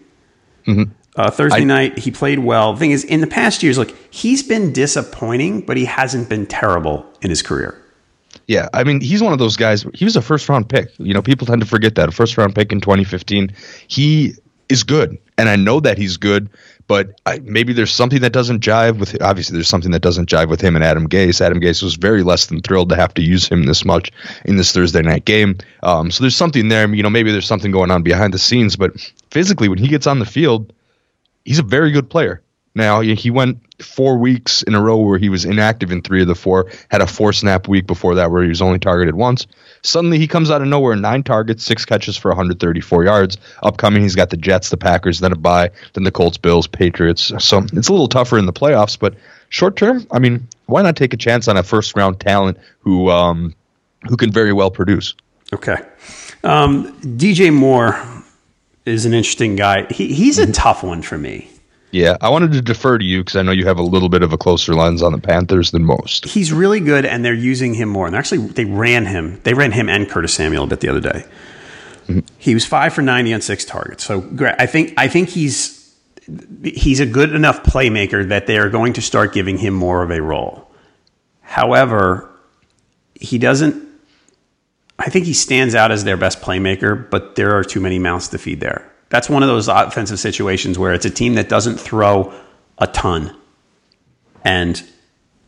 Uh, 1.16 1.30
Thursday 1.30 1.66
night, 1.66 1.98
he 2.00 2.10
played 2.10 2.40
well. 2.40 2.76
thing 2.76 2.92
is, 2.92 3.04
in 3.04 3.22
the 3.22 3.28
past 3.28 3.62
years, 3.62 3.78
look, 3.78 3.94
he's 4.10 4.42
been 4.42 4.74
disappointing, 4.74 5.62
but 5.62 5.78
he 5.78 5.86
hasn't 5.86 6.28
been 6.28 6.48
terrible 6.48 7.06
in 7.22 7.30
his 7.30 7.42
career. 7.42 7.80
Yeah, 8.48 8.68
I 8.74 8.84
mean, 8.84 9.00
he's 9.00 9.22
one 9.22 9.32
of 9.32 9.40
those 9.40 9.56
guys. 9.56 9.86
He 9.94 10.06
was 10.06 10.16
a 10.16 10.22
first 10.22 10.50
round 10.50 10.70
pick. 10.70 10.90
You 10.98 11.14
know, 11.14 11.22
people 11.22 11.46
tend 11.46 11.62
to 11.62 11.68
forget 11.68 11.96
that. 11.96 12.10
A 12.10 12.12
first 12.12 12.38
round 12.38 12.56
pick 12.56 12.72
in 12.72 12.82
2015. 12.82 13.54
He 13.88 14.34
is 14.70 14.84
good, 14.84 15.18
and 15.38 15.50
I 15.50 15.56
know 15.56 15.80
that 15.80 15.98
he's 15.98 16.18
good, 16.18 16.50
but 16.88 17.20
I, 17.26 17.40
maybe 17.40 17.74
there's 17.74 17.92
something 17.92 18.22
that 18.22 18.34
doesn't 18.34 18.62
jive 18.62 19.00
with. 19.00 19.20
Obviously, 19.22 19.56
there's 19.56 19.68
something 19.68 19.92
that 19.92 20.02
doesn't 20.02 20.30
jive 20.30 20.50
with 20.50 20.62
him 20.62 20.76
and 20.76 20.84
Adam 20.84 21.08
Gase. 21.08 21.42
Adam 21.42 21.60
Gase 21.60 21.82
was 21.82 21.96
very 21.96 22.24
less 22.24 22.48
than 22.48 22.62
thrilled 22.62 22.90
to 22.90 22.96
have 22.96 23.14
to 23.16 23.22
use 23.22 23.48
him 23.48 23.64
this 23.64 23.86
much 23.86 24.12
in 24.46 24.58
this 24.58 24.72
Thursday 24.72 25.02
night 25.02 25.26
game. 25.26 25.58
Um, 25.82 26.12
so 26.12 26.24
there's 26.24 26.36
something 26.36 26.68
there. 26.68 26.94
You 26.94 27.02
know, 27.02 27.10
maybe 27.10 27.32
there's 27.32 27.48
something 27.48 27.72
going 27.72 27.90
on 27.90 28.04
behind 28.04 28.34
the 28.34 28.40
scenes, 28.40 28.76
but 28.76 28.92
physically, 29.32 29.70
when 29.70 29.80
he 29.80 29.88
gets 29.88 30.08
on 30.08 30.20
the 30.20 30.26
field, 30.26 30.74
he's 31.46 31.60
a 31.60 31.64
very 31.64 31.92
good 31.92 32.10
player. 32.10 32.43
Now 32.76 33.02
he 33.02 33.30
went 33.30 33.60
four 33.82 34.18
weeks 34.18 34.64
in 34.64 34.74
a 34.74 34.82
row 34.82 34.98
where 34.98 35.20
he 35.20 35.30
was 35.30 35.46
inactive 35.46 35.92
in 35.92 36.02
three 36.02 36.22
of 36.22 36.28
the 36.28 36.36
four. 36.36 36.72
Had 36.90 37.02
a 37.02 37.08
four 37.08 37.32
snap 37.34 37.68
week 37.68 37.86
before 37.86 38.16
that 38.16 38.32
where 38.32 38.42
he 38.42 38.50
was 38.50 38.62
only 38.62 38.80
targeted 38.80 39.16
once. 39.16 39.46
Suddenly 39.84 40.18
he 40.18 40.28
comes 40.28 40.50
out 40.50 40.62
of 40.62 40.68
nowhere, 40.68 40.96
nine 40.96 41.24
targets, 41.24 41.64
six 41.64 41.86
catches 41.86 42.18
for 42.18 42.30
134 42.30 43.04
yards. 43.04 43.38
Upcoming, 43.62 44.02
he's 44.02 44.16
got 44.16 44.30
the 44.30 44.38
Jets, 44.38 44.70
the 44.70 44.78
Packers, 44.78 45.20
then 45.20 45.34
a 45.34 45.36
bye, 45.36 45.70
then 45.94 46.04
the 46.04 46.12
Colts, 46.12 46.38
Bills, 46.38 46.68
Patriots. 46.68 47.32
So 47.40 47.60
it's 47.60 47.90
a 47.90 47.92
little 47.92 48.08
tougher 48.08 48.40
in 48.40 48.46
the 48.46 48.54
playoffs, 48.54 48.98
but 48.98 49.14
short 49.50 49.76
term, 49.76 50.08
I 50.12 50.20
mean, 50.20 50.48
why 50.66 50.82
not 50.82 50.96
take 50.96 51.14
a 51.14 51.18
chance 51.18 51.48
on 51.48 51.58
a 51.58 51.64
first 51.64 51.96
round 51.96 52.20
talent 52.20 52.58
who 52.80 53.10
um, 53.10 53.54
who 54.08 54.18
can 54.18 54.32
very 54.32 54.54
well 54.54 54.72
produce? 54.72 55.14
Okay. 55.54 55.78
Um, 56.44 56.92
DJ 57.18 57.54
Moore 57.54 58.02
is 58.86 59.06
an 59.06 59.14
interesting 59.14 59.56
guy. 59.56 59.86
He, 59.92 60.14
he's 60.14 60.40
a 60.40 60.52
tough 60.52 60.84
one 60.84 61.02
for 61.02 61.18
me. 61.18 61.50
Yeah, 61.94 62.18
I 62.22 62.30
wanted 62.30 62.54
to 62.54 62.62
defer 62.62 62.98
to 62.98 63.06
you 63.06 63.20
because 63.20 63.36
I 63.36 63.44
know 63.44 63.52
you 63.52 63.66
have 63.68 63.78
a 63.78 63.84
little 63.84 64.10
bit 64.10 64.24
of 64.24 64.34
a 64.34 64.38
closer 64.38 64.74
lens 64.74 65.04
on 65.04 65.12
the 65.12 65.20
Panthers 65.20 65.70
than 65.70 65.86
most. 65.86 66.26
He's 66.26 66.52
really 66.52 66.80
good, 66.80 67.06
and 67.06 67.24
they're 67.24 67.36
using 67.36 67.76
him 67.76 67.88
more. 67.88 68.08
And 68.08 68.16
actually, 68.16 68.48
they 68.48 68.66
ran 68.66 69.06
him. 69.06 69.40
They 69.44 69.54
ran 69.54 69.72
him 69.72 69.90
and 69.90 70.10
Curtis 70.10 70.34
Samuel 70.34 70.64
a 70.64 70.68
bit 70.68 70.80
the 70.80 70.90
other 70.90 71.00
day. 71.00 71.24
He 72.40 72.56
was 72.56 72.66
five 72.66 72.94
for 72.94 73.04
ninety 73.04 73.32
on 73.32 73.42
six 73.42 73.64
targets. 73.64 74.04
So. 74.04 74.28
I 74.60 74.66
think 74.66 74.96
I 74.98 75.08
think 75.08 75.30
he's 75.30 75.96
he's 76.64 77.00
a 77.00 77.06
good 77.06 77.34
enough 77.36 77.62
playmaker 77.64 78.28
that 78.28 78.48
they 78.48 78.58
are 78.58 78.70
going 78.70 78.94
to 78.94 79.02
start 79.02 79.32
giving 79.32 79.60
him 79.60 79.76
more 79.76 80.02
of 80.02 80.10
a 80.10 80.20
role. 80.22 80.72
However, 81.42 82.28
he 83.14 83.38
doesn't. 83.38 83.88
I 84.98 85.10
think 85.10 85.26
he 85.28 85.34
stands 85.34 85.76
out 85.76 85.92
as 85.92 86.04
their 86.04 86.18
best 86.18 86.42
playmaker, 86.42 87.08
but 87.10 87.36
there 87.36 87.56
are 87.56 87.64
too 87.64 87.80
many 87.80 88.00
mouths 88.00 88.30
to 88.30 88.40
feed 88.40 88.62
there. 88.62 88.93
That's 89.14 89.30
one 89.30 89.44
of 89.44 89.48
those 89.48 89.68
offensive 89.68 90.18
situations 90.20 90.80
where 90.80 90.92
it's 90.92 91.06
a 91.06 91.10
team 91.12 91.36
that 91.36 91.48
doesn't 91.48 91.78
throw 91.78 92.34
a 92.80 92.88
ton, 92.88 93.36
and 94.44 94.84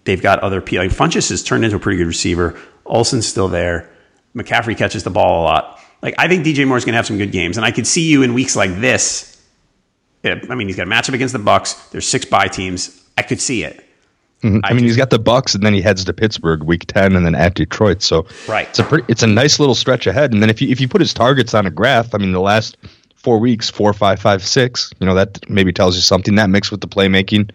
they've 0.03 0.21
got 0.21 0.37
other 0.41 0.61
people. 0.61 0.85
Like 0.85 0.95
Funchess 0.95 1.31
has 1.31 1.41
turned 1.41 1.65
into 1.65 1.77
a 1.77 1.79
pretty 1.79 1.97
good 1.97 2.05
receiver. 2.05 2.59
Olsen's 2.85 3.25
still 3.25 3.47
there. 3.47 3.89
McCaffrey 4.35 4.77
catches 4.77 5.03
the 5.03 5.09
ball 5.09 5.41
a 5.41 5.43
lot. 5.45 5.79
Like 6.03 6.13
I 6.19 6.27
think 6.27 6.45
DJ 6.45 6.67
Moore's 6.67 6.85
going 6.85 6.93
to 6.93 6.97
have 6.97 7.07
some 7.07 7.17
good 7.17 7.31
games, 7.31 7.57
and 7.57 7.65
I 7.65 7.71
could 7.71 7.87
see 7.87 8.07
you 8.07 8.21
in 8.21 8.35
weeks 8.35 8.55
like 8.55 8.79
this. 8.79 9.41
I 10.23 10.35
mean, 10.53 10.67
he's 10.67 10.77
got 10.77 10.85
a 10.85 10.91
matchup 10.91 11.15
against 11.15 11.33
the 11.33 11.39
Bucs. 11.39 11.89
There's 11.89 12.07
six 12.07 12.23
bye 12.23 12.47
teams. 12.47 13.03
I 13.17 13.23
could 13.23 13.41
see 13.41 13.63
it. 13.63 13.83
Mm-hmm. 14.43 14.59
I, 14.63 14.69
I, 14.69 14.73
mean, 14.73 14.81
just, 14.81 14.89
he's 14.89 14.97
got 14.97 15.09
the 15.09 15.17
Bucs, 15.17 15.55
and 15.55 15.65
then 15.65 15.73
he 15.73 15.81
heads 15.81 16.05
to 16.05 16.13
Pittsburgh 16.13 16.61
week 16.61 16.85
ten, 16.85 17.15
and 17.15 17.25
then 17.25 17.33
at 17.33 17.55
Detroit. 17.55 18.03
So 18.03 18.27
right, 18.47 18.69
it's 18.69 18.77
a 18.77 18.83
pretty, 18.83 19.05
it's 19.07 19.23
a 19.23 19.27
nice 19.27 19.59
little 19.59 19.73
stretch 19.73 20.05
ahead. 20.05 20.33
And 20.33 20.43
then 20.43 20.51
if 20.51 20.61
you 20.61 20.69
if 20.69 20.79
you 20.79 20.87
put 20.87 21.01
his 21.01 21.15
targets 21.15 21.55
on 21.55 21.65
a 21.65 21.71
graph, 21.71 22.13
I 22.13 22.19
mean, 22.19 22.31
the 22.31 22.39
last 22.39 22.77
four 23.25 23.39
weeks, 23.39 23.71
four, 23.71 23.91
five, 23.91 24.21
five, 24.21 24.45
six. 24.45 24.91
You 24.99 25.07
know, 25.07 25.15
that 25.15 25.49
maybe 25.49 25.73
tells 25.73 25.95
you 25.95 26.01
something. 26.01 26.35
That 26.35 26.49
mixed 26.49 26.71
with 26.71 26.81
the 26.81 26.87
playmaking, 26.87 27.49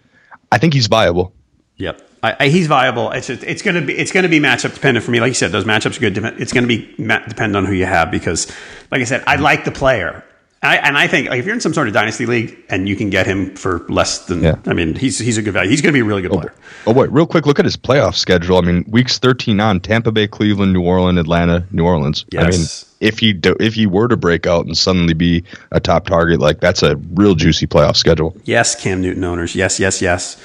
I 0.51 0.57
think 0.57 0.73
he's 0.73 0.87
viable. 0.87 1.33
Yep. 1.77 2.09
I, 2.21 2.35
I, 2.41 2.47
he's 2.49 2.67
viable. 2.67 3.09
It's 3.11 3.27
just, 3.27 3.43
it's 3.43 3.61
to 3.75 3.81
be 3.81 3.97
it's 3.97 4.11
to 4.23 4.29
be 4.29 4.39
matchup 4.39 4.73
dependent 4.73 5.05
for 5.05 5.11
me. 5.11 5.21
Like 5.21 5.29
you 5.29 5.33
said, 5.33 5.51
those 5.51 5.63
matchups 5.63 5.97
are 5.97 6.01
good. 6.01 6.17
It's 6.39 6.51
to 6.63 6.67
be 6.67 6.93
depend 7.29 7.55
on 7.55 7.65
who 7.65 7.73
you 7.73 7.85
have 7.85 8.11
because, 8.11 8.51
like 8.91 9.01
I 9.01 9.05
said, 9.05 9.23
I 9.25 9.37
like 9.37 9.63
the 9.63 9.71
player. 9.71 10.23
I, 10.63 10.77
and 10.77 10.95
I 10.95 11.07
think 11.07 11.29
like 11.29 11.39
if 11.39 11.45
you're 11.45 11.55
in 11.55 11.61
some 11.61 11.73
sort 11.73 11.87
of 11.87 11.93
dynasty 11.93 12.27
league 12.27 12.55
and 12.69 12.87
you 12.87 12.95
can 12.95 13.09
get 13.09 13.25
him 13.25 13.55
for 13.55 13.79
less 13.89 14.25
than, 14.25 14.43
yeah. 14.43 14.55
I 14.67 14.73
mean, 14.73 14.95
he's 14.95 15.17
he's 15.17 15.37
a 15.37 15.41
good 15.41 15.53
value. 15.53 15.71
He's 15.71 15.81
going 15.81 15.91
to 15.91 15.97
be 15.97 16.01
a 16.01 16.05
really 16.05 16.21
good 16.21 16.31
oh, 16.31 16.37
player. 16.37 16.53
Oh 16.85 16.93
wait, 16.93 17.11
real 17.11 17.25
quick, 17.25 17.47
look 17.47 17.57
at 17.57 17.65
his 17.65 17.75
playoff 17.75 18.13
schedule. 18.13 18.57
I 18.57 18.61
mean, 18.61 18.85
weeks 18.87 19.17
13 19.17 19.59
on 19.59 19.79
Tampa 19.79 20.11
Bay, 20.11 20.27
Cleveland, 20.27 20.73
New 20.73 20.83
Orleans, 20.83 21.17
Atlanta, 21.17 21.65
New 21.71 21.83
Orleans. 21.83 22.25
Yes. 22.31 22.43
I 22.43 22.49
mean, 22.51 22.67
if 22.99 23.17
he 23.17 23.33
do, 23.33 23.55
if 23.59 23.73
he 23.73 23.87
were 23.87 24.07
to 24.07 24.15
break 24.15 24.45
out 24.45 24.67
and 24.67 24.77
suddenly 24.77 25.15
be 25.15 25.43
a 25.71 25.79
top 25.79 26.05
target, 26.05 26.39
like 26.39 26.59
that's 26.59 26.83
a 26.83 26.95
real 27.15 27.33
juicy 27.33 27.65
playoff 27.65 27.95
schedule. 27.95 28.37
Yes, 28.43 28.79
Cam 28.79 29.01
Newton 29.01 29.23
owners. 29.23 29.55
Yes, 29.55 29.79
yes, 29.79 29.99
yes. 29.99 30.39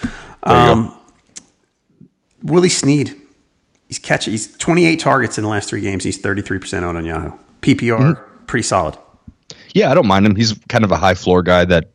Um, 0.44 0.98
Willie 2.42 2.70
Snead. 2.70 3.14
He's 3.88 3.98
catching. 3.98 4.32
He's 4.32 4.56
28 4.56 4.98
targets 4.98 5.36
in 5.36 5.44
the 5.44 5.50
last 5.50 5.68
three 5.68 5.82
games. 5.82 6.04
He's 6.04 6.16
33 6.18 6.58
percent 6.58 6.84
out 6.86 6.96
on 6.96 7.04
Yahoo. 7.04 7.32
PPR, 7.60 7.98
mm-hmm. 7.98 8.44
pretty 8.46 8.62
solid. 8.62 8.96
Yeah, 9.76 9.90
I 9.90 9.94
don't 9.94 10.06
mind 10.06 10.24
him. 10.24 10.34
He's 10.34 10.54
kind 10.70 10.84
of 10.84 10.90
a 10.90 10.96
high 10.96 11.12
floor 11.12 11.42
guy 11.42 11.66
that 11.66 11.90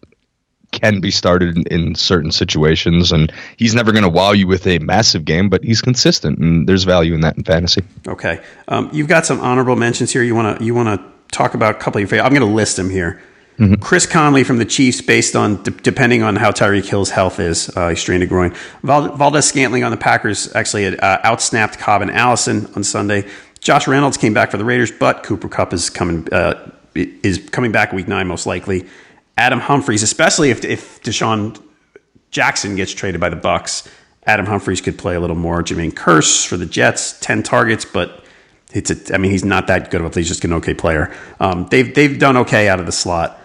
can 0.71 1.01
be 1.01 1.09
started 1.09 1.57
in, 1.57 1.63
in 1.63 1.95
certain 1.95 2.31
situations, 2.31 3.11
and 3.11 3.33
he's 3.57 3.73
never 3.73 3.91
going 3.91 4.03
to 4.03 4.09
wow 4.09 4.33
you 4.33 4.45
with 4.45 4.67
a 4.67 4.77
massive 4.77 5.25
game, 5.25 5.49
but 5.49 5.63
he's 5.63 5.81
consistent, 5.81 6.37
and 6.37 6.69
there's 6.69 6.83
value 6.83 7.15
in 7.15 7.21
that 7.21 7.37
in 7.37 7.43
fantasy. 7.43 7.83
Okay, 8.07 8.39
um, 8.67 8.87
you've 8.93 9.07
got 9.07 9.25
some 9.25 9.39
honorable 9.39 9.75
mentions 9.75 10.11
here. 10.11 10.21
You 10.21 10.35
want 10.35 10.59
to 10.59 10.63
you 10.63 10.75
want 10.75 10.89
to 10.89 11.35
talk 11.35 11.55
about 11.55 11.75
a 11.75 11.79
couple 11.79 11.97
of 11.97 12.01
your 12.01 12.07
favorites. 12.07 12.27
I'm 12.27 12.33
going 12.37 12.47
to 12.47 12.55
list 12.55 12.77
them 12.77 12.91
here. 12.91 13.19
Mm-hmm. 13.57 13.81
Chris 13.81 14.05
Conley 14.05 14.43
from 14.43 14.59
the 14.59 14.65
Chiefs, 14.65 15.01
based 15.01 15.35
on 15.35 15.63
de- 15.63 15.71
depending 15.71 16.21
on 16.21 16.35
how 16.35 16.51
Tyreek 16.51 16.85
Hill's 16.87 17.09
health 17.09 17.39
is, 17.39 17.75
uh, 17.75 17.89
he 17.89 17.95
strained 17.95 18.21
a 18.21 18.27
groin. 18.27 18.53
Val- 18.83 19.15
Valdes-Scantling 19.15 19.83
on 19.83 19.89
the 19.89 19.97
Packers 19.97 20.55
actually 20.55 20.83
had 20.83 20.99
uh, 20.99 21.19
outsnapped 21.23 21.79
Cobb 21.79 22.03
and 22.03 22.11
Allison 22.11 22.71
on 22.75 22.83
Sunday. 22.83 23.27
Josh 23.59 23.87
Reynolds 23.87 24.17
came 24.17 24.35
back 24.35 24.51
for 24.51 24.57
the 24.57 24.65
Raiders, 24.65 24.91
but 24.91 25.23
Cooper 25.23 25.49
Kupp 25.49 25.73
is 25.73 25.89
coming 25.89 26.31
uh, 26.31 26.71
is 26.95 27.49
coming 27.51 27.71
back 27.71 27.93
week 27.93 28.07
nine 28.07 28.27
most 28.27 28.45
likely. 28.45 28.87
Adam 29.37 29.59
Humphries, 29.59 30.03
especially 30.03 30.49
if 30.51 30.63
if 30.65 31.01
DeSean 31.01 31.61
Jackson 32.31 32.75
gets 32.75 32.93
traded 32.93 33.19
by 33.19 33.29
the 33.29 33.35
Bucs, 33.35 33.87
Adam 34.25 34.45
Humphries 34.45 34.81
could 34.81 34.97
play 34.97 35.15
a 35.15 35.19
little 35.19 35.35
more. 35.35 35.63
Jermaine 35.63 35.93
Kearse 35.93 36.45
for 36.45 36.57
the 36.57 36.65
Jets, 36.65 37.19
ten 37.19 37.43
targets, 37.43 37.85
but 37.85 38.23
it's 38.73 38.91
a, 38.91 39.15
I 39.15 39.17
mean 39.17 39.31
he's 39.31 39.45
not 39.45 39.67
that 39.67 39.91
good 39.91 40.01
of 40.01 40.11
a 40.11 40.19
he's 40.19 40.27
just 40.27 40.43
an 40.45 40.53
okay 40.53 40.73
player. 40.73 41.13
Um, 41.39 41.67
they've 41.69 41.93
they've 41.93 42.17
done 42.17 42.37
okay 42.37 42.67
out 42.67 42.79
of 42.79 42.85
the 42.85 42.91
slot. 42.91 43.39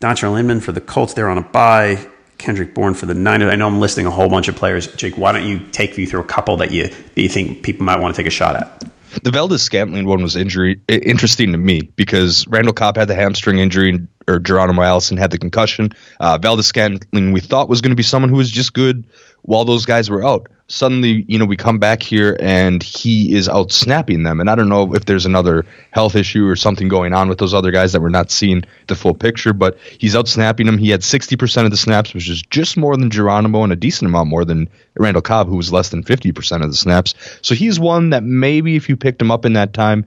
Dontrelle 0.00 0.38
Inman 0.38 0.60
for 0.60 0.72
the 0.72 0.80
Colts, 0.80 1.14
they're 1.14 1.28
on 1.28 1.38
a 1.38 1.42
bye. 1.42 2.06
Kendrick 2.38 2.74
Bourne 2.74 2.94
for 2.94 3.04
the 3.04 3.12
Niners. 3.12 3.52
I 3.52 3.56
know 3.56 3.66
I'm 3.66 3.80
listing 3.80 4.06
a 4.06 4.10
whole 4.10 4.30
bunch 4.30 4.48
of 4.48 4.56
players. 4.56 4.86
Jake, 4.94 5.18
why 5.18 5.30
don't 5.30 5.46
you 5.46 5.60
take 5.72 5.98
me 5.98 6.06
through 6.06 6.20
a 6.20 6.24
couple 6.24 6.56
that 6.56 6.70
you 6.70 6.88
that 6.88 7.20
you 7.20 7.28
think 7.28 7.62
people 7.62 7.84
might 7.84 8.00
want 8.00 8.14
to 8.14 8.22
take 8.22 8.26
a 8.26 8.30
shot 8.30 8.56
at? 8.56 8.90
The 9.22 9.30
Valdes-Scantling 9.30 10.06
one 10.06 10.22
was 10.22 10.36
injury 10.36 10.80
interesting 10.88 11.52
to 11.52 11.58
me 11.58 11.82
because 11.96 12.46
Randall 12.48 12.74
Cobb 12.74 12.96
had 12.96 13.08
the 13.08 13.14
hamstring 13.14 13.58
injury, 13.58 14.06
or 14.28 14.38
Geronimo 14.38 14.82
Allison 14.82 15.16
had 15.16 15.30
the 15.30 15.38
concussion. 15.38 15.90
Uh, 16.20 16.38
Valdes-Scantling 16.38 17.32
we 17.32 17.40
thought 17.40 17.68
was 17.68 17.80
going 17.80 17.90
to 17.90 17.96
be 17.96 18.02
someone 18.02 18.28
who 18.28 18.36
was 18.36 18.50
just 18.50 18.72
good 18.72 19.04
while 19.42 19.64
those 19.64 19.86
guys 19.86 20.08
were 20.08 20.24
out. 20.24 20.48
Suddenly, 20.70 21.24
you 21.26 21.36
know, 21.36 21.44
we 21.44 21.56
come 21.56 21.80
back 21.80 22.00
here 22.00 22.36
and 22.38 22.80
he 22.80 23.34
is 23.34 23.48
out 23.48 23.72
snapping 23.72 24.22
them. 24.22 24.38
And 24.38 24.48
I 24.48 24.54
don't 24.54 24.68
know 24.68 24.94
if 24.94 25.04
there's 25.04 25.26
another 25.26 25.66
health 25.90 26.14
issue 26.14 26.46
or 26.46 26.54
something 26.54 26.86
going 26.86 27.12
on 27.12 27.28
with 27.28 27.38
those 27.38 27.52
other 27.52 27.72
guys 27.72 27.92
that 27.92 28.00
we're 28.00 28.08
not 28.08 28.30
seeing 28.30 28.62
the 28.86 28.94
full 28.94 29.14
picture, 29.14 29.52
but 29.52 29.76
he's 29.98 30.14
out 30.14 30.28
snapping 30.28 30.66
them. 30.66 30.78
He 30.78 30.90
had 30.90 31.00
60% 31.00 31.64
of 31.64 31.72
the 31.72 31.76
snaps, 31.76 32.14
which 32.14 32.30
is 32.30 32.40
just 32.42 32.76
more 32.76 32.96
than 32.96 33.10
Geronimo 33.10 33.64
and 33.64 33.72
a 33.72 33.76
decent 33.76 34.08
amount 34.08 34.28
more 34.28 34.44
than 34.44 34.68
Randall 34.96 35.22
Cobb, 35.22 35.48
who 35.48 35.56
was 35.56 35.72
less 35.72 35.88
than 35.88 36.04
50% 36.04 36.62
of 36.62 36.70
the 36.70 36.76
snaps. 36.76 37.14
So 37.42 37.56
he's 37.56 37.80
one 37.80 38.10
that 38.10 38.22
maybe 38.22 38.76
if 38.76 38.88
you 38.88 38.96
picked 38.96 39.20
him 39.20 39.32
up 39.32 39.44
in 39.44 39.54
that 39.54 39.74
time, 39.74 40.06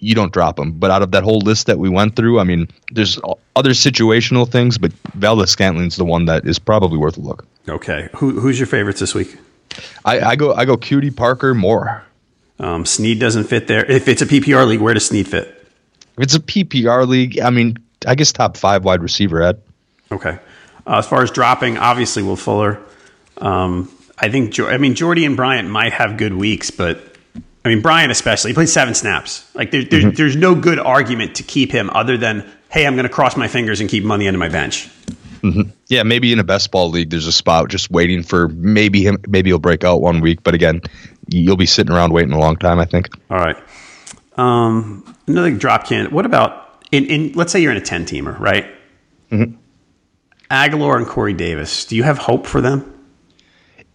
you 0.00 0.14
don't 0.14 0.32
drop 0.32 0.58
him. 0.58 0.72
But 0.72 0.90
out 0.90 1.00
of 1.00 1.12
that 1.12 1.22
whole 1.22 1.38
list 1.38 1.66
that 1.66 1.78
we 1.78 1.88
went 1.88 2.14
through, 2.14 2.38
I 2.38 2.44
mean, 2.44 2.68
there's 2.92 3.18
other 3.56 3.70
situational 3.70 4.46
things, 4.46 4.76
but 4.76 4.92
Valdes-Scantling's 5.14 5.96
the 5.96 6.04
one 6.04 6.26
that 6.26 6.46
is 6.46 6.58
probably 6.58 6.98
worth 6.98 7.16
a 7.16 7.20
look. 7.20 7.46
Okay, 7.68 8.10
Who, 8.16 8.38
who's 8.38 8.58
your 8.58 8.66
favorites 8.66 9.00
this 9.00 9.14
week? 9.14 9.38
I, 10.04 10.20
I 10.20 10.36
go 10.36 10.54
I 10.54 10.64
go 10.64 10.76
Coutee 10.76 11.14
Parker 11.14 11.54
more. 11.54 12.04
Um, 12.58 12.86
Snead 12.86 13.18
doesn't 13.18 13.44
fit 13.44 13.66
there. 13.66 13.84
If 13.84 14.08
it's 14.08 14.22
a 14.22 14.26
PPR 14.26 14.66
league, 14.66 14.80
where 14.80 14.94
does 14.94 15.06
Snead 15.06 15.26
fit? 15.28 15.48
If 16.16 16.22
it's 16.22 16.34
a 16.36 16.40
PPR 16.40 17.06
league, 17.06 17.40
I 17.40 17.50
mean, 17.50 17.76
I 18.06 18.14
guess 18.14 18.32
top 18.32 18.56
five 18.56 18.84
wide 18.84 19.02
receiver 19.02 19.42
Ed. 19.42 19.60
Okay. 20.12 20.38
Uh, 20.86 20.98
as 20.98 21.06
far 21.08 21.22
as 21.22 21.30
dropping, 21.30 21.78
obviously 21.78 22.22
Will 22.22 22.36
Fuller. 22.36 22.80
Um, 23.38 23.90
I 24.18 24.28
think 24.28 24.58
I 24.60 24.78
mean 24.78 24.94
Jordy 24.94 25.24
and 25.24 25.36
Bryant 25.36 25.68
might 25.68 25.92
have 25.92 26.16
good 26.16 26.34
weeks, 26.34 26.70
but 26.70 27.00
I 27.64 27.68
mean 27.68 27.80
Bryant 27.80 28.12
especially. 28.12 28.50
He 28.50 28.54
played 28.54 28.68
seven 28.68 28.94
snaps. 28.94 29.50
Like 29.54 29.70
there, 29.70 29.84
there, 29.84 30.00
mm-hmm. 30.00 30.10
there's 30.10 30.36
no 30.36 30.54
good 30.54 30.78
argument 30.78 31.36
to 31.36 31.42
keep 31.42 31.72
him 31.72 31.90
other 31.90 32.16
than 32.16 32.48
hey, 32.70 32.86
I'm 32.86 32.94
going 32.94 33.04
to 33.04 33.12
cross 33.12 33.36
my 33.36 33.46
fingers 33.46 33.80
and 33.80 33.88
keep 33.88 34.02
him 34.02 34.10
on 34.10 34.18
the 34.18 34.26
end 34.26 34.34
of 34.34 34.40
my 34.40 34.48
bench. 34.48 34.90
Mm-hmm. 35.44 35.70
Yeah, 35.88 36.04
maybe 36.04 36.32
in 36.32 36.38
a 36.38 36.44
best 36.44 36.70
ball 36.70 36.88
league, 36.88 37.10
there's 37.10 37.26
a 37.26 37.32
spot 37.32 37.68
just 37.68 37.90
waiting 37.90 38.22
for 38.22 38.48
maybe 38.48 39.02
him. 39.02 39.18
Maybe 39.28 39.50
he'll 39.50 39.58
break 39.58 39.84
out 39.84 40.00
one 40.00 40.22
week, 40.22 40.42
but 40.42 40.54
again, 40.54 40.80
you'll 41.28 41.58
be 41.58 41.66
sitting 41.66 41.92
around 41.92 42.14
waiting 42.14 42.32
a 42.32 42.38
long 42.38 42.56
time. 42.56 42.78
I 42.78 42.86
think. 42.86 43.10
All 43.30 43.36
right. 43.36 43.56
Um, 44.36 45.04
another 45.26 45.50
drop 45.50 45.86
can. 45.86 46.06
What 46.06 46.24
about 46.24 46.86
in, 46.90 47.04
in? 47.06 47.32
Let's 47.32 47.52
say 47.52 47.60
you're 47.60 47.72
in 47.72 47.76
a 47.76 47.82
ten 47.82 48.06
teamer, 48.06 48.38
right? 48.40 48.64
Mm-hmm. 49.30 49.56
Agholor 50.50 50.96
and 50.96 51.06
Corey 51.06 51.34
Davis. 51.34 51.84
Do 51.84 51.94
you 51.94 52.04
have 52.04 52.16
hope 52.16 52.46
for 52.46 52.62
them? 52.62 52.90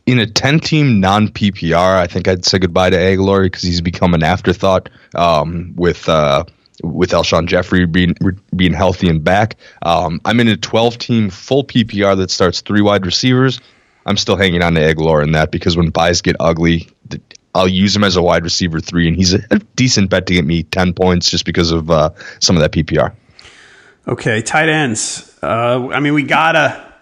In 0.06 0.20
a 0.20 0.28
ten 0.28 0.60
team 0.60 1.00
non 1.00 1.30
PPR, 1.30 1.96
I 1.98 2.06
think 2.06 2.28
I'd 2.28 2.46
say 2.46 2.60
goodbye 2.60 2.92
to 2.92 2.98
Agholor 2.98 3.44
because 3.44 3.64
he's 3.64 3.82
become 3.82 4.14
an 4.14 4.22
afterthought. 4.22 4.90
Um, 5.16 5.74
with 5.76 6.08
uh, 6.08 6.44
with 6.84 7.12
Alshon 7.12 7.48
Jeffery 7.48 7.86
being 7.86 8.16
being 8.56 8.74
healthy 8.74 9.10
and 9.10 9.24
back. 9.24 9.56
Um, 9.82 10.22
I'm 10.26 10.40
in 10.40 10.48
a 10.48 10.58
12 10.58 10.98
team 10.98 11.30
full 11.30 11.64
PPR 11.64 12.18
that 12.18 12.32
starts 12.32 12.62
three 12.62 12.82
wide 12.82 13.06
receivers. 13.06 13.60
I'm 14.06 14.18
still 14.18 14.36
hanging 14.36 14.64
on 14.64 14.74
to 14.76 14.82
Agholor 14.82 15.24
in 15.24 15.34
that 15.34 15.52
because 15.52 15.78
when 15.78 15.90
byes 15.90 16.22
get 16.22 16.36
ugly, 16.40 16.90
I'll 17.54 17.68
use 17.68 17.96
him 17.96 18.04
as 18.04 18.16
a 18.16 18.22
wide 18.22 18.44
receiver 18.44 18.80
three, 18.80 19.08
and 19.08 19.16
he's 19.16 19.34
a, 19.34 19.40
a 19.52 19.60
decent 19.76 20.10
bet 20.10 20.26
to 20.28 20.34
get 20.34 20.46
me 20.46 20.64
10 20.64 20.94
points 20.94 21.30
just 21.30 21.46
because 21.46 21.72
of 21.72 21.90
uh, 21.92 22.12
some 22.40 22.56
of 22.56 22.62
that 22.62 22.72
PPR. 22.72 23.14
Okay, 24.08 24.42
tight 24.42 24.70
ends. 24.70 25.38
Uh, 25.44 25.90
I 25.90 26.00
mean, 26.00 26.14
we 26.14 26.24
gotta 26.24 26.94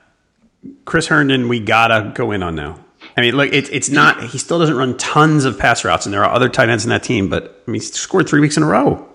Chris 0.86 1.08
Herndon. 1.08 1.48
We 1.48 1.60
gotta 1.60 2.12
go 2.14 2.32
in 2.32 2.44
on 2.44 2.56
now. 2.56 2.84
I 3.16 3.22
mean, 3.22 3.36
look, 3.36 3.52
it's 3.54 3.70
it's 3.70 3.90
not. 3.90 4.24
He 4.24 4.38
still 4.38 4.60
doesn't 4.60 4.76
run 4.76 4.98
tons 4.98 5.46
of 5.46 5.58
pass 5.58 5.86
routes, 5.86 6.06
and 6.06 6.14
there 6.14 6.24
are 6.24 6.34
other 6.34 6.50
tight 6.50 6.70
ends 6.70 6.84
in 6.84 6.90
that 6.90 7.04
team. 7.04 7.30
But 7.30 7.64
I 7.68 7.72
mean, 7.72 7.82
he 7.82 7.88
scored 7.88 8.28
three 8.28 8.42
weeks 8.42 8.58
in 8.58 8.64
a 8.64 8.68
row. 8.68 9.08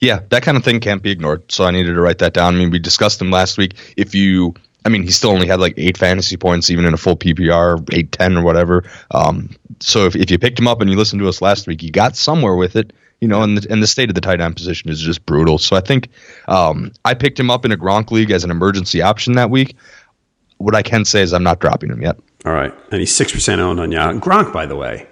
Yeah, 0.00 0.20
that 0.28 0.42
kind 0.42 0.56
of 0.56 0.64
thing 0.64 0.80
can't 0.80 1.02
be 1.02 1.10
ignored. 1.10 1.50
So 1.50 1.64
I 1.64 1.70
needed 1.70 1.94
to 1.94 2.00
write 2.00 2.18
that 2.18 2.34
down. 2.34 2.54
I 2.54 2.58
mean, 2.58 2.70
we 2.70 2.78
discussed 2.78 3.20
him 3.20 3.30
last 3.30 3.56
week. 3.56 3.74
If 3.96 4.14
you, 4.14 4.54
I 4.84 4.88
mean, 4.88 5.02
he 5.02 5.10
still 5.10 5.30
only 5.30 5.46
had 5.46 5.58
like 5.58 5.74
eight 5.76 5.96
fantasy 5.96 6.36
points, 6.36 6.70
even 6.70 6.84
in 6.84 6.92
a 6.92 6.98
full 6.98 7.16
PPR, 7.16 7.94
eight 7.94 8.12
ten 8.12 8.36
or 8.36 8.42
whatever. 8.42 8.84
Um, 9.12 9.50
so 9.80 10.04
if, 10.04 10.14
if 10.14 10.30
you 10.30 10.38
picked 10.38 10.58
him 10.58 10.68
up 10.68 10.80
and 10.80 10.90
you 10.90 10.96
listened 10.96 11.20
to 11.20 11.28
us 11.28 11.40
last 11.40 11.66
week, 11.66 11.82
you 11.82 11.90
got 11.90 12.16
somewhere 12.16 12.56
with 12.56 12.76
it, 12.76 12.92
you 13.20 13.28
know, 13.28 13.42
and 13.42 13.58
the, 13.58 13.72
and 13.72 13.82
the 13.82 13.86
state 13.86 14.10
of 14.10 14.14
the 14.14 14.20
tight 14.20 14.40
end 14.40 14.54
position 14.54 14.90
is 14.90 15.00
just 15.00 15.24
brutal. 15.24 15.58
So 15.58 15.76
I 15.76 15.80
think 15.80 16.10
um, 16.48 16.92
I 17.04 17.14
picked 17.14 17.40
him 17.40 17.50
up 17.50 17.64
in 17.64 17.72
a 17.72 17.76
Gronk 17.76 18.10
league 18.10 18.30
as 18.30 18.44
an 18.44 18.50
emergency 18.50 19.00
option 19.00 19.32
that 19.34 19.50
week. 19.50 19.76
What 20.58 20.74
I 20.74 20.82
can 20.82 21.04
say 21.04 21.22
is 21.22 21.32
I'm 21.32 21.42
not 21.42 21.58
dropping 21.58 21.90
him 21.90 22.02
yet. 22.02 22.18
All 22.44 22.52
right. 22.52 22.72
And 22.90 23.00
he's 23.00 23.12
6% 23.18 23.58
owned 23.58 23.80
on 23.80 23.92
Yahoo. 23.92 24.20
Gronk, 24.20 24.52
by 24.52 24.66
the 24.66 24.76
way, 24.76 25.06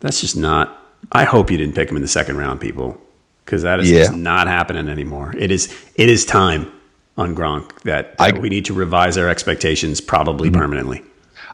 that's 0.00 0.20
just 0.20 0.36
not. 0.36 0.82
I 1.12 1.24
hope 1.24 1.50
you 1.50 1.56
didn't 1.56 1.74
pick 1.74 1.88
him 1.88 1.96
in 1.96 2.02
the 2.02 2.08
second 2.08 2.36
round, 2.36 2.60
people 2.60 3.00
because 3.46 3.62
that 3.62 3.80
is 3.80 3.90
yeah. 3.90 4.00
just 4.00 4.14
not 4.14 4.48
happening 4.48 4.88
anymore. 4.88 5.34
It 5.38 5.50
is 5.50 5.74
it 5.94 6.10
is 6.10 6.26
time 6.26 6.70
on 7.16 7.34
Gronk 7.34 7.72
that, 7.82 8.18
that 8.18 8.34
I, 8.34 8.38
we 8.38 8.50
need 8.50 8.66
to 8.66 8.74
revise 8.74 9.16
our 9.16 9.28
expectations 9.28 10.00
probably 10.02 10.50
mm-hmm. 10.50 10.60
permanently. 10.60 11.02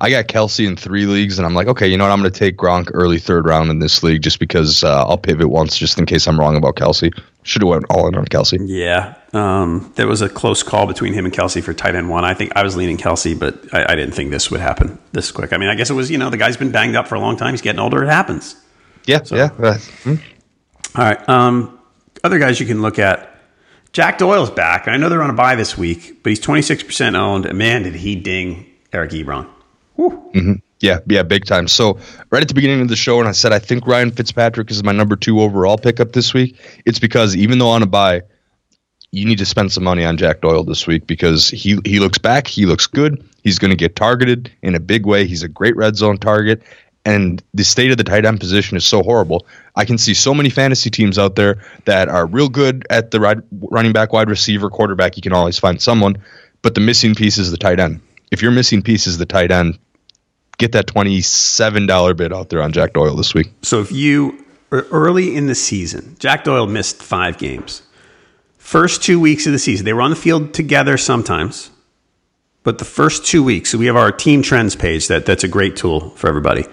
I 0.00 0.10
got 0.10 0.26
Kelce 0.26 0.66
in 0.66 0.74
three 0.74 1.06
leagues, 1.06 1.38
and 1.38 1.46
I'm 1.46 1.54
like, 1.54 1.68
okay, 1.68 1.86
you 1.86 1.96
know 1.96 2.02
what? 2.02 2.10
I'm 2.10 2.20
going 2.20 2.32
to 2.32 2.36
take 2.36 2.56
Gronk 2.56 2.90
early 2.92 3.20
third 3.20 3.46
round 3.46 3.70
in 3.70 3.78
this 3.78 4.02
league 4.02 4.20
just 4.20 4.40
because 4.40 4.82
uh, 4.82 5.06
I'll 5.06 5.18
pivot 5.18 5.48
once, 5.48 5.78
just 5.78 5.96
in 5.96 6.06
case 6.06 6.26
I'm 6.26 6.40
wrong 6.40 6.56
about 6.56 6.74
Kelce. 6.74 7.16
Should 7.44 7.62
have 7.62 7.68
went 7.68 7.84
all 7.88 8.08
in 8.08 8.16
on 8.16 8.24
Kelce. 8.24 8.58
Yeah, 8.66 9.14
um, 9.32 9.92
there 9.94 10.08
was 10.08 10.20
a 10.20 10.28
close 10.28 10.64
call 10.64 10.88
between 10.88 11.12
him 11.12 11.24
and 11.24 11.32
Kelce 11.32 11.62
for 11.62 11.72
tight 11.72 11.94
end 11.94 12.10
one. 12.10 12.24
I 12.24 12.34
think 12.34 12.50
I 12.56 12.64
was 12.64 12.74
leaning 12.74 12.96
Kelce, 12.96 13.38
but 13.38 13.72
I, 13.72 13.92
I, 13.92 13.94
didn't 13.94 14.14
think 14.14 14.32
this 14.32 14.50
would 14.50 14.60
happen 14.60 14.98
this 15.12 15.30
quick. 15.30 15.52
I 15.52 15.56
mean, 15.56 15.68
I 15.68 15.76
guess 15.76 15.90
it 15.90 15.94
was 15.94 16.10
you 16.10 16.18
know 16.18 16.30
the 16.30 16.36
guy's 16.36 16.56
been 16.56 16.72
banged 16.72 16.96
up 16.96 17.06
for 17.06 17.14
a 17.14 17.20
long 17.20 17.36
time. 17.36 17.52
He's 17.52 17.62
getting 17.62 17.80
older. 17.80 18.02
It 18.02 18.08
happens. 18.08 18.56
Yeah, 19.06 19.22
so. 19.22 19.36
yeah. 19.36 19.50
Uh, 19.58 19.78
hmm. 20.02 20.14
All 20.96 21.04
right. 21.04 21.28
Um, 21.28 21.78
other 22.24 22.38
guys 22.38 22.60
you 22.60 22.66
can 22.66 22.82
look 22.82 22.98
at. 22.98 23.28
Jack 23.92 24.16
Doyle's 24.16 24.50
back. 24.50 24.88
I 24.88 24.96
know 24.96 25.10
they're 25.10 25.22
on 25.22 25.30
a 25.30 25.34
bye 25.34 25.54
this 25.54 25.76
week, 25.76 26.22
but 26.22 26.30
he's 26.30 26.40
26% 26.40 27.14
owned. 27.14 27.44
And 27.44 27.58
man, 27.58 27.82
did 27.82 27.94
he 27.94 28.16
ding 28.16 28.72
Eric 28.92 29.10
Ebron. 29.12 29.48
Mm-hmm. 29.98 30.54
Yeah, 30.80 30.98
yeah, 31.06 31.22
big 31.22 31.44
time. 31.44 31.68
So 31.68 31.98
right 32.30 32.42
at 32.42 32.48
the 32.48 32.54
beginning 32.54 32.80
of 32.80 32.88
the 32.88 32.96
show, 32.96 33.20
and 33.20 33.28
I 33.28 33.32
said 33.32 33.52
I 33.52 33.58
think 33.58 33.86
Ryan 33.86 34.10
Fitzpatrick 34.10 34.70
is 34.70 34.82
my 34.82 34.92
number 34.92 35.16
two 35.16 35.40
overall 35.40 35.78
pickup 35.78 36.12
this 36.12 36.34
week, 36.34 36.56
it's 36.84 36.98
because 36.98 37.36
even 37.36 37.58
though 37.58 37.68
on 37.68 37.82
a 37.82 37.86
bye, 37.86 38.22
you 39.12 39.24
need 39.24 39.38
to 39.38 39.46
spend 39.46 39.70
some 39.70 39.84
money 39.84 40.04
on 40.04 40.16
Jack 40.16 40.40
Doyle 40.40 40.64
this 40.64 40.86
week 40.86 41.06
because 41.06 41.48
he 41.48 41.78
he 41.84 42.00
looks 42.00 42.18
back, 42.18 42.46
he 42.46 42.66
looks 42.66 42.86
good, 42.86 43.22
he's 43.44 43.58
going 43.58 43.70
to 43.70 43.76
get 43.76 43.94
targeted 43.94 44.50
in 44.62 44.74
a 44.74 44.80
big 44.80 45.06
way. 45.06 45.26
He's 45.26 45.42
a 45.42 45.48
great 45.48 45.76
red 45.76 45.96
zone 45.96 46.18
target, 46.18 46.62
and 47.04 47.42
the 47.52 47.64
state 47.64 47.90
of 47.90 47.96
the 47.96 48.04
tight 48.04 48.24
end 48.24 48.38
position 48.38 48.76
is 48.76 48.84
so 48.84 49.02
horrible. 49.02 49.46
I 49.74 49.84
can 49.84 49.98
see 49.98 50.14
so 50.14 50.34
many 50.34 50.50
fantasy 50.50 50.90
teams 50.90 51.18
out 51.18 51.34
there 51.34 51.62
that 51.84 52.08
are 52.08 52.26
real 52.26 52.48
good 52.48 52.86
at 52.90 53.10
the 53.10 53.42
running 53.60 53.92
back, 53.92 54.12
wide 54.12 54.28
receiver, 54.28 54.70
quarterback. 54.70 55.16
You 55.16 55.22
can 55.22 55.32
always 55.32 55.58
find 55.58 55.82
someone, 55.82 56.16
but 56.62 56.74
the 56.74 56.80
missing 56.80 57.14
piece 57.14 57.38
is 57.38 57.50
the 57.50 57.56
tight 57.56 57.80
end. 57.80 58.00
If 58.30 58.40
your 58.40 58.52
missing 58.52 58.82
piece 58.82 59.06
is 59.06 59.18
the 59.18 59.26
tight 59.26 59.50
end, 59.50 59.78
get 60.58 60.72
that 60.72 60.86
$27 60.86 62.16
bid 62.16 62.32
out 62.32 62.48
there 62.50 62.62
on 62.62 62.72
Jack 62.72 62.92
Doyle 62.92 63.16
this 63.16 63.34
week. 63.34 63.48
So 63.62 63.80
if 63.80 63.90
you 63.90 64.44
early 64.70 65.34
in 65.34 65.48
the 65.48 65.54
season, 65.56 66.16
Jack 66.20 66.44
Doyle 66.44 66.66
missed 66.66 67.02
five 67.02 67.36
games. 67.36 67.82
First 68.58 69.02
two 69.02 69.18
weeks 69.18 69.44
of 69.44 69.52
the 69.52 69.58
season, 69.58 69.84
they 69.84 69.92
were 69.92 70.02
on 70.02 70.10
the 70.10 70.16
field 70.16 70.54
together 70.54 70.96
sometimes, 70.96 71.71
but 72.64 72.78
the 72.78 72.84
first 72.84 73.26
two 73.26 73.42
weeks, 73.42 73.70
so 73.70 73.78
we 73.78 73.86
have 73.86 73.96
our 73.96 74.12
team 74.12 74.42
trends 74.42 74.76
page 74.76 75.08
that, 75.08 75.26
that's 75.26 75.44
a 75.44 75.48
great 75.48 75.76
tool 75.76 76.10
for 76.10 76.28
everybody. 76.28 76.64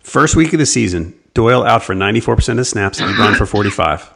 First 0.00 0.36
week 0.36 0.52
of 0.52 0.58
the 0.58 0.66
season, 0.66 1.18
Doyle 1.34 1.64
out 1.64 1.82
for 1.82 1.94
94% 1.94 2.48
of 2.50 2.56
the 2.56 2.64
snaps, 2.64 3.00
Ebron 3.00 3.36
for 3.36 3.46
45. 3.46 4.10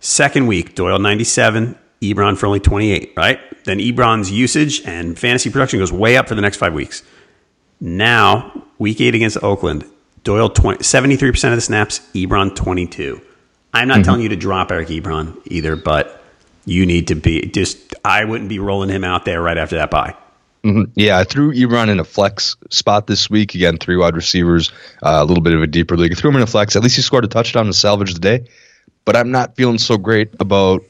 Second 0.00 0.46
week, 0.46 0.74
Doyle 0.74 0.98
97, 0.98 1.78
Ebron 2.02 2.36
for 2.36 2.46
only 2.46 2.60
28, 2.60 3.14
right? 3.16 3.64
Then 3.64 3.78
Ebron's 3.78 4.30
usage 4.30 4.82
and 4.84 5.18
fantasy 5.18 5.50
production 5.50 5.78
goes 5.78 5.92
way 5.92 6.16
up 6.16 6.28
for 6.28 6.34
the 6.34 6.42
next 6.42 6.58
five 6.58 6.74
weeks. 6.74 7.02
Now, 7.80 8.64
week 8.78 9.00
eight 9.00 9.14
against 9.14 9.42
Oakland, 9.42 9.84
Doyle 10.22 10.50
20, 10.50 10.80
73% 10.80 11.50
of 11.50 11.56
the 11.56 11.60
snaps, 11.60 12.00
Ebron 12.14 12.54
22. 12.54 13.20
I'm 13.72 13.88
not 13.88 13.94
mm-hmm. 13.94 14.02
telling 14.02 14.20
you 14.20 14.28
to 14.28 14.36
drop 14.36 14.70
Eric 14.70 14.88
Ebron 14.88 15.40
either, 15.46 15.74
but 15.74 16.22
you 16.66 16.86
need 16.86 17.08
to 17.08 17.14
be 17.14 17.46
just, 17.46 17.94
I 18.04 18.24
wouldn't 18.24 18.48
be 18.48 18.58
rolling 18.58 18.90
him 18.90 19.04
out 19.04 19.24
there 19.24 19.42
right 19.42 19.58
after 19.58 19.76
that 19.76 19.90
bye. 19.90 20.14
Mm-hmm. 20.64 20.92
Yeah, 20.94 21.18
I 21.18 21.24
threw 21.24 21.52
Ebron 21.52 21.90
in 21.90 22.00
a 22.00 22.04
flex 22.04 22.56
spot 22.70 23.06
this 23.06 23.28
week. 23.28 23.54
Again, 23.54 23.76
three 23.76 23.96
wide 23.96 24.16
receivers, 24.16 24.72
uh, 25.02 25.18
a 25.20 25.24
little 25.24 25.42
bit 25.42 25.54
of 25.54 25.62
a 25.62 25.66
deeper 25.66 25.96
league. 25.96 26.12
I 26.12 26.14
threw 26.14 26.30
him 26.30 26.36
in 26.36 26.42
a 26.42 26.46
flex. 26.46 26.74
At 26.74 26.82
least 26.82 26.96
he 26.96 27.02
scored 27.02 27.24
a 27.24 27.28
touchdown 27.28 27.66
to 27.66 27.74
salvage 27.74 28.14
the 28.14 28.20
day. 28.20 28.48
But 29.04 29.16
I'm 29.16 29.30
not 29.30 29.56
feeling 29.56 29.76
so 29.76 29.98
great 29.98 30.34
about 30.40 30.82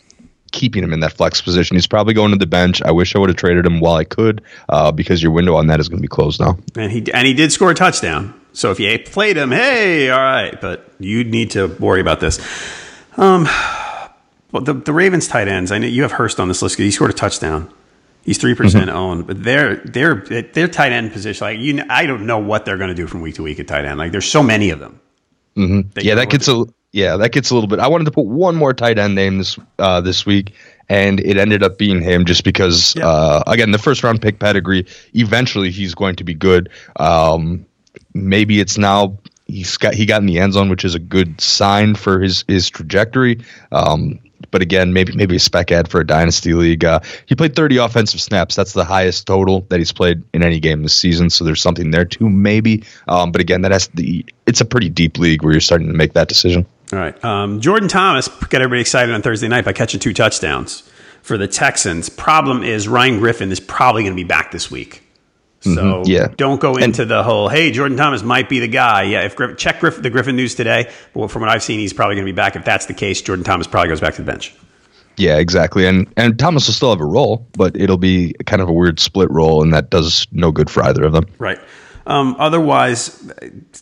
keeping 0.52 0.84
him 0.84 0.92
in 0.92 1.00
that 1.00 1.12
flex 1.12 1.40
position. 1.40 1.76
He's 1.76 1.88
probably 1.88 2.14
going 2.14 2.30
to 2.30 2.38
the 2.38 2.46
bench. 2.46 2.80
I 2.82 2.92
wish 2.92 3.16
I 3.16 3.18
would 3.18 3.28
have 3.28 3.36
traded 3.36 3.66
him 3.66 3.80
while 3.80 3.96
I 3.96 4.04
could, 4.04 4.42
uh, 4.68 4.92
because 4.92 5.20
your 5.20 5.32
window 5.32 5.56
on 5.56 5.66
that 5.66 5.80
is 5.80 5.88
going 5.88 5.98
to 5.98 6.02
be 6.02 6.08
closed 6.08 6.40
now. 6.40 6.56
And 6.76 6.92
he 6.92 7.12
and 7.12 7.26
he 7.26 7.34
did 7.34 7.50
score 7.50 7.72
a 7.72 7.74
touchdown. 7.74 8.40
So 8.52 8.70
if 8.70 8.78
you 8.78 8.96
played 9.00 9.36
him, 9.36 9.50
hey, 9.50 10.10
all 10.10 10.20
right, 10.20 10.58
but 10.60 10.88
you 11.00 11.24
need 11.24 11.50
to 11.52 11.66
worry 11.66 12.00
about 12.00 12.20
this. 12.20 12.38
Um, 13.16 13.44
well, 14.52 14.62
the 14.62 14.74
the 14.74 14.92
Ravens 14.92 15.26
tight 15.26 15.48
ends. 15.48 15.72
I 15.72 15.78
know 15.78 15.88
you 15.88 16.02
have 16.02 16.12
Hurst 16.12 16.38
on 16.38 16.46
this 16.46 16.62
list. 16.62 16.76
Because 16.76 16.84
he 16.84 16.90
scored 16.92 17.10
a 17.10 17.14
touchdown. 17.14 17.68
He's 18.24 18.38
3 18.38 18.54
percent 18.54 18.88
mm-hmm. 18.88 18.96
owned, 18.96 19.26
but 19.26 19.42
their 19.42 19.76
their 19.76 20.14
their 20.14 20.68
tight 20.68 20.92
end 20.92 21.12
position, 21.12 21.46
like 21.46 21.58
you, 21.58 21.74
know, 21.74 21.84
I 21.90 22.06
don't 22.06 22.26
know 22.26 22.38
what 22.38 22.64
they're 22.64 22.78
going 22.78 22.88
to 22.88 22.94
do 22.94 23.06
from 23.06 23.20
week 23.20 23.34
to 23.34 23.42
week 23.42 23.60
at 23.60 23.68
tight 23.68 23.84
end. 23.84 23.98
Like 23.98 24.12
there's 24.12 24.30
so 24.30 24.42
many 24.42 24.70
of 24.70 24.80
them. 24.80 25.00
Mm-hmm. 25.56 25.90
That 25.94 26.04
yeah, 26.04 26.14
that 26.14 26.30
gets 26.30 26.48
a 26.48 26.64
yeah, 26.92 27.16
that 27.16 27.32
gets 27.32 27.50
a 27.50 27.54
little 27.54 27.68
bit. 27.68 27.80
I 27.80 27.88
wanted 27.88 28.04
to 28.04 28.12
put 28.12 28.26
one 28.26 28.54
more 28.54 28.72
tight 28.72 28.98
end 28.98 29.14
name 29.14 29.38
this 29.38 29.58
uh, 29.78 30.00
this 30.00 30.24
week, 30.24 30.54
and 30.88 31.20
it 31.20 31.36
ended 31.36 31.62
up 31.62 31.76
being 31.76 32.00
him 32.00 32.24
just 32.24 32.44
because 32.44 32.94
yeah. 32.96 33.06
uh, 33.06 33.42
again 33.46 33.72
the 33.72 33.78
first 33.78 34.02
round 34.04 34.22
pick 34.22 34.38
pedigree. 34.38 34.86
Eventually, 35.12 35.70
he's 35.70 35.94
going 35.94 36.16
to 36.16 36.24
be 36.24 36.34
good. 36.34 36.70
Um, 36.96 37.66
maybe 38.14 38.60
it's 38.60 38.78
now 38.78 39.18
he's 39.46 39.76
got 39.76 39.94
he 39.94 40.06
got 40.06 40.20
in 40.20 40.26
the 40.26 40.38
end 40.38 40.52
zone, 40.52 40.68
which 40.68 40.84
is 40.84 40.94
a 40.94 41.00
good 41.00 41.40
sign 41.40 41.94
for 41.94 42.20
his 42.20 42.44
his 42.46 42.70
trajectory. 42.70 43.40
Um, 43.72 44.20
but 44.50 44.62
again, 44.62 44.92
maybe 44.92 45.14
maybe 45.14 45.36
a 45.36 45.40
spec 45.40 45.72
ad 45.72 45.88
for 45.88 46.00
a 46.00 46.06
dynasty 46.06 46.54
league. 46.54 46.84
Uh, 46.84 47.00
he 47.26 47.34
played 47.34 47.54
30 47.54 47.78
offensive 47.78 48.20
snaps. 48.20 48.54
That's 48.54 48.72
the 48.72 48.84
highest 48.84 49.26
total 49.26 49.62
that 49.68 49.78
he's 49.78 49.92
played 49.92 50.22
in 50.32 50.42
any 50.42 50.60
game 50.60 50.82
this 50.82 50.94
season. 50.94 51.30
So 51.30 51.44
there's 51.44 51.62
something 51.62 51.90
there 51.90 52.04
too, 52.04 52.28
maybe. 52.28 52.84
Um, 53.08 53.32
but 53.32 53.40
again, 53.40 53.62
that 53.62 53.72
has 53.72 53.88
the 53.88 54.24
it's 54.46 54.60
a 54.60 54.64
pretty 54.64 54.88
deep 54.88 55.18
league 55.18 55.42
where 55.42 55.52
you're 55.52 55.60
starting 55.60 55.88
to 55.88 55.94
make 55.94 56.14
that 56.14 56.28
decision. 56.28 56.66
All 56.92 56.98
right, 56.98 57.24
um, 57.24 57.60
Jordan 57.60 57.88
Thomas 57.88 58.28
got 58.28 58.60
everybody 58.60 58.80
excited 58.80 59.14
on 59.14 59.22
Thursday 59.22 59.48
night 59.48 59.64
by 59.64 59.72
catching 59.72 60.00
two 60.00 60.12
touchdowns 60.12 60.82
for 61.22 61.38
the 61.38 61.48
Texans. 61.48 62.08
Problem 62.08 62.62
is 62.62 62.86
Ryan 62.86 63.18
Griffin 63.18 63.50
is 63.50 63.60
probably 63.60 64.02
going 64.02 64.12
to 64.12 64.22
be 64.22 64.28
back 64.28 64.52
this 64.52 64.70
week. 64.70 65.03
So 65.64 65.70
mm-hmm, 65.70 66.10
yeah. 66.10 66.28
don't 66.36 66.60
go 66.60 66.76
into 66.76 67.02
and, 67.02 67.10
the 67.10 67.22
whole, 67.22 67.48
hey, 67.48 67.70
Jordan 67.70 67.96
Thomas 67.96 68.22
might 68.22 68.50
be 68.50 68.60
the 68.60 68.68
guy. 68.68 69.04
Yeah, 69.04 69.22
if 69.22 69.34
check 69.56 69.80
Griff, 69.80 70.00
the 70.00 70.10
Griffin 70.10 70.36
news 70.36 70.54
today, 70.54 70.92
but 71.14 71.28
from 71.28 71.40
what 71.40 71.48
I've 71.48 71.62
seen, 71.62 71.78
he's 71.78 71.94
probably 71.94 72.16
going 72.16 72.26
to 72.26 72.30
be 72.30 72.36
back. 72.36 72.54
If 72.54 72.66
that's 72.66 72.84
the 72.84 72.92
case, 72.92 73.22
Jordan 73.22 73.46
Thomas 73.46 73.66
probably 73.66 73.88
goes 73.88 74.00
back 74.00 74.14
to 74.16 74.22
the 74.22 74.30
bench. 74.30 74.54
Yeah, 75.16 75.38
exactly. 75.38 75.86
And 75.86 76.12
and 76.18 76.38
Thomas 76.38 76.66
will 76.66 76.74
still 76.74 76.90
have 76.90 77.00
a 77.00 77.06
role, 77.06 77.46
but 77.56 77.76
it'll 77.76 77.96
be 77.96 78.34
kind 78.44 78.60
of 78.60 78.68
a 78.68 78.72
weird 78.74 79.00
split 79.00 79.30
role, 79.30 79.62
and 79.62 79.72
that 79.72 79.88
does 79.88 80.26
no 80.32 80.52
good 80.52 80.68
for 80.68 80.82
either 80.82 81.02
of 81.02 81.12
them. 81.12 81.26
Right. 81.38 81.58
Um, 82.06 82.36
otherwise, 82.38 83.32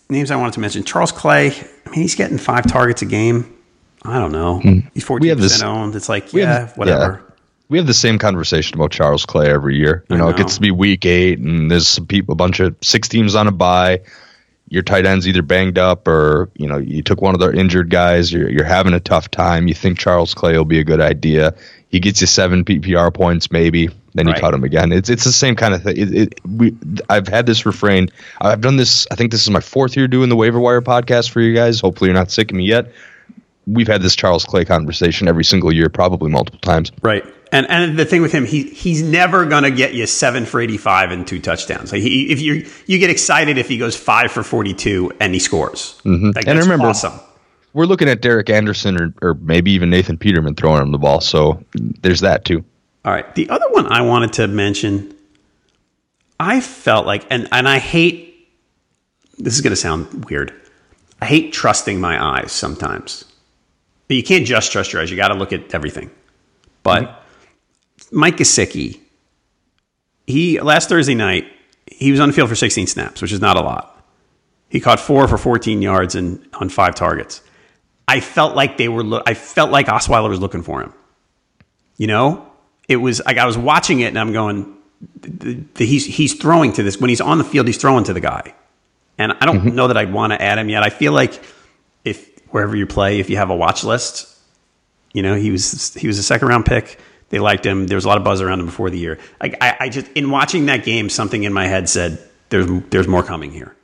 names 0.09 0.31
I 0.31 0.37
wanted 0.37 0.55
to 0.55 0.61
mention: 0.61 0.85
Charles 0.85 1.11
Clay. 1.11 1.49
I 1.49 1.91
mean, 1.91 2.01
he's 2.01 2.15
getting 2.15 2.39
five 2.39 2.69
targets 2.69 3.03
a 3.03 3.07
game. 3.07 3.57
I 4.05 4.21
don't 4.21 4.31
know. 4.31 4.61
Mm. 4.63 4.89
He's 4.95 5.03
fourteen 5.03 5.37
percent 5.37 5.65
owned. 5.65 5.97
It's 5.97 6.09
like, 6.09 6.33
yeah, 6.33 6.61
have, 6.61 6.79
whatever. 6.79 7.23
Yeah 7.25 7.29
we 7.73 7.79
have 7.79 7.87
the 7.87 7.95
same 7.95 8.19
conversation 8.19 8.77
about 8.77 8.91
Charles 8.91 9.25
Clay 9.25 9.51
every 9.51 9.77
year. 9.77 10.05
You 10.11 10.19
know, 10.19 10.25
know, 10.25 10.31
it 10.31 10.37
gets 10.37 10.57
to 10.57 10.61
be 10.61 10.71
week 10.71 11.07
eight, 11.07 11.39
and 11.39 11.71
there's 11.71 11.89
some 11.89 12.07
people, 12.07 12.35
a 12.35 12.37
bunch 12.37 12.61
of 12.61 12.77
six 12.83 13.09
teams 13.09 13.35
on 13.35 13.49
a 13.49 13.51
bye. 13.51 14.03
Your 14.69 14.83
tight 14.83 15.07
end's 15.07 15.27
either 15.27 15.41
banged 15.41 15.79
up, 15.79 16.07
or 16.07 16.51
you 16.55 16.67
know, 16.67 16.77
you 16.77 17.03
took 17.03 17.23
one 17.23 17.35
of 17.35 17.41
the 17.41 17.51
injured 17.51 17.89
guys. 17.89 18.31
You're 18.31 18.51
you're 18.51 18.65
having 18.65 18.93
a 18.93 19.01
tough 19.01 19.31
time. 19.31 19.69
You 19.69 19.75
think 19.75 19.99
Charles 19.99 20.35
Clay 20.35 20.55
will 20.55 20.67
be 20.67 20.81
a 20.81 20.85
good 20.85 21.01
idea. 21.01 21.55
He 21.89 21.99
gets 21.99 22.21
you 22.21 22.27
seven 22.27 22.63
PPR 22.63 23.13
points, 23.13 23.51
maybe. 23.51 23.89
Then 24.13 24.27
you 24.27 24.35
right. 24.35 24.41
cut 24.43 24.53
him 24.53 24.65
again. 24.65 24.93
It's 24.93 25.09
it's 25.09 25.25
the 25.25 25.33
same 25.33 25.57
kind 25.57 25.73
of 25.73 25.83
thing. 25.83 25.97
It, 25.97 26.15
it, 26.15 26.41
we 26.47 26.77
I've 27.09 27.27
had 27.27 27.47
this 27.47 27.65
refrain. 27.65 28.11
I've 28.39 28.61
done 28.61 28.77
this. 28.77 29.07
I 29.11 29.15
think 29.15 29.31
this 29.31 29.43
is 29.43 29.51
my 29.51 29.61
fourth 29.61 29.97
year 29.97 30.09
doing 30.09 30.29
the 30.29 30.37
waiver 30.37 30.61
wire 30.61 30.83
podcast 30.83 31.31
for 31.31 31.41
you 31.41 31.55
guys. 31.55 31.81
Hopefully, 31.81 32.09
you're 32.09 32.19
not 32.19 32.31
sick 32.31 32.51
of 32.51 32.57
me 32.57 32.67
yet. 32.67 32.93
We've 33.67 33.87
had 33.87 34.03
this 34.03 34.17
Charles 34.17 34.45
Clay 34.45 34.65
conversation 34.65 35.29
every 35.29 35.45
single 35.45 35.73
year, 35.73 35.89
probably 35.89 36.31
multiple 36.31 36.61
times. 36.61 36.91
Right. 37.03 37.25
And 37.53 37.69
and 37.71 37.99
the 37.99 38.05
thing 38.05 38.23
with 38.23 38.33
him, 38.33 38.47
he 38.47 38.63
he's 38.65 39.03
never 39.03 39.45
gonna 39.45 39.71
get 39.71 39.93
you 39.93 40.07
seven 40.07 40.47
for 40.47 40.61
eighty 40.61 40.79
five 40.79 41.11
and 41.11 41.27
two 41.27 41.39
touchdowns. 41.39 41.93
Like 41.93 42.01
he, 42.01 42.33
if 42.33 42.41
you 42.41 42.67
you 42.87 42.99
get 42.99 43.11
excited 43.11 43.59
if 43.59 43.69
he 43.69 43.77
goes 43.79 43.95
five 43.95 44.33
for 44.33 44.43
forty 44.43 44.73
two 44.73 45.13
and 45.21 45.35
he 45.35 45.39
scores. 45.39 46.01
Mm-hmm. 46.05 46.31
Like, 46.35 46.47
and 46.47 46.59
remember, 46.59 46.89
awesome. 46.89 47.13
We're 47.75 47.85
looking 47.85 48.09
at 48.09 48.23
Derek 48.23 48.49
Anderson 48.49 49.01
or 49.01 49.15
or 49.21 49.35
maybe 49.35 49.71
even 49.73 49.91
Nathan 49.91 50.17
Peterman 50.17 50.55
throwing 50.55 50.83
him 50.83 50.93
the 50.93 50.99
ball. 50.99 51.21
So 51.21 51.63
there's 51.75 52.21
that 52.21 52.45
too. 52.47 52.65
All 53.05 53.13
right. 53.13 53.33
The 53.35 53.51
other 53.51 53.67
one 53.71 53.87
I 53.87 54.01
wanted 54.01 54.33
to 54.35 54.49
mention, 54.49 55.15
I 56.41 56.61
felt 56.61 57.07
like, 57.07 57.27
and 57.31 57.49
and 57.53 57.69
I 57.69 57.79
hate. 57.79 58.49
This 59.39 59.55
is 59.55 59.61
gonna 59.61 59.77
sound 59.77 60.25
weird. 60.25 60.55
I 61.21 61.27
hate 61.27 61.53
trusting 61.53 62.01
my 62.01 62.23
eyes 62.23 62.51
sometimes. 62.51 63.27
But 64.13 64.17
you 64.17 64.23
can't 64.23 64.45
just 64.47 64.71
trust 64.71 64.93
your 64.93 65.01
eyes. 65.01 65.11
You 65.11 65.17
got 65.17 65.29
to 65.29 65.35
look 65.35 65.53
at 65.53 65.75
everything. 65.75 66.11
But. 66.83 67.03
Mm-hmm 67.03 67.23
Mike 68.13 68.37
Gesicki, 68.37 69.01
he 70.27 70.61
last 70.61 70.89
Thursday 70.89 71.15
night, 71.15 71.47
he 71.87 72.11
was 72.11 72.21
on 72.21 72.29
the 72.29 72.35
field 72.35 72.49
for 72.49 72.55
16 72.55 72.87
snaps, 72.87 73.23
which 73.23 73.33
is 73.33 73.41
not 73.41 73.57
a 73.57 73.63
lot. 73.63 74.05
He 74.69 74.81
caught 74.81 75.01
four 75.01 75.27
for 75.27 75.39
14 75.39 75.83
yards 75.83 76.15
and 76.15 76.47
on 76.55 76.69
five 76.69 76.95
targets. 76.95 77.43
I 78.07 78.21
felt 78.21 78.55
like 78.55 78.77
they 78.77 78.89
were. 78.89 79.03
Lo- 79.03 79.23
I 79.27 79.35
felt 79.35 79.71
like 79.71 79.87
Osweiler 79.87 80.29
was 80.29 80.41
looking 80.41 80.63
for 80.63 80.83
him. 80.83 80.93
You 81.97 82.07
know, 82.07 82.51
it 82.89 82.97
was 82.97 83.23
like 83.25 83.39
I 83.39 83.47
was 83.47 83.57
watching 83.57 84.01
it 84.01 84.09
and 84.09 84.19
I'm 84.19 84.33
going, 84.33 84.77
the, 85.21 85.63
the, 85.75 85.87
he's 85.87 86.05
he's 86.05 86.35
throwing 86.35 86.73
to 86.75 86.83
this 86.83 86.99
when 86.99 87.11
he's 87.11 87.21
on 87.21 87.39
the 87.39 87.45
field. 87.45 87.67
He's 87.67 87.77
throwing 87.77 88.05
to 88.05 88.13
the 88.13 88.21
guy, 88.21 88.55
and 89.19 89.33
I 89.41 89.47
don't 89.47 89.61
mm-hmm. 89.61 89.77
know 89.77 89.89
that 89.89 89.97
I'd 89.97 90.13
want 90.13 90.33
to 90.33 90.43
add 90.43 90.59
him 90.59 90.69
yet. 90.69 90.83
I 90.83 90.91
feel 90.91 91.13
like 91.13 91.41
wherever 92.53 92.77
you 92.77 92.87
play, 92.87 93.21
if 93.21 93.29
you 93.29 93.37
have 93.37 93.51
a 93.51 93.57
watch 93.57 93.85
list, 93.85 94.29
you 95.13 95.23
know, 95.23 95.35
he 95.35 95.51
was 95.51 95.95
he 95.95 96.07
was 96.07 96.19
a 96.19 96.23
second 96.23 96.49
round 96.49 96.65
pick. 96.65 96.99
They 97.29 97.39
liked 97.39 97.65
him. 97.65 97.87
There 97.87 97.97
was 97.97 98.05
a 98.05 98.09
lot 98.09 98.19
of 98.19 98.25
buzz 98.25 98.41
around 98.41 98.61
him 98.61 98.67
before 98.67 98.91
the 98.91 98.99
year. 98.99 99.19
Like 99.41 99.57
I, 99.61 99.77
I 99.81 99.89
just 99.89 100.07
in 100.13 100.31
watching 100.31 100.67
that 100.67 100.85
game, 100.85 101.09
something 101.09 101.43
in 101.43 101.53
my 101.53 101.67
head 101.67 101.89
said 101.89 102.19
there's 102.51 102.69
there's 102.91 103.09
more 103.09 103.23
coming 103.23 103.51
here. 103.51 103.75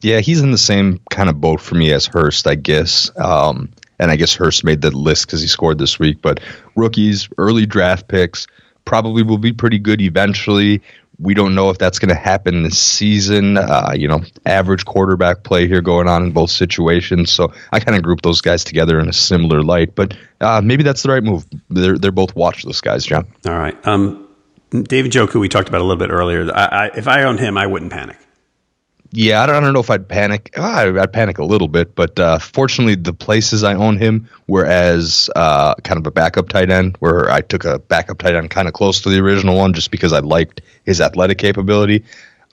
Yeah, 0.00 0.20
he's 0.20 0.40
in 0.40 0.50
the 0.50 0.58
same 0.58 1.00
kind 1.10 1.28
of 1.28 1.40
boat 1.40 1.60
for 1.60 1.76
me 1.76 1.92
as 1.92 2.06
Hurst, 2.06 2.46
I 2.48 2.56
guess. 2.56 3.10
Um, 3.16 3.70
and 4.00 4.10
I 4.10 4.16
guess 4.16 4.34
Hurst 4.34 4.64
made 4.64 4.80
the 4.80 4.90
list 4.90 5.26
because 5.26 5.40
he 5.40 5.46
scored 5.46 5.78
this 5.78 5.98
week. 5.98 6.20
But 6.20 6.40
rookies, 6.74 7.28
early 7.38 7.66
draft 7.66 8.08
picks, 8.08 8.48
probably 8.84 9.22
will 9.22 9.38
be 9.38 9.52
pretty 9.52 9.78
good 9.78 10.00
eventually. 10.00 10.82
We 11.18 11.34
don't 11.34 11.54
know 11.54 11.70
if 11.70 11.78
that's 11.78 11.98
going 11.98 12.08
to 12.08 12.20
happen 12.20 12.62
this 12.62 12.80
season. 12.80 13.56
Uh, 13.56 13.92
you 13.94 14.08
know, 14.08 14.22
average 14.44 14.84
quarterback 14.84 15.42
play 15.44 15.68
here 15.68 15.80
going 15.80 16.08
on 16.08 16.24
in 16.24 16.32
both 16.32 16.50
situations. 16.50 17.30
So 17.30 17.52
I 17.70 17.80
kind 17.80 17.96
of 17.96 18.02
group 18.02 18.22
those 18.22 18.40
guys 18.40 18.64
together 18.64 18.98
in 18.98 19.08
a 19.08 19.12
similar 19.12 19.62
light. 19.62 19.94
But 19.94 20.16
uh, 20.40 20.60
maybe 20.62 20.82
that's 20.82 21.02
the 21.02 21.10
right 21.10 21.22
move. 21.22 21.44
They're 21.70 21.98
they're 21.98 22.10
both 22.10 22.34
watchless 22.34 22.82
guys, 22.82 23.04
John. 23.04 23.26
All 23.46 23.56
right. 23.56 23.76
Um, 23.86 24.28
David 24.70 25.12
Njoku, 25.12 25.38
we 25.38 25.48
talked 25.48 25.68
about 25.68 25.82
a 25.82 25.84
little 25.84 25.98
bit 25.98 26.10
earlier. 26.10 26.50
I, 26.54 26.64
I, 26.64 26.86
if 26.96 27.06
I 27.06 27.24
owned 27.24 27.40
him, 27.40 27.58
I 27.58 27.66
wouldn't 27.66 27.92
panic. 27.92 28.16
Yeah, 29.14 29.42
I 29.42 29.46
don't, 29.46 29.56
I 29.56 29.60
don't 29.60 29.74
know 29.74 29.80
if 29.80 29.90
I'd 29.90 30.08
panic. 30.08 30.54
Ah, 30.56 30.80
I, 30.80 31.02
I'd 31.02 31.12
panic 31.12 31.36
a 31.36 31.44
little 31.44 31.68
bit, 31.68 31.94
but 31.94 32.18
uh, 32.18 32.38
fortunately, 32.38 32.94
the 32.94 33.12
places 33.12 33.62
I 33.62 33.74
own 33.74 33.98
him 33.98 34.26
were 34.46 34.64
as 34.64 35.28
uh, 35.36 35.74
kind 35.76 35.98
of 36.00 36.06
a 36.06 36.10
backup 36.10 36.48
tight 36.48 36.70
end, 36.70 36.96
where 37.00 37.30
I 37.30 37.42
took 37.42 37.66
a 37.66 37.78
backup 37.78 38.18
tight 38.18 38.34
end 38.34 38.48
kind 38.48 38.68
of 38.68 38.74
close 38.74 39.02
to 39.02 39.10
the 39.10 39.18
original 39.18 39.58
one, 39.58 39.74
just 39.74 39.90
because 39.90 40.14
I 40.14 40.20
liked 40.20 40.62
his 40.84 40.98
athletic 40.98 41.36
capability. 41.36 42.02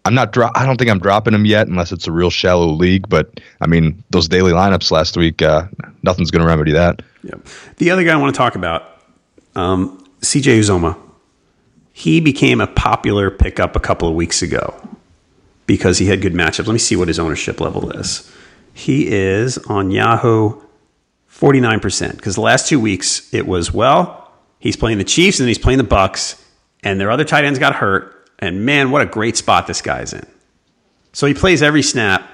I'm 0.04 0.14
not. 0.14 0.34
Dro- 0.34 0.52
I 0.54 0.66
don't 0.66 0.78
think 0.78 0.92
I'm 0.92 1.00
dropping 1.00 1.34
him 1.34 1.46
yet, 1.46 1.68
unless 1.68 1.94
it's 1.94 2.08
a 2.08 2.12
real 2.12 2.30
shallow 2.30 2.68
league. 2.68 3.08
But 3.08 3.40
I 3.62 3.68
mean, 3.68 4.04
those 4.10 4.28
daily 4.28 4.52
lineups 4.52 4.92
last 4.92 5.16
week, 5.16 5.42
uh, 5.42 5.66
nothing's 6.04 6.30
going 6.30 6.42
to 6.42 6.48
remedy 6.48 6.74
that. 6.74 7.02
Yep. 7.24 7.48
The 7.78 7.90
other 7.90 8.04
guy 8.04 8.12
I 8.12 8.16
want 8.18 8.36
to 8.36 8.38
talk 8.38 8.56
about, 8.56 9.02
um, 9.56 10.06
CJ 10.22 10.60
Uzomah. 10.60 10.98
He 11.94 12.20
became 12.22 12.62
a 12.62 12.68
popular 12.68 13.30
pickup 13.30 13.76
a 13.76 13.80
couple 13.80 14.08
of 14.08 14.16
weeks 14.16 14.42
ago 14.42 14.74
because 15.70 16.00
he 16.00 16.08
had 16.08 16.20
good 16.20 16.34
matchups. 16.34 16.66
Let 16.66 16.74
me 16.74 16.80
see 16.80 16.96
what 16.96 17.08
his 17.08 17.20
ownership 17.20 17.62
level 17.62 17.92
is. 17.92 18.28
He 18.74 19.08
is 19.08 19.60
on 19.60 19.92
Yahoo 19.92 20.60
49% 21.32 22.16
because 22.16 22.34
the 22.34 22.42
last 22.42 22.68
two 22.68 22.80
weeks 22.80 23.32
it 23.32 23.46
was, 23.46 23.72
well, 23.72 24.34
he's 24.58 24.76
playing 24.76 24.98
the 24.98 25.04
Chiefs 25.04 25.38
and 25.38 25.44
then 25.44 25.50
he's 25.50 25.60
playing 25.60 25.78
the 25.78 25.84
Bucs 25.84 26.44
and 26.82 27.00
their 27.00 27.12
other 27.12 27.24
tight 27.24 27.44
ends 27.44 27.60
got 27.60 27.76
hurt. 27.76 28.32
And 28.40 28.66
man, 28.66 28.90
what 28.90 29.04
a 29.04 29.06
great 29.06 29.38
spot 29.38 29.68
this 29.68 29.80
guy's 29.80 30.12
in. 30.12 30.26
So 31.14 31.28
he 31.28 31.36
plays 31.36 31.62
every 31.62 31.84
snap. 31.84 32.28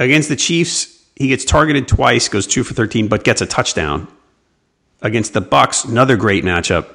Against 0.00 0.28
the 0.28 0.34
Chiefs, 0.34 1.04
he 1.14 1.28
gets 1.28 1.44
targeted 1.44 1.86
twice, 1.86 2.28
goes 2.28 2.44
two 2.44 2.64
for 2.64 2.74
13, 2.74 3.06
but 3.06 3.22
gets 3.22 3.40
a 3.40 3.46
touchdown. 3.46 4.08
Against 5.00 5.32
the 5.32 5.42
Bucs, 5.42 5.88
another 5.88 6.16
great 6.16 6.42
matchup. 6.42 6.92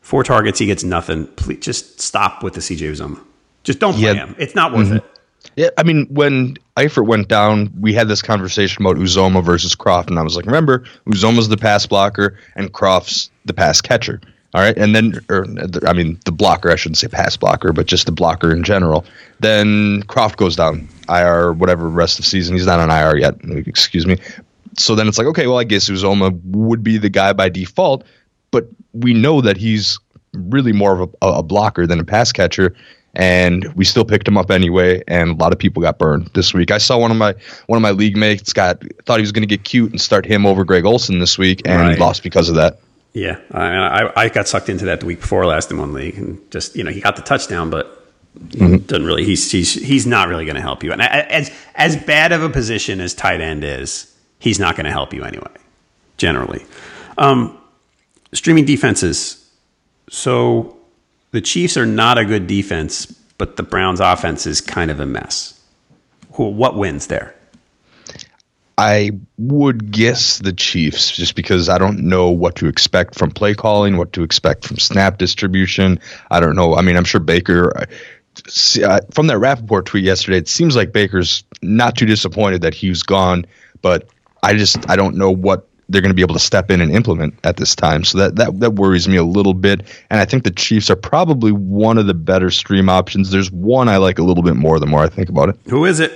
Four 0.00 0.24
targets, 0.24 0.58
he 0.58 0.66
gets 0.66 0.82
nothing. 0.82 1.28
Please 1.28 1.60
just 1.60 2.00
stop 2.00 2.42
with 2.42 2.54
the 2.54 2.60
CJ 2.60 2.90
Uzomah. 2.90 3.22
Just 3.66 3.78
don't 3.80 3.92
play 3.94 4.02
Yeah. 4.04 4.14
him. 4.14 4.34
It's 4.38 4.54
not 4.54 4.72
worth 4.72 4.88
Mhm. 4.88 4.96
it. 4.96 5.04
Yeah, 5.56 5.68
I 5.76 5.82
mean, 5.82 6.06
when 6.10 6.56
Eifert 6.76 7.06
went 7.06 7.28
down, 7.28 7.70
we 7.80 7.92
had 7.92 8.08
this 8.08 8.22
conversation 8.22 8.84
about 8.84 8.96
Uzomah 8.96 9.44
versus 9.44 9.74
Croft, 9.74 10.08
and 10.10 10.18
I 10.18 10.22
was 10.22 10.36
like, 10.36 10.46
remember, 10.46 10.84
Uzomah's 11.08 11.48
the 11.48 11.56
pass 11.56 11.86
blocker 11.86 12.36
and 12.56 12.72
Croft's 12.72 13.30
the 13.44 13.52
pass 13.54 13.80
catcher. 13.80 14.20
All 14.54 14.62
right, 14.62 14.76
and 14.78 14.94
then, 14.94 15.20
or 15.28 15.44
I 15.86 15.92
mean, 15.92 16.18
the 16.24 16.32
blocker. 16.32 16.70
I 16.70 16.76
shouldn't 16.76 16.96
say 16.96 17.08
pass 17.08 17.36
blocker, 17.36 17.72
but 17.72 17.86
just 17.86 18.06
the 18.06 18.12
blocker 18.12 18.50
in 18.52 18.62
general. 18.62 19.04
Then 19.40 20.02
Croft 20.04 20.38
goes 20.38 20.56
down 20.56 20.88
IR, 21.08 21.52
whatever 21.52 21.88
rest 21.88 22.18
of 22.18 22.24
the 22.24 22.30
season. 22.30 22.56
He's 22.56 22.64
not 22.66 22.80
on 22.80 22.90
IR 22.90 23.18
yet. 23.18 23.34
Excuse 23.66 24.06
me. 24.06 24.18
So 24.78 24.94
then 24.94 25.08
it's 25.08 25.18
like, 25.18 25.26
okay, 25.28 25.46
well, 25.46 25.58
I 25.58 25.64
guess 25.64 25.88
Uzomah 25.90 26.38
would 26.44 26.82
be 26.82 26.96
the 26.98 27.10
guy 27.10 27.32
by 27.32 27.48
default, 27.50 28.04
but 28.50 28.68
we 28.92 29.12
know 29.14 29.40
that 29.42 29.56
he's 29.58 29.98
really 30.32 30.72
more 30.72 31.00
of 31.00 31.14
a, 31.22 31.26
a 31.26 31.42
blocker 31.42 31.86
than 31.86 31.98
a 32.00 32.04
pass 32.04 32.32
catcher 32.32 32.74
and 33.16 33.64
we 33.74 33.84
still 33.84 34.04
picked 34.04 34.28
him 34.28 34.36
up 34.38 34.50
anyway 34.50 35.02
and 35.08 35.30
a 35.30 35.34
lot 35.34 35.52
of 35.52 35.58
people 35.58 35.82
got 35.82 35.98
burned 35.98 36.28
this 36.34 36.54
week 36.54 36.70
i 36.70 36.78
saw 36.78 36.96
one 36.98 37.10
of 37.10 37.16
my 37.16 37.34
one 37.66 37.76
of 37.76 37.82
my 37.82 37.90
league 37.90 38.16
mates 38.16 38.52
got 38.52 38.80
thought 39.04 39.18
he 39.18 39.22
was 39.22 39.32
going 39.32 39.42
to 39.42 39.48
get 39.48 39.64
cute 39.64 39.90
and 39.90 40.00
start 40.00 40.24
him 40.24 40.46
over 40.46 40.64
greg 40.64 40.84
olsen 40.84 41.18
this 41.18 41.36
week 41.38 41.62
and 41.64 41.80
Right. 41.80 41.98
lost 41.98 42.22
because 42.22 42.48
of 42.48 42.54
that 42.56 42.78
Yeah, 43.14 43.38
I, 43.50 43.64
I, 44.04 44.24
I 44.24 44.28
got 44.28 44.46
sucked 44.46 44.68
into 44.68 44.84
that 44.84 45.00
the 45.00 45.06
week 45.06 45.20
before 45.20 45.46
last 45.46 45.70
in 45.70 45.78
one 45.78 45.94
league, 45.94 46.18
and 46.18 46.38
just 46.50 46.76
you 46.76 46.84
know 46.84 46.90
he 46.90 47.00
got 47.00 47.16
the 47.16 47.22
touchdown, 47.22 47.70
but 47.70 47.86
he 48.50 48.76
doesn't 48.76 49.06
really. 49.06 49.24
He's 49.24 49.50
he's 49.50 49.72
he's 49.72 50.06
not 50.06 50.28
really 50.28 50.44
going 50.44 50.56
to 50.56 50.60
help 50.60 50.84
you. 50.84 50.92
And 50.92 51.00
as 51.00 51.50
as 51.76 51.96
bad 51.96 52.32
of 52.32 52.42
a 52.42 52.50
position 52.50 53.00
as 53.00 53.14
tight 53.14 53.40
end 53.40 53.64
is, 53.64 54.14
he's 54.38 54.58
not 54.58 54.76
going 54.76 54.84
to 54.84 54.92
help 54.92 55.14
you 55.14 55.24
anyway. 55.24 55.48
Generally, 56.18 56.66
um, 57.16 57.56
streaming 58.34 58.66
defenses. 58.66 59.42
So 60.10 60.75
the 61.30 61.40
Chiefs 61.40 61.76
are 61.76 61.86
not 61.86 62.18
a 62.18 62.24
good 62.24 62.46
defense, 62.46 63.06
but 63.38 63.56
the 63.56 63.62
Browns' 63.62 64.00
offense 64.00 64.46
is 64.46 64.60
kind 64.60 64.90
of 64.90 65.00
a 65.00 65.06
mess. 65.06 65.60
What 66.30 66.76
wins 66.76 67.06
there? 67.06 67.34
i 68.78 69.10
would 69.38 69.90
guess 69.90 70.38
the 70.40 70.52
chiefs 70.52 71.10
just 71.10 71.34
because 71.34 71.70
i 71.70 71.78
don't 71.78 71.98
know 72.00 72.28
what 72.28 72.56
to 72.56 72.66
expect 72.66 73.14
from 73.14 73.30
play 73.30 73.54
calling 73.54 73.96
what 73.96 74.12
to 74.12 74.22
expect 74.22 74.66
from 74.66 74.76
snap 74.76 75.16
distribution 75.16 75.98
i 76.30 76.40
don't 76.40 76.54
know 76.54 76.74
i 76.74 76.82
mean 76.82 76.94
i'm 76.94 77.04
sure 77.04 77.18
baker 77.18 77.74
uh, 77.74 77.86
uh, 78.84 79.00
from 79.12 79.28
that 79.28 79.38
Rapoport 79.38 79.86
tweet 79.86 80.04
yesterday, 80.04 80.38
it 80.38 80.48
seems 80.48 80.76
like 80.76 80.92
Baker's 80.92 81.44
not 81.62 81.96
too 81.96 82.06
disappointed 82.06 82.62
that 82.62 82.74
Hue's 82.74 83.02
gone, 83.02 83.46
but 83.82 84.08
I 84.42 84.54
just 84.54 84.88
I 84.90 84.96
don't 84.96 85.16
know 85.16 85.30
what 85.30 85.68
they're 85.88 86.00
going 86.00 86.10
to 86.10 86.14
be 86.14 86.22
able 86.22 86.34
to 86.34 86.40
step 86.40 86.70
in 86.70 86.80
and 86.80 86.90
implement 86.90 87.34
at 87.44 87.56
this 87.56 87.74
time. 87.74 88.04
So 88.04 88.18
that, 88.18 88.36
that 88.36 88.60
that 88.60 88.70
worries 88.72 89.08
me 89.08 89.16
a 89.16 89.24
little 89.24 89.54
bit. 89.54 89.82
And 90.10 90.20
I 90.20 90.24
think 90.24 90.44
the 90.44 90.50
Chiefs 90.50 90.90
are 90.90 90.96
probably 90.96 91.52
one 91.52 91.98
of 91.98 92.06
the 92.06 92.14
better 92.14 92.50
stream 92.50 92.88
options. 92.88 93.30
There's 93.30 93.50
one 93.52 93.88
I 93.88 93.98
like 93.98 94.18
a 94.18 94.22
little 94.22 94.42
bit 94.42 94.56
more 94.56 94.78
the 94.80 94.86
more 94.86 95.02
I 95.02 95.08
think 95.08 95.28
about 95.28 95.48
it. 95.48 95.58
Who 95.68 95.84
is 95.84 96.00
it? 96.00 96.12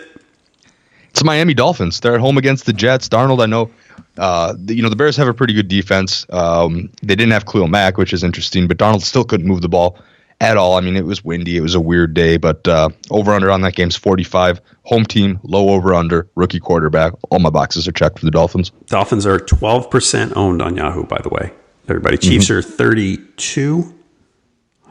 It's 1.11 1.25
Miami 1.25 1.55
Dolphins. 1.55 2.01
They're 2.01 2.15
at 2.15 2.21
home 2.21 2.39
against 2.39 2.67
the 2.67 2.73
Jets. 2.73 3.09
Darnold, 3.09 3.43
I 3.43 3.47
know, 3.47 3.71
uh, 4.17 4.55
the, 4.57 4.75
you 4.75 4.83
know 4.83 4.89
the 4.89 4.97
Bears 4.97 5.17
have 5.17 5.29
a 5.29 5.35
pretty 5.35 5.55
good 5.55 5.69
defense. 5.69 6.27
Um, 6.31 6.91
they 7.03 7.17
didn't 7.17 7.33
have 7.33 7.47
Khalil 7.47 7.69
Mack, 7.69 7.99
which 7.99 8.13
is 8.13 8.23
interesting, 8.23 8.69
but 8.69 8.77
Darnold 8.77 9.03
still 9.03 9.25
couldn't 9.25 9.47
move 9.47 9.61
the 9.61 9.69
ball 9.69 9.99
at 10.41 10.57
all. 10.57 10.77
I 10.77 10.81
mean, 10.81 10.97
it 10.97 11.05
was 11.05 11.23
windy. 11.25 11.57
It 11.57 11.61
was 11.61 11.75
a 11.75 11.81
weird 11.81 12.15
day, 12.15 12.37
but 12.37 12.67
uh, 12.67 12.89
over 13.11 13.33
under 13.33 13.51
on 13.51 13.61
that 13.63 13.75
game's 13.75 13.97
45. 13.97 14.61
Home 14.85 15.05
team, 15.05 15.39
low 15.43 15.71
over 15.71 15.95
under, 15.95 16.29
rookie 16.35 16.61
quarterback. 16.61 17.13
All 17.31 17.39
my 17.39 17.51
boxes 17.51 17.87
are 17.87 17.93
checked 17.93 18.19
for 18.19 18.25
the 18.25 18.31
Dolphins. 18.31 18.71
Dolphins 18.87 19.27
are 19.27 19.39
12% 19.39 20.37
owned 20.37 20.63
on 20.63 20.77
Yahoo, 20.77 21.05
by 21.05 21.21
the 21.23 21.29
way. 21.29 21.53
Everybody. 21.89 22.17
Chiefs 22.17 22.51
are 22.51 22.63
32. 22.63 23.95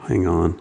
Hang 0.06 0.26
on. 0.26 0.60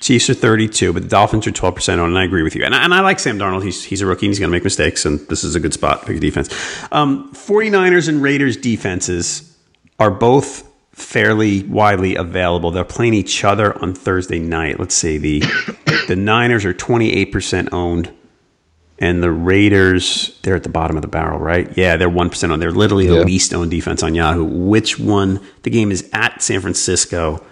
Chiefs 0.00 0.28
are 0.28 0.34
32, 0.34 0.92
but 0.92 1.02
the 1.02 1.08
Dolphins 1.08 1.46
are 1.46 1.52
12% 1.52 1.98
owned, 1.98 2.10
and 2.10 2.18
I 2.18 2.24
agree 2.24 2.42
with 2.42 2.54
you. 2.54 2.64
And 2.64 2.74
I, 2.74 2.84
and 2.84 2.92
I 2.92 3.00
like 3.00 3.18
Sam 3.18 3.38
Darnold. 3.38 3.64
He's, 3.64 3.84
he's 3.84 4.02
a 4.02 4.06
rookie, 4.06 4.26
and 4.26 4.30
he's 4.30 4.38
going 4.38 4.50
to 4.50 4.54
make 4.54 4.64
mistakes, 4.64 5.06
and 5.06 5.20
this 5.28 5.44
is 5.44 5.54
a 5.54 5.60
good 5.60 5.72
spot 5.72 6.08
a 6.08 6.18
defense. 6.18 6.52
Um, 6.92 7.32
49ers 7.32 8.08
and 8.08 8.20
Raiders 8.20 8.56
defenses 8.56 9.56
are 9.98 10.10
both 10.10 10.70
fairly 10.94 11.62
widely 11.64 12.14
available. 12.14 12.70
They're 12.70 12.84
playing 12.84 13.14
each 13.14 13.44
other 13.44 13.76
on 13.82 13.94
Thursday 13.94 14.38
night. 14.38 14.78
Let's 14.78 14.94
see. 14.94 15.18
The, 15.18 15.40
the 16.08 16.16
Niners 16.16 16.64
are 16.64 16.74
28% 16.74 17.68
owned 17.72 18.12
and 19.00 19.22
the 19.22 19.30
Raiders, 19.32 20.38
they're 20.42 20.54
at 20.54 20.62
the 20.62 20.68
bottom 20.68 20.96
of 20.96 21.02
the 21.02 21.08
barrel, 21.08 21.40
right? 21.40 21.76
Yeah, 21.76 21.96
they're 21.96 22.08
1% 22.08 22.52
on. 22.52 22.60
They're 22.60 22.70
literally 22.70 23.08
the 23.08 23.16
Yeah. 23.16 23.22
least 23.24 23.52
owned 23.52 23.72
defense 23.72 24.04
on 24.04 24.14
Yahoo. 24.14 24.44
Which 24.44 25.00
one? 25.00 25.40
The 25.64 25.70
game 25.70 25.90
is 25.90 26.08
at 26.12 26.40
San 26.40 26.60
Francisco. 26.60 27.44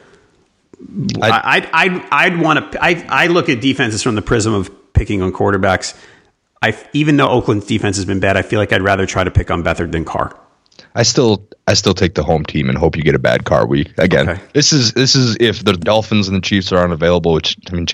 I, 1.20 1.30
I, 1.30 1.68
I'd, 1.72 2.09
I'd 2.12 2.40
want 2.40 2.72
to, 2.72 2.82
I, 2.82 3.05
I 3.09 3.26
look 3.26 3.49
at 3.49 3.61
defenses 3.61 4.03
from 4.05 4.14
the 4.14 4.22
prism 4.22 4.55
of 4.55 4.70
picking 4.93 5.20
on 5.20 5.32
quarterbacks. 5.32 5.99
I, 6.62 6.76
even 6.93 7.16
though 7.16 7.28
Oakland's 7.28 7.66
defense 7.66 7.97
has 7.97 8.05
been 8.05 8.20
bad, 8.20 8.36
I 8.36 8.43
feel 8.43 8.61
like 8.61 8.72
I'd 8.72 8.82
rather 8.82 9.05
try 9.05 9.24
to 9.24 9.30
pick 9.30 9.51
on 9.51 9.64
Beathard 9.64 9.90
than 9.90 10.05
Carr. 10.05 10.38
I 10.95 11.05
still 11.05 11.47
I 11.66 11.74
still 11.74 11.95
take 11.95 12.14
the 12.14 12.22
home 12.22 12.45
team 12.45 12.68
and 12.68 12.76
hope 12.76 12.97
you 12.97 13.03
get 13.03 13.14
a 13.14 13.18
bad 13.18 13.45
Carr 13.45 13.66
week. 13.66 13.93
Again, 13.99 14.28
Okay. 14.28 14.40
this 14.53 14.72
is 14.72 14.93
this 14.93 15.14
is 15.14 15.36
if 15.40 15.64
the 15.64 15.72
Dolphins 15.74 16.28
and 16.28 16.36
the 16.36 16.40
Chiefs 16.40 16.70
are 16.72 16.82
unavailable, 16.84 17.32
which 17.32 17.57
I 17.70 17.74
mean, 17.74 17.86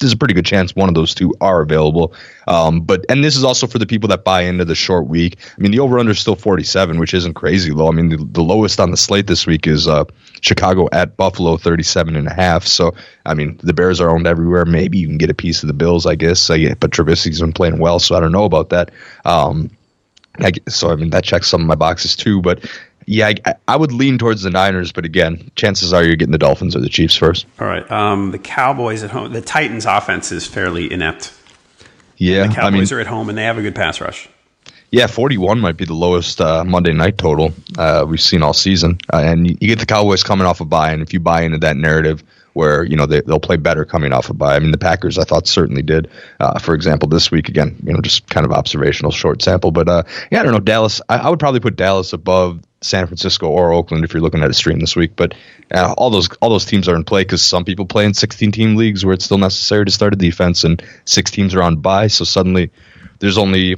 there's 0.00 0.12
a 0.14 0.16
pretty 0.16 0.34
good 0.34 0.46
chance 0.46 0.74
one 0.74 0.88
of 0.88 0.94
those 0.94 1.14
two 1.14 1.32
are 1.40 1.60
available. 1.60 2.12
Um, 2.48 2.80
but 2.80 3.04
and 3.08 3.22
this 3.22 3.36
is 3.36 3.44
also 3.44 3.66
for 3.66 3.78
the 3.78 3.86
people 3.86 4.08
that 4.08 4.24
buy 4.24 4.40
into 4.42 4.64
the 4.64 4.74
short 4.74 5.06
week. 5.06 5.36
I 5.56 5.60
mean, 5.60 5.70
the 5.70 5.78
over 5.80 5.98
under 5.98 6.12
is 6.12 6.18
still 6.18 6.34
47, 6.34 6.98
which 6.98 7.14
isn't 7.14 7.34
crazy 7.34 7.70
low. 7.70 7.88
I 7.88 7.92
mean, 7.92 8.08
the, 8.08 8.16
the 8.16 8.42
lowest 8.42 8.80
on 8.80 8.90
the 8.90 8.96
slate 8.96 9.26
this 9.26 9.46
week 9.46 9.66
is 9.66 9.86
uh, 9.86 10.04
Chicago 10.40 10.88
at 10.92 11.16
Buffalo, 11.16 11.56
37 11.58 12.16
and 12.16 12.26
a 12.26 12.34
half. 12.34 12.66
So 12.66 12.94
I 13.26 13.34
mean, 13.34 13.60
the 13.62 13.74
Bears 13.74 14.00
are 14.00 14.10
owned 14.10 14.26
everywhere. 14.26 14.64
Maybe 14.64 14.98
you 14.98 15.06
can 15.06 15.18
get 15.18 15.30
a 15.30 15.34
piece 15.34 15.62
of 15.62 15.66
the 15.68 15.74
Bills, 15.74 16.06
I 16.06 16.14
guess. 16.16 16.48
Uh, 16.50 16.54
yeah, 16.54 16.74
but 16.80 16.90
Trubisky's 16.90 17.40
been 17.40 17.52
playing 17.52 17.78
well, 17.78 17.98
so 17.98 18.16
I 18.16 18.20
don't 18.20 18.32
know 18.32 18.44
about 18.44 18.70
that. 18.70 18.90
Um, 19.24 19.70
I, 20.42 20.52
so 20.68 20.90
I 20.90 20.96
mean 20.96 21.10
that 21.10 21.24
checks 21.24 21.48
some 21.48 21.60
of 21.60 21.66
my 21.66 21.74
boxes 21.74 22.16
too. 22.16 22.40
But 22.40 22.64
yeah, 23.06 23.32
I, 23.46 23.54
I 23.68 23.76
would 23.76 23.92
lean 23.92 24.18
towards 24.18 24.42
the 24.42 24.50
Niners. 24.50 24.92
But 24.92 25.04
again, 25.04 25.50
chances 25.56 25.92
are 25.92 26.02
you're 26.04 26.16
getting 26.16 26.32
the 26.32 26.38
Dolphins 26.38 26.76
or 26.76 26.80
the 26.80 26.88
Chiefs 26.88 27.16
first. 27.16 27.46
All 27.58 27.66
right. 27.66 27.88
Um, 27.90 28.30
the 28.30 28.38
Cowboys 28.38 29.02
at 29.02 29.10
home, 29.10 29.32
the 29.32 29.40
Titans 29.40 29.86
offense 29.86 30.30
is 30.32 30.46
fairly 30.46 30.92
inept. 30.92 31.32
Yeah, 32.16 32.40
The 32.40 32.42
I 32.42 32.46
mean, 32.46 32.54
Cowboys 32.54 32.92
are 32.92 33.00
at 33.00 33.06
home 33.06 33.28
and 33.28 33.38
they 33.38 33.44
have 33.44 33.56
a 33.58 33.62
good 33.62 33.74
pass 33.74 34.00
rush. 34.00 34.28
yeah, 34.90 35.06
41 35.06 35.58
might 35.60 35.76
be 35.78 35.86
the 35.86 35.94
lowest 35.94 36.40
uh, 36.40 36.62
Monday 36.64 36.92
night 36.92 37.16
total 37.16 37.52
uh, 37.78 38.04
we've 38.06 38.20
seen 38.20 38.42
all 38.42 38.52
season. 38.52 38.98
Uh, 39.12 39.22
and 39.24 39.48
you, 39.48 39.56
you 39.60 39.68
get 39.68 39.78
the 39.78 39.86
Cowboys 39.86 40.22
coming 40.22 40.46
off 40.46 40.60
a 40.60 40.64
bye, 40.66 40.92
and 40.92 41.02
if 41.02 41.12
you 41.14 41.20
buy 41.20 41.42
into 41.42 41.58
that 41.58 41.76
narrative 41.76 42.22
where 42.54 42.84
you 42.84 42.96
know 42.96 43.06
they, 43.06 43.20
they'll 43.22 43.40
play 43.40 43.56
better 43.56 43.84
coming 43.84 44.12
off 44.12 44.30
a 44.30 44.34
bye, 44.34 44.56
I 44.56 44.58
mean 44.58 44.70
the 44.72 44.78
Packers 44.78 45.18
I 45.18 45.24
thought 45.24 45.46
certainly 45.46 45.82
did. 45.82 46.10
Uh, 46.38 46.58
for 46.58 46.74
example, 46.74 47.08
this 47.08 47.30
week 47.30 47.48
again, 47.48 47.76
you 47.84 47.92
know, 47.92 48.00
just 48.00 48.28
kind 48.28 48.44
of 48.46 48.52
observational 48.52 49.12
short 49.12 49.42
sample, 49.42 49.70
but 49.70 49.88
uh, 49.88 50.02
yeah, 50.30 50.40
I 50.40 50.42
don't 50.42 50.52
know 50.52 50.60
Dallas. 50.60 51.00
I, 51.08 51.18
I 51.18 51.30
would 51.30 51.38
probably 51.38 51.60
put 51.60 51.76
Dallas 51.76 52.12
above 52.12 52.60
San 52.82 53.06
Francisco 53.06 53.46
or 53.48 53.72
Oakland 53.72 54.04
if 54.04 54.14
you're 54.14 54.22
looking 54.22 54.42
at 54.42 54.48
a 54.50 54.54
stream 54.54 54.78
this 54.80 54.96
week. 54.96 55.12
But 55.14 55.34
uh, 55.70 55.94
all 55.98 56.10
those 56.10 56.28
all 56.40 56.50
those 56.50 56.64
teams 56.64 56.88
are 56.88 56.96
in 56.96 57.04
play 57.04 57.22
because 57.22 57.42
some 57.42 57.64
people 57.64 57.84
play 57.86 58.04
in 58.04 58.14
16 58.14 58.52
team 58.52 58.76
leagues 58.76 59.04
where 59.04 59.14
it's 59.14 59.24
still 59.24 59.38
necessary 59.38 59.84
to 59.84 59.90
start 59.90 60.12
a 60.12 60.16
defense, 60.16 60.64
and 60.64 60.82
six 61.04 61.30
teams 61.30 61.54
are 61.54 61.62
on 61.62 61.76
bye, 61.76 62.06
so 62.06 62.24
suddenly 62.24 62.70
there's 63.18 63.38
only 63.38 63.76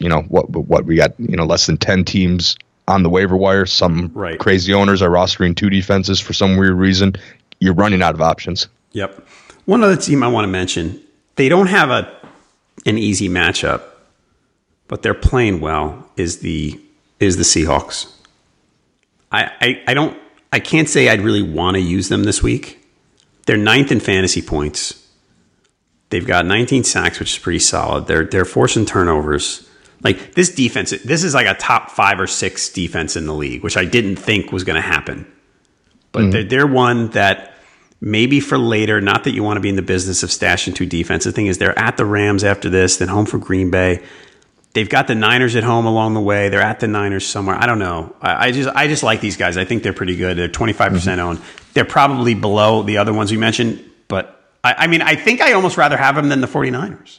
you 0.00 0.08
know 0.08 0.22
what 0.22 0.50
what 0.50 0.84
we 0.84 0.96
got 0.96 1.18
you 1.20 1.36
know 1.36 1.44
less 1.44 1.66
than 1.66 1.76
10 1.76 2.04
teams 2.04 2.56
on 2.88 3.04
the 3.04 3.10
waiver 3.10 3.36
wire 3.36 3.66
some 3.66 4.10
Right. 4.12 4.38
crazy 4.40 4.72
owners 4.74 5.02
are 5.02 5.10
rostering 5.10 5.54
two 5.54 5.70
defenses 5.70 6.18
for 6.18 6.32
some 6.32 6.56
weird 6.56 6.74
reason 6.74 7.14
you're 7.62 7.74
running 7.74 8.02
out 8.02 8.14
of 8.14 8.20
options 8.20 8.68
Yep. 8.92 9.26
One 9.64 9.82
other 9.82 9.96
team 9.96 10.22
I 10.22 10.28
want 10.28 10.44
to 10.44 10.48
mention, 10.48 11.02
they 11.36 11.48
don't 11.48 11.66
have 11.66 11.90
a 11.90 12.12
an 12.86 12.98
easy 12.98 13.28
matchup, 13.28 13.82
but 14.88 15.02
they're 15.02 15.14
playing 15.14 15.60
well. 15.60 16.10
Is 16.16 16.40
the 16.40 16.80
is 17.20 17.36
the 17.36 17.42
Seahawks? 17.42 18.12
I, 19.30 19.50
I, 19.60 19.82
I 19.88 19.94
don't 19.94 20.18
I 20.52 20.60
can't 20.60 20.88
say 20.88 21.08
I'd 21.08 21.22
really 21.22 21.42
want 21.42 21.76
to 21.76 21.80
use 21.80 22.08
them 22.08 22.24
this 22.24 22.42
week. 22.42 22.78
They're 23.46 23.56
ninth 23.56 23.90
in 23.90 24.00
fantasy 24.00 24.42
points. 24.42 24.98
They've 26.10 26.26
got 26.26 26.44
19 26.44 26.84
sacks, 26.84 27.18
which 27.18 27.32
is 27.32 27.38
pretty 27.38 27.58
solid. 27.58 28.06
They're 28.06 28.24
they're 28.24 28.44
forcing 28.44 28.84
turnovers. 28.84 29.68
Like 30.02 30.34
this 30.34 30.52
defense, 30.52 30.90
this 31.04 31.22
is 31.22 31.32
like 31.32 31.46
a 31.46 31.54
top 31.54 31.90
five 31.90 32.18
or 32.18 32.26
six 32.26 32.68
defense 32.68 33.14
in 33.14 33.26
the 33.26 33.34
league, 33.34 33.62
which 33.62 33.76
I 33.76 33.84
didn't 33.84 34.16
think 34.16 34.50
was 34.50 34.64
going 34.64 34.74
to 34.74 34.86
happen. 34.86 35.32
But 36.12 36.20
mm-hmm. 36.20 36.30
they're, 36.30 36.44
they're 36.44 36.66
one 36.66 37.08
that 37.10 37.54
maybe 38.00 38.40
for 38.40 38.58
later. 38.58 39.00
Not 39.00 39.24
that 39.24 39.32
you 39.32 39.42
want 39.42 39.56
to 39.56 39.60
be 39.60 39.68
in 39.68 39.76
the 39.76 39.82
business 39.82 40.22
of 40.22 40.30
stashing 40.30 40.74
two 40.74 40.86
defense. 40.86 41.24
The 41.24 41.32
thing 41.32 41.46
is, 41.46 41.58
they're 41.58 41.78
at 41.78 41.96
the 41.96 42.04
Rams 42.04 42.44
after 42.44 42.68
this, 42.68 42.98
then 42.98 43.08
home 43.08 43.26
for 43.26 43.38
Green 43.38 43.70
Bay. 43.70 44.02
They've 44.74 44.88
got 44.88 45.06
the 45.06 45.14
Niners 45.14 45.54
at 45.54 45.64
home 45.64 45.84
along 45.84 46.14
the 46.14 46.20
way. 46.20 46.48
They're 46.48 46.62
at 46.62 46.80
the 46.80 46.88
Niners 46.88 47.26
somewhere. 47.26 47.56
I 47.56 47.66
don't 47.66 47.78
know. 47.78 48.14
I, 48.22 48.48
I 48.48 48.50
just 48.52 48.68
I 48.74 48.86
just 48.88 49.02
like 49.02 49.20
these 49.20 49.36
guys. 49.36 49.56
I 49.56 49.64
think 49.64 49.82
they're 49.82 49.92
pretty 49.92 50.16
good. 50.16 50.36
They're 50.36 50.48
twenty 50.48 50.72
five 50.72 50.92
percent 50.92 51.20
mm-hmm. 51.20 51.28
owned. 51.28 51.42
They're 51.74 51.84
probably 51.84 52.34
below 52.34 52.82
the 52.82 52.98
other 52.98 53.12
ones 53.12 53.30
we 53.30 53.36
mentioned, 53.36 53.84
but 54.08 54.48
I, 54.64 54.74
I 54.78 54.86
mean 54.86 55.02
I 55.02 55.16
think 55.16 55.40
I 55.40 55.52
almost 55.52 55.76
rather 55.76 55.96
have 55.96 56.14
them 56.16 56.28
than 56.28 56.40
the 56.40 56.46
49ers. 56.46 57.18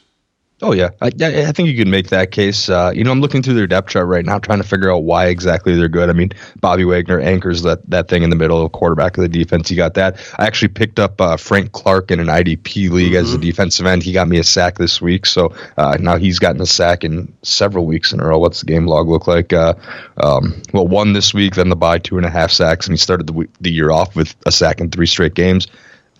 Oh 0.64 0.72
yeah, 0.72 0.88
I, 1.02 1.08
I 1.08 1.52
think 1.52 1.68
you 1.68 1.76
could 1.76 1.88
make 1.88 2.08
that 2.08 2.30
case. 2.30 2.70
Uh, 2.70 2.90
you 2.94 3.04
know, 3.04 3.10
I'm 3.10 3.20
looking 3.20 3.42
through 3.42 3.52
their 3.52 3.66
depth 3.66 3.90
chart 3.90 4.06
right 4.06 4.24
now, 4.24 4.38
trying 4.38 4.62
to 4.62 4.66
figure 4.66 4.90
out 4.90 5.04
why 5.04 5.26
exactly 5.26 5.76
they're 5.76 5.88
good. 5.88 6.08
I 6.08 6.14
mean, 6.14 6.30
Bobby 6.58 6.86
Wagner 6.86 7.20
anchors 7.20 7.60
that 7.64 7.88
that 7.90 8.08
thing 8.08 8.22
in 8.22 8.30
the 8.30 8.36
middle, 8.36 8.66
quarterback 8.70 9.18
of 9.18 9.22
the 9.22 9.28
defense. 9.28 9.68
He 9.68 9.76
got 9.76 9.92
that. 9.92 10.16
I 10.38 10.46
actually 10.46 10.68
picked 10.68 10.98
up 10.98 11.20
uh, 11.20 11.36
Frank 11.36 11.72
Clark 11.72 12.10
in 12.10 12.18
an 12.18 12.28
IDP 12.28 12.88
league 12.88 13.12
mm-hmm. 13.12 13.16
as 13.16 13.34
a 13.34 13.38
defensive 13.38 13.84
end. 13.84 14.02
He 14.02 14.14
got 14.14 14.26
me 14.26 14.38
a 14.38 14.44
sack 14.44 14.78
this 14.78 15.02
week, 15.02 15.26
so 15.26 15.54
uh, 15.76 15.98
now 16.00 16.16
he's 16.16 16.38
gotten 16.38 16.62
a 16.62 16.66
sack 16.66 17.04
in 17.04 17.30
several 17.42 17.84
weeks 17.84 18.14
in 18.14 18.20
a 18.20 18.24
row. 18.24 18.38
What's 18.38 18.60
the 18.60 18.66
game 18.66 18.86
log 18.86 19.06
look 19.06 19.26
like? 19.26 19.52
Uh, 19.52 19.74
um, 20.16 20.62
well, 20.72 20.88
one 20.88 21.12
this 21.12 21.34
week, 21.34 21.56
then 21.56 21.68
the 21.68 21.76
bye 21.76 21.98
two 21.98 22.16
and 22.16 22.24
a 22.24 22.30
half 22.30 22.50
sacks, 22.50 22.86
and 22.86 22.94
he 22.94 22.98
started 22.98 23.26
the 23.26 23.46
the 23.60 23.70
year 23.70 23.90
off 23.90 24.16
with 24.16 24.34
a 24.46 24.50
sack 24.50 24.80
in 24.80 24.88
three 24.90 25.06
straight 25.06 25.34
games 25.34 25.68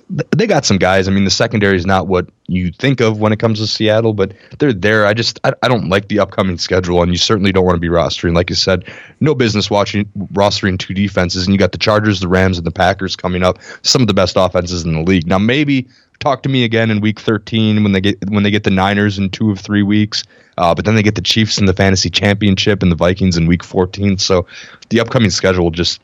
they 0.09 0.47
got 0.47 0.65
some 0.65 0.77
guys. 0.77 1.09
I 1.09 1.11
mean, 1.11 1.25
the 1.25 1.31
secondary 1.31 1.77
is 1.77 1.87
not 1.87 2.07
what 2.07 2.29
you 2.47 2.71
think 2.71 3.01
of 3.01 3.21
when 3.21 3.33
it 3.33 3.39
comes 3.39 3.59
to 3.59 3.67
Seattle, 3.67 4.13
but 4.13 4.33
they're 4.59 4.73
there. 4.73 5.07
I 5.07 5.15
just 5.15 5.41
I, 5.45 5.53
I 5.63 5.69
don't 5.69 5.89
like 5.89 6.09
the 6.09 6.19
upcoming 6.21 6.59
schedule, 6.59 7.03
and 7.03 7.11
you 7.11 7.17
certainly 7.17 7.53
don't 7.53 7.65
want 7.65 7.77
to 7.77 7.81
be 7.81 7.89
rostering. 7.89 8.35
Like 8.35 8.51
you 8.51 8.57
said, 8.57 8.85
no 9.21 9.35
business 9.35 9.71
watching 9.71 10.05
rostering 10.33 10.79
two 10.79 10.95
defenses, 10.95 11.47
and 11.47 11.55
you 11.55 11.59
got 11.59 11.73
the 11.73 11.79
Chargers, 11.79 12.21
the 12.21 12.29
Rams, 12.29 12.59
and 12.59 12.67
the 12.67 12.71
Packers 12.71 13.17
coming 13.17 13.43
up. 13.43 13.59
Some 13.83 14.03
of 14.03 14.09
the 14.09 14.15
best 14.15 14.37
offenses 14.37 14.85
in 14.85 14.93
the 14.93 15.03
league. 15.03 15.27
Now, 15.27 15.39
maybe 15.39 15.89
talk 16.21 16.43
to 16.43 16.49
me 16.49 16.65
again 16.65 16.91
in 16.91 17.01
Week 17.01 17.19
13 17.19 17.83
when 17.83 17.93
they 17.93 18.01
get 18.01 18.31
when 18.31 18.43
they 18.43 18.51
get 18.51 18.65
the 18.65 18.71
Niners 18.71 19.19
in 19.19 19.31
two 19.31 19.51
of 19.51 19.59
three 19.59 19.83
weeks. 19.83 20.25
Uh, 20.57 20.75
but 20.75 20.85
then 20.85 20.95
they 20.95 21.03
get 21.03 21.15
the 21.15 21.23
Chiefs 21.23 21.59
in 21.59 21.67
the 21.67 21.73
fantasy 21.73 22.11
championship 22.11 22.83
and 22.83 22.93
the 22.93 22.97
Vikings 22.97 23.37
in 23.37 23.47
Week 23.47 23.65
14. 23.65 24.19
So 24.19 24.47
the 24.91 25.01
upcoming 25.01 25.31
schedule 25.31 25.71
just 25.71 26.01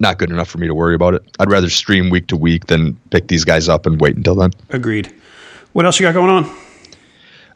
not 0.00 0.18
good 0.18 0.30
enough 0.30 0.48
for 0.48 0.58
me 0.58 0.66
to 0.66 0.74
worry 0.74 0.94
about 0.94 1.14
it. 1.14 1.22
I'd 1.38 1.50
rather 1.50 1.70
stream 1.70 2.10
week 2.10 2.26
to 2.28 2.36
week 2.36 2.66
than 2.66 2.94
pick 3.10 3.28
these 3.28 3.44
guys 3.44 3.68
up 3.68 3.86
and 3.86 4.00
wait 4.00 4.16
until 4.16 4.34
then. 4.34 4.50
Agreed. 4.70 5.12
What 5.72 5.84
else 5.84 6.00
you 6.00 6.06
got 6.06 6.14
going 6.14 6.30
on? 6.30 6.65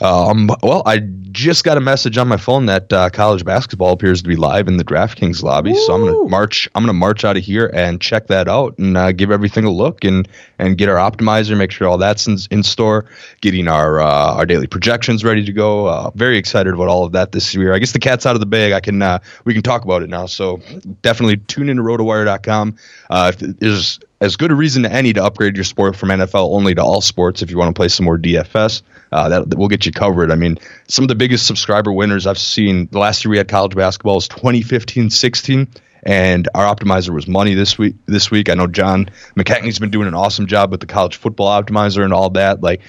Um, 0.00 0.50
well, 0.62 0.82
I 0.86 0.98
just 0.98 1.62
got 1.64 1.76
a 1.76 1.80
message 1.80 2.16
on 2.18 2.26
my 2.28 2.36
phone 2.36 2.66
that 2.66 2.92
uh, 2.92 3.10
college 3.10 3.44
basketball 3.44 3.92
appears 3.92 4.22
to 4.22 4.28
be 4.28 4.36
live 4.36 4.66
in 4.66 4.76
the 4.76 4.84
DraftKings 4.84 5.42
lobby. 5.42 5.74
So 5.74 5.94
I'm 5.94 6.04
gonna 6.04 6.28
march. 6.28 6.68
I'm 6.74 6.82
gonna 6.82 6.92
march 6.92 7.24
out 7.24 7.36
of 7.36 7.42
here 7.42 7.70
and 7.72 8.00
check 8.00 8.28
that 8.28 8.48
out 8.48 8.78
and 8.78 8.96
uh, 8.96 9.12
give 9.12 9.30
everything 9.30 9.64
a 9.64 9.70
look 9.70 10.04
and 10.04 10.28
and 10.58 10.76
get 10.76 10.88
our 10.88 10.96
optimizer, 10.96 11.56
make 11.56 11.70
sure 11.70 11.88
all 11.88 11.98
that's 11.98 12.26
in, 12.26 12.38
in 12.50 12.62
store, 12.62 13.06
getting 13.40 13.68
our 13.68 14.00
uh, 14.00 14.34
our 14.34 14.46
daily 14.46 14.66
projections 14.66 15.22
ready 15.22 15.44
to 15.44 15.52
go. 15.52 15.86
Uh, 15.86 16.10
very 16.14 16.38
excited 16.38 16.72
about 16.72 16.88
all 16.88 17.04
of 17.04 17.12
that 17.12 17.32
this 17.32 17.54
year. 17.54 17.74
I 17.74 17.78
guess 17.78 17.92
the 17.92 17.98
cat's 17.98 18.26
out 18.26 18.34
of 18.34 18.40
the 18.40 18.46
bag. 18.46 18.72
I 18.72 18.80
can 18.80 19.02
uh, 19.02 19.18
we 19.44 19.52
can 19.52 19.62
talk 19.62 19.84
about 19.84 20.02
it 20.02 20.08
now. 20.08 20.26
So 20.26 20.60
definitely 21.02 21.36
tune 21.36 21.68
into 21.68 21.82
rotowire.com. 21.82 22.76
Uh, 23.08 23.32
if 23.34 23.38
there's 23.38 24.00
as 24.20 24.36
good 24.36 24.52
a 24.52 24.54
reason 24.54 24.82
to 24.82 24.92
any 24.92 25.12
to 25.12 25.24
upgrade 25.24 25.56
your 25.56 25.64
sport 25.64 25.96
from 25.96 26.10
NFL 26.10 26.54
only 26.54 26.74
to 26.74 26.82
all 26.82 27.00
sports 27.00 27.42
if 27.42 27.50
you 27.50 27.56
want 27.56 27.74
to 27.74 27.78
play 27.78 27.88
some 27.88 28.04
more 28.04 28.18
DFS. 28.18 28.82
Uh, 29.12 29.28
that, 29.28 29.50
that 29.50 29.58
will 29.58 29.68
get 29.68 29.86
you 29.86 29.92
covered. 29.92 30.30
I 30.30 30.36
mean, 30.36 30.58
some 30.88 31.04
of 31.04 31.08
the 31.08 31.14
biggest 31.14 31.46
subscriber 31.46 31.92
winners 31.92 32.26
I've 32.26 32.38
seen 32.38 32.88
the 32.92 32.98
last 32.98 33.24
year 33.24 33.30
we 33.30 33.38
had 33.38 33.48
college 33.48 33.74
basketball 33.74 34.16
was 34.16 34.28
2015 34.28 35.10
16 35.10 35.68
and 36.02 36.48
our 36.54 36.64
optimizer 36.64 37.10
was 37.10 37.26
money 37.26 37.54
this 37.54 37.76
week 37.76 37.94
this 38.06 38.30
week 38.30 38.48
i 38.48 38.54
know 38.54 38.66
john 38.66 39.10
mckegney's 39.36 39.78
been 39.78 39.90
doing 39.90 40.08
an 40.08 40.14
awesome 40.14 40.46
job 40.46 40.70
with 40.70 40.80
the 40.80 40.86
college 40.86 41.16
football 41.16 41.62
optimizer 41.62 42.02
and 42.02 42.14
all 42.14 42.30
that 42.30 42.62
like 42.62 42.80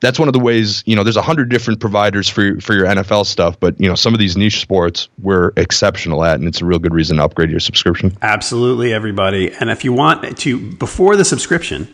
that's 0.00 0.18
one 0.18 0.28
of 0.28 0.34
the 0.34 0.40
ways 0.40 0.82
you 0.86 0.96
know 0.96 1.02
there's 1.02 1.16
a 1.16 1.22
hundred 1.22 1.48
different 1.48 1.80
providers 1.80 2.28
for 2.28 2.60
for 2.60 2.74
your 2.74 2.86
NFL 2.86 3.26
stuff, 3.26 3.58
but 3.58 3.80
you 3.80 3.88
know 3.88 3.94
some 3.94 4.14
of 4.14 4.20
these 4.20 4.36
niche 4.36 4.60
sports 4.60 5.08
we're 5.22 5.52
exceptional 5.56 6.24
at, 6.24 6.38
and 6.38 6.48
it's 6.48 6.60
a 6.60 6.64
real 6.64 6.78
good 6.78 6.94
reason 6.94 7.16
to 7.16 7.24
upgrade 7.24 7.50
your 7.50 7.60
subscription. 7.60 8.16
Absolutely, 8.22 8.92
everybody. 8.92 9.52
And 9.52 9.70
if 9.70 9.84
you 9.84 9.92
want 9.92 10.38
to 10.38 10.72
before 10.74 11.16
the 11.16 11.24
subscription, 11.24 11.92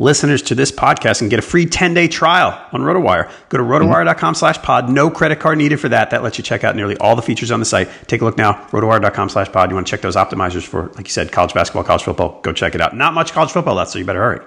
listeners 0.00 0.42
to 0.42 0.54
this 0.54 0.72
podcast 0.72 1.18
can 1.18 1.28
get 1.28 1.38
a 1.38 1.42
free 1.42 1.66
10 1.66 1.94
day 1.94 2.08
trial 2.08 2.58
on 2.72 2.80
RotoWire. 2.80 3.30
Go 3.48 3.58
to 3.58 3.64
mm-hmm. 3.64 3.90
rotowire.com 3.90 4.34
slash 4.34 4.60
pod. 4.62 4.90
No 4.90 5.10
credit 5.10 5.40
card 5.40 5.58
needed 5.58 5.78
for 5.78 5.88
that. 5.90 6.10
That 6.10 6.22
lets 6.22 6.38
you 6.38 6.44
check 6.44 6.64
out 6.64 6.74
nearly 6.74 6.96
all 6.96 7.16
the 7.16 7.22
features 7.22 7.50
on 7.50 7.60
the 7.60 7.66
site. 7.66 7.88
Take 8.06 8.22
a 8.22 8.24
look 8.24 8.38
now, 8.38 8.54
rotowire.com 8.70 9.28
slash 9.28 9.52
pod. 9.52 9.70
You 9.70 9.74
want 9.74 9.86
to 9.86 9.90
check 9.90 10.00
those 10.00 10.16
optimizers 10.16 10.66
for, 10.66 10.88
like 10.94 11.06
you 11.06 11.12
said, 11.12 11.30
college 11.30 11.54
basketball, 11.54 11.84
college 11.84 12.02
football. 12.02 12.40
Go 12.42 12.52
check 12.52 12.74
it 12.74 12.80
out. 12.80 12.96
Not 12.96 13.14
much 13.14 13.32
college 13.32 13.50
football 13.50 13.74
left, 13.74 13.90
so 13.90 13.98
you 13.98 14.04
better 14.04 14.20
hurry 14.20 14.40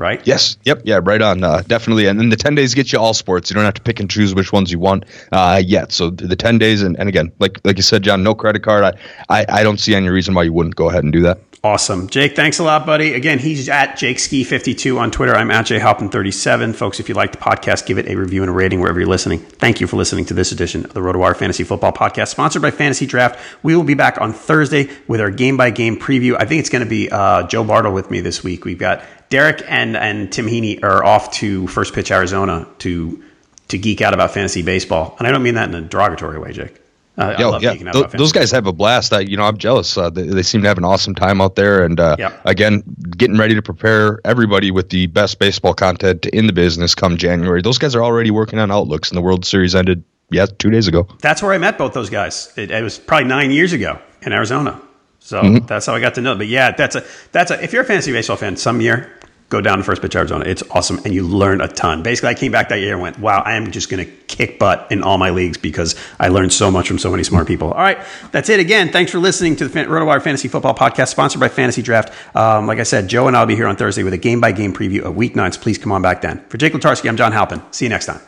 right? 0.00 0.26
Yes. 0.26 0.56
Yep. 0.64 0.82
Yeah. 0.84 1.00
Right 1.02 1.22
on. 1.22 1.44
Uh, 1.44 1.62
definitely. 1.66 2.06
And 2.06 2.18
then 2.18 2.30
the 2.30 2.36
ten 2.36 2.56
days 2.56 2.74
get 2.74 2.92
you 2.92 2.98
all 2.98 3.14
sports. 3.14 3.50
You 3.50 3.54
don't 3.54 3.64
have 3.64 3.74
to 3.74 3.82
pick 3.82 4.00
and 4.00 4.10
choose 4.10 4.34
which 4.34 4.52
ones 4.52 4.72
you 4.72 4.80
want 4.80 5.04
uh, 5.30 5.62
yet. 5.64 5.92
So 5.92 6.10
the 6.10 6.34
ten 6.34 6.58
days, 6.58 6.82
and, 6.82 6.98
and 6.98 7.08
again, 7.08 7.30
like 7.38 7.60
like 7.64 7.76
you 7.76 7.82
said, 7.82 8.02
John, 8.02 8.24
no 8.24 8.34
credit 8.34 8.64
card. 8.64 8.82
I, 8.82 8.94
I 9.28 9.46
I 9.60 9.62
don't 9.62 9.78
see 9.78 9.94
any 9.94 10.08
reason 10.08 10.34
why 10.34 10.42
you 10.44 10.52
wouldn't 10.52 10.74
go 10.74 10.88
ahead 10.88 11.04
and 11.04 11.12
do 11.12 11.22
that. 11.22 11.38
Awesome. 11.62 12.08
Jake, 12.08 12.36
thanks 12.36 12.58
a 12.58 12.62
lot, 12.64 12.86
buddy. 12.86 13.12
Again, 13.12 13.38
he's 13.38 13.68
at 13.68 13.98
Jake 13.98 14.18
Ski 14.18 14.44
fifty 14.44 14.74
two 14.74 14.98
on 14.98 15.10
Twitter. 15.10 15.36
I'm 15.36 15.50
at 15.50 15.66
JHalpin37. 15.66 16.74
Folks, 16.74 17.00
if 17.00 17.08
you 17.10 17.14
like 17.14 17.32
the 17.32 17.38
podcast, 17.38 17.84
give 17.84 17.98
it 17.98 18.08
a 18.08 18.14
review 18.14 18.42
and 18.42 18.48
a 18.48 18.52
rating 18.52 18.80
wherever 18.80 18.98
you're 18.98 19.08
listening. 19.08 19.40
Thank 19.40 19.78
you 19.78 19.86
for 19.86 19.98
listening 19.98 20.24
to 20.26 20.34
this 20.34 20.52
edition 20.52 20.86
of 20.86 20.94
the 20.94 21.00
RotoWire 21.00 21.36
Fantasy 21.36 21.64
Football 21.64 21.92
Podcast, 21.92 22.28
sponsored 22.28 22.62
by 22.62 22.70
Fantasy 22.70 23.04
Draft. 23.04 23.38
We 23.62 23.76
will 23.76 23.84
be 23.84 23.92
back 23.92 24.18
on 24.22 24.32
Thursday 24.32 24.88
with 25.06 25.20
our 25.20 25.30
game 25.30 25.58
by 25.58 25.68
game 25.68 25.98
preview. 25.98 26.34
I 26.38 26.46
think 26.46 26.60
it's 26.60 26.70
going 26.70 26.84
to 26.84 26.88
be 26.88 27.10
uh, 27.10 27.46
Joe 27.46 27.62
Bartle 27.62 27.92
with 27.92 28.10
me 28.10 28.22
this 28.22 28.42
week. 28.42 28.64
We've 28.64 28.78
got 28.78 29.04
Derek 29.30 29.62
and, 29.68 29.96
and 29.96 30.30
Tim 30.30 30.46
Heaney 30.46 30.82
are 30.82 31.02
off 31.04 31.30
to 31.34 31.66
First 31.68 31.94
Pitch 31.94 32.10
Arizona 32.10 32.68
to 32.78 33.22
to 33.68 33.78
geek 33.78 34.02
out 34.02 34.12
about 34.12 34.32
fantasy 34.32 34.62
baseball. 34.62 35.14
And 35.18 35.28
I 35.28 35.30
don't 35.30 35.44
mean 35.44 35.54
that 35.54 35.68
in 35.68 35.74
a 35.76 35.80
derogatory 35.80 36.40
way, 36.40 36.52
Jake. 36.52 36.80
Uh, 37.16 37.36
Yo, 37.38 37.58
yeah, 37.58 37.74
Th- 37.74 38.10
those 38.12 38.32
guys 38.32 38.50
have 38.50 38.66
a 38.66 38.72
blast. 38.72 39.12
I, 39.12 39.20
you 39.20 39.36
know, 39.36 39.44
I'm 39.44 39.58
jealous. 39.58 39.96
Uh, 39.96 40.10
they, 40.10 40.22
they, 40.22 40.42
seem 40.42 40.62
to 40.62 40.68
have 40.68 40.78
an 40.78 40.84
awesome 40.84 41.14
time 41.14 41.40
out 41.40 41.54
there, 41.54 41.84
and 41.84 42.00
uh, 42.00 42.16
again, 42.44 42.82
getting 43.16 43.36
ready 43.36 43.54
to 43.54 43.62
prepare 43.62 44.20
everybody 44.24 44.70
with 44.70 44.88
the 44.88 45.06
best 45.06 45.38
baseball 45.38 45.74
content 45.74 46.26
in 46.26 46.46
the 46.46 46.52
business 46.52 46.94
come 46.94 47.16
January. 47.16 47.62
Those 47.62 47.78
guys 47.78 47.94
are 47.94 48.02
already 48.02 48.30
working 48.30 48.58
on 48.58 48.70
outlooks, 48.70 49.10
and 49.10 49.18
the 49.18 49.22
World 49.22 49.44
Series 49.44 49.74
ended, 49.74 50.02
yeah, 50.30 50.46
two 50.46 50.70
days 50.70 50.88
ago. 50.88 51.06
That's 51.20 51.42
where 51.42 51.52
I 51.52 51.58
met 51.58 51.76
both 51.76 51.92
those 51.92 52.10
guys. 52.10 52.52
It, 52.56 52.70
it 52.70 52.82
was 52.82 52.98
probably 52.98 53.28
nine 53.28 53.50
years 53.50 53.72
ago 53.72 54.00
in 54.22 54.32
Arizona. 54.32 54.80
So 55.18 55.42
mm-hmm. 55.42 55.66
that's 55.66 55.86
how 55.86 55.94
I 55.94 56.00
got 56.00 56.14
to 56.14 56.22
know. 56.22 56.36
But 56.36 56.46
yeah, 56.46 56.70
that's 56.70 56.96
a 56.96 57.04
that's 57.32 57.50
a. 57.50 57.62
If 57.62 57.74
you're 57.74 57.82
a 57.82 57.86
fantasy 57.86 58.12
baseball 58.12 58.38
fan, 58.38 58.56
some 58.56 58.80
year 58.80 59.19
go 59.50 59.60
down 59.60 59.78
to 59.78 59.84
first 59.84 60.00
pitch 60.00 60.16
Arizona. 60.16 60.44
It's 60.46 60.62
awesome, 60.70 61.00
and 61.04 61.12
you 61.12 61.26
learn 61.26 61.60
a 61.60 61.68
ton. 61.68 62.02
Basically, 62.02 62.30
I 62.30 62.34
came 62.34 62.50
back 62.50 62.70
that 62.70 62.80
year 62.80 62.94
and 62.94 63.02
went, 63.02 63.18
"Wow, 63.18 63.42
I 63.44 63.56
am 63.56 63.70
just 63.70 63.90
going 63.90 64.04
to 64.04 64.10
kick 64.10 64.58
butt 64.58 64.86
in 64.90 65.02
all 65.02 65.18
my 65.18 65.30
leagues 65.30 65.58
because 65.58 65.94
I 66.18 66.28
learned 66.28 66.52
so 66.52 66.70
much 66.70 66.88
from 66.88 66.98
so 66.98 67.10
many 67.10 67.24
smart 67.24 67.46
people." 67.46 67.70
All 67.72 67.82
right, 67.82 67.98
that's 68.32 68.48
it. 68.48 68.60
Again, 68.60 68.90
thanks 68.90 69.12
for 69.12 69.18
listening 69.18 69.56
to 69.56 69.68
the 69.68 69.80
RotoWire 69.80 70.22
Fantasy 70.22 70.48
Football 70.48 70.74
Podcast, 70.74 71.08
sponsored 71.08 71.40
by 71.40 71.48
Fantasy 71.48 71.82
Draft. 71.82 72.12
Um, 72.34 72.66
like 72.66 72.78
I 72.78 72.84
said, 72.84 73.08
Joe 73.08 73.28
and 73.28 73.36
I'll 73.36 73.46
be 73.46 73.56
here 73.56 73.66
on 73.66 73.76
Thursday 73.76 74.02
with 74.04 74.14
a 74.14 74.18
game 74.18 74.40
by 74.40 74.52
game 74.52 74.72
preview 74.72 75.02
of 75.02 75.16
Week 75.16 75.36
Nine. 75.36 75.52
So 75.52 75.60
please 75.60 75.76
come 75.76 75.92
on 75.92 76.00
back 76.00 76.22
then. 76.22 76.42
For 76.48 76.56
Jake 76.56 76.72
Latarski, 76.72 77.08
I'm 77.08 77.16
John 77.16 77.32
Halpin. 77.32 77.60
See 77.72 77.84
you 77.84 77.90
next 77.90 78.06
time. 78.06 78.20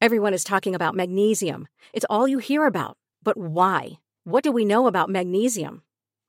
Everyone 0.00 0.34
is 0.34 0.44
talking 0.44 0.74
about 0.74 0.94
magnesium. 0.94 1.68
It's 1.92 2.06
all 2.10 2.26
you 2.26 2.38
hear 2.38 2.66
about. 2.66 2.98
But 3.22 3.36
why? 3.36 4.00
What 4.24 4.42
do 4.42 4.50
we 4.52 4.64
know 4.64 4.86
about 4.86 5.08
magnesium? 5.08 5.82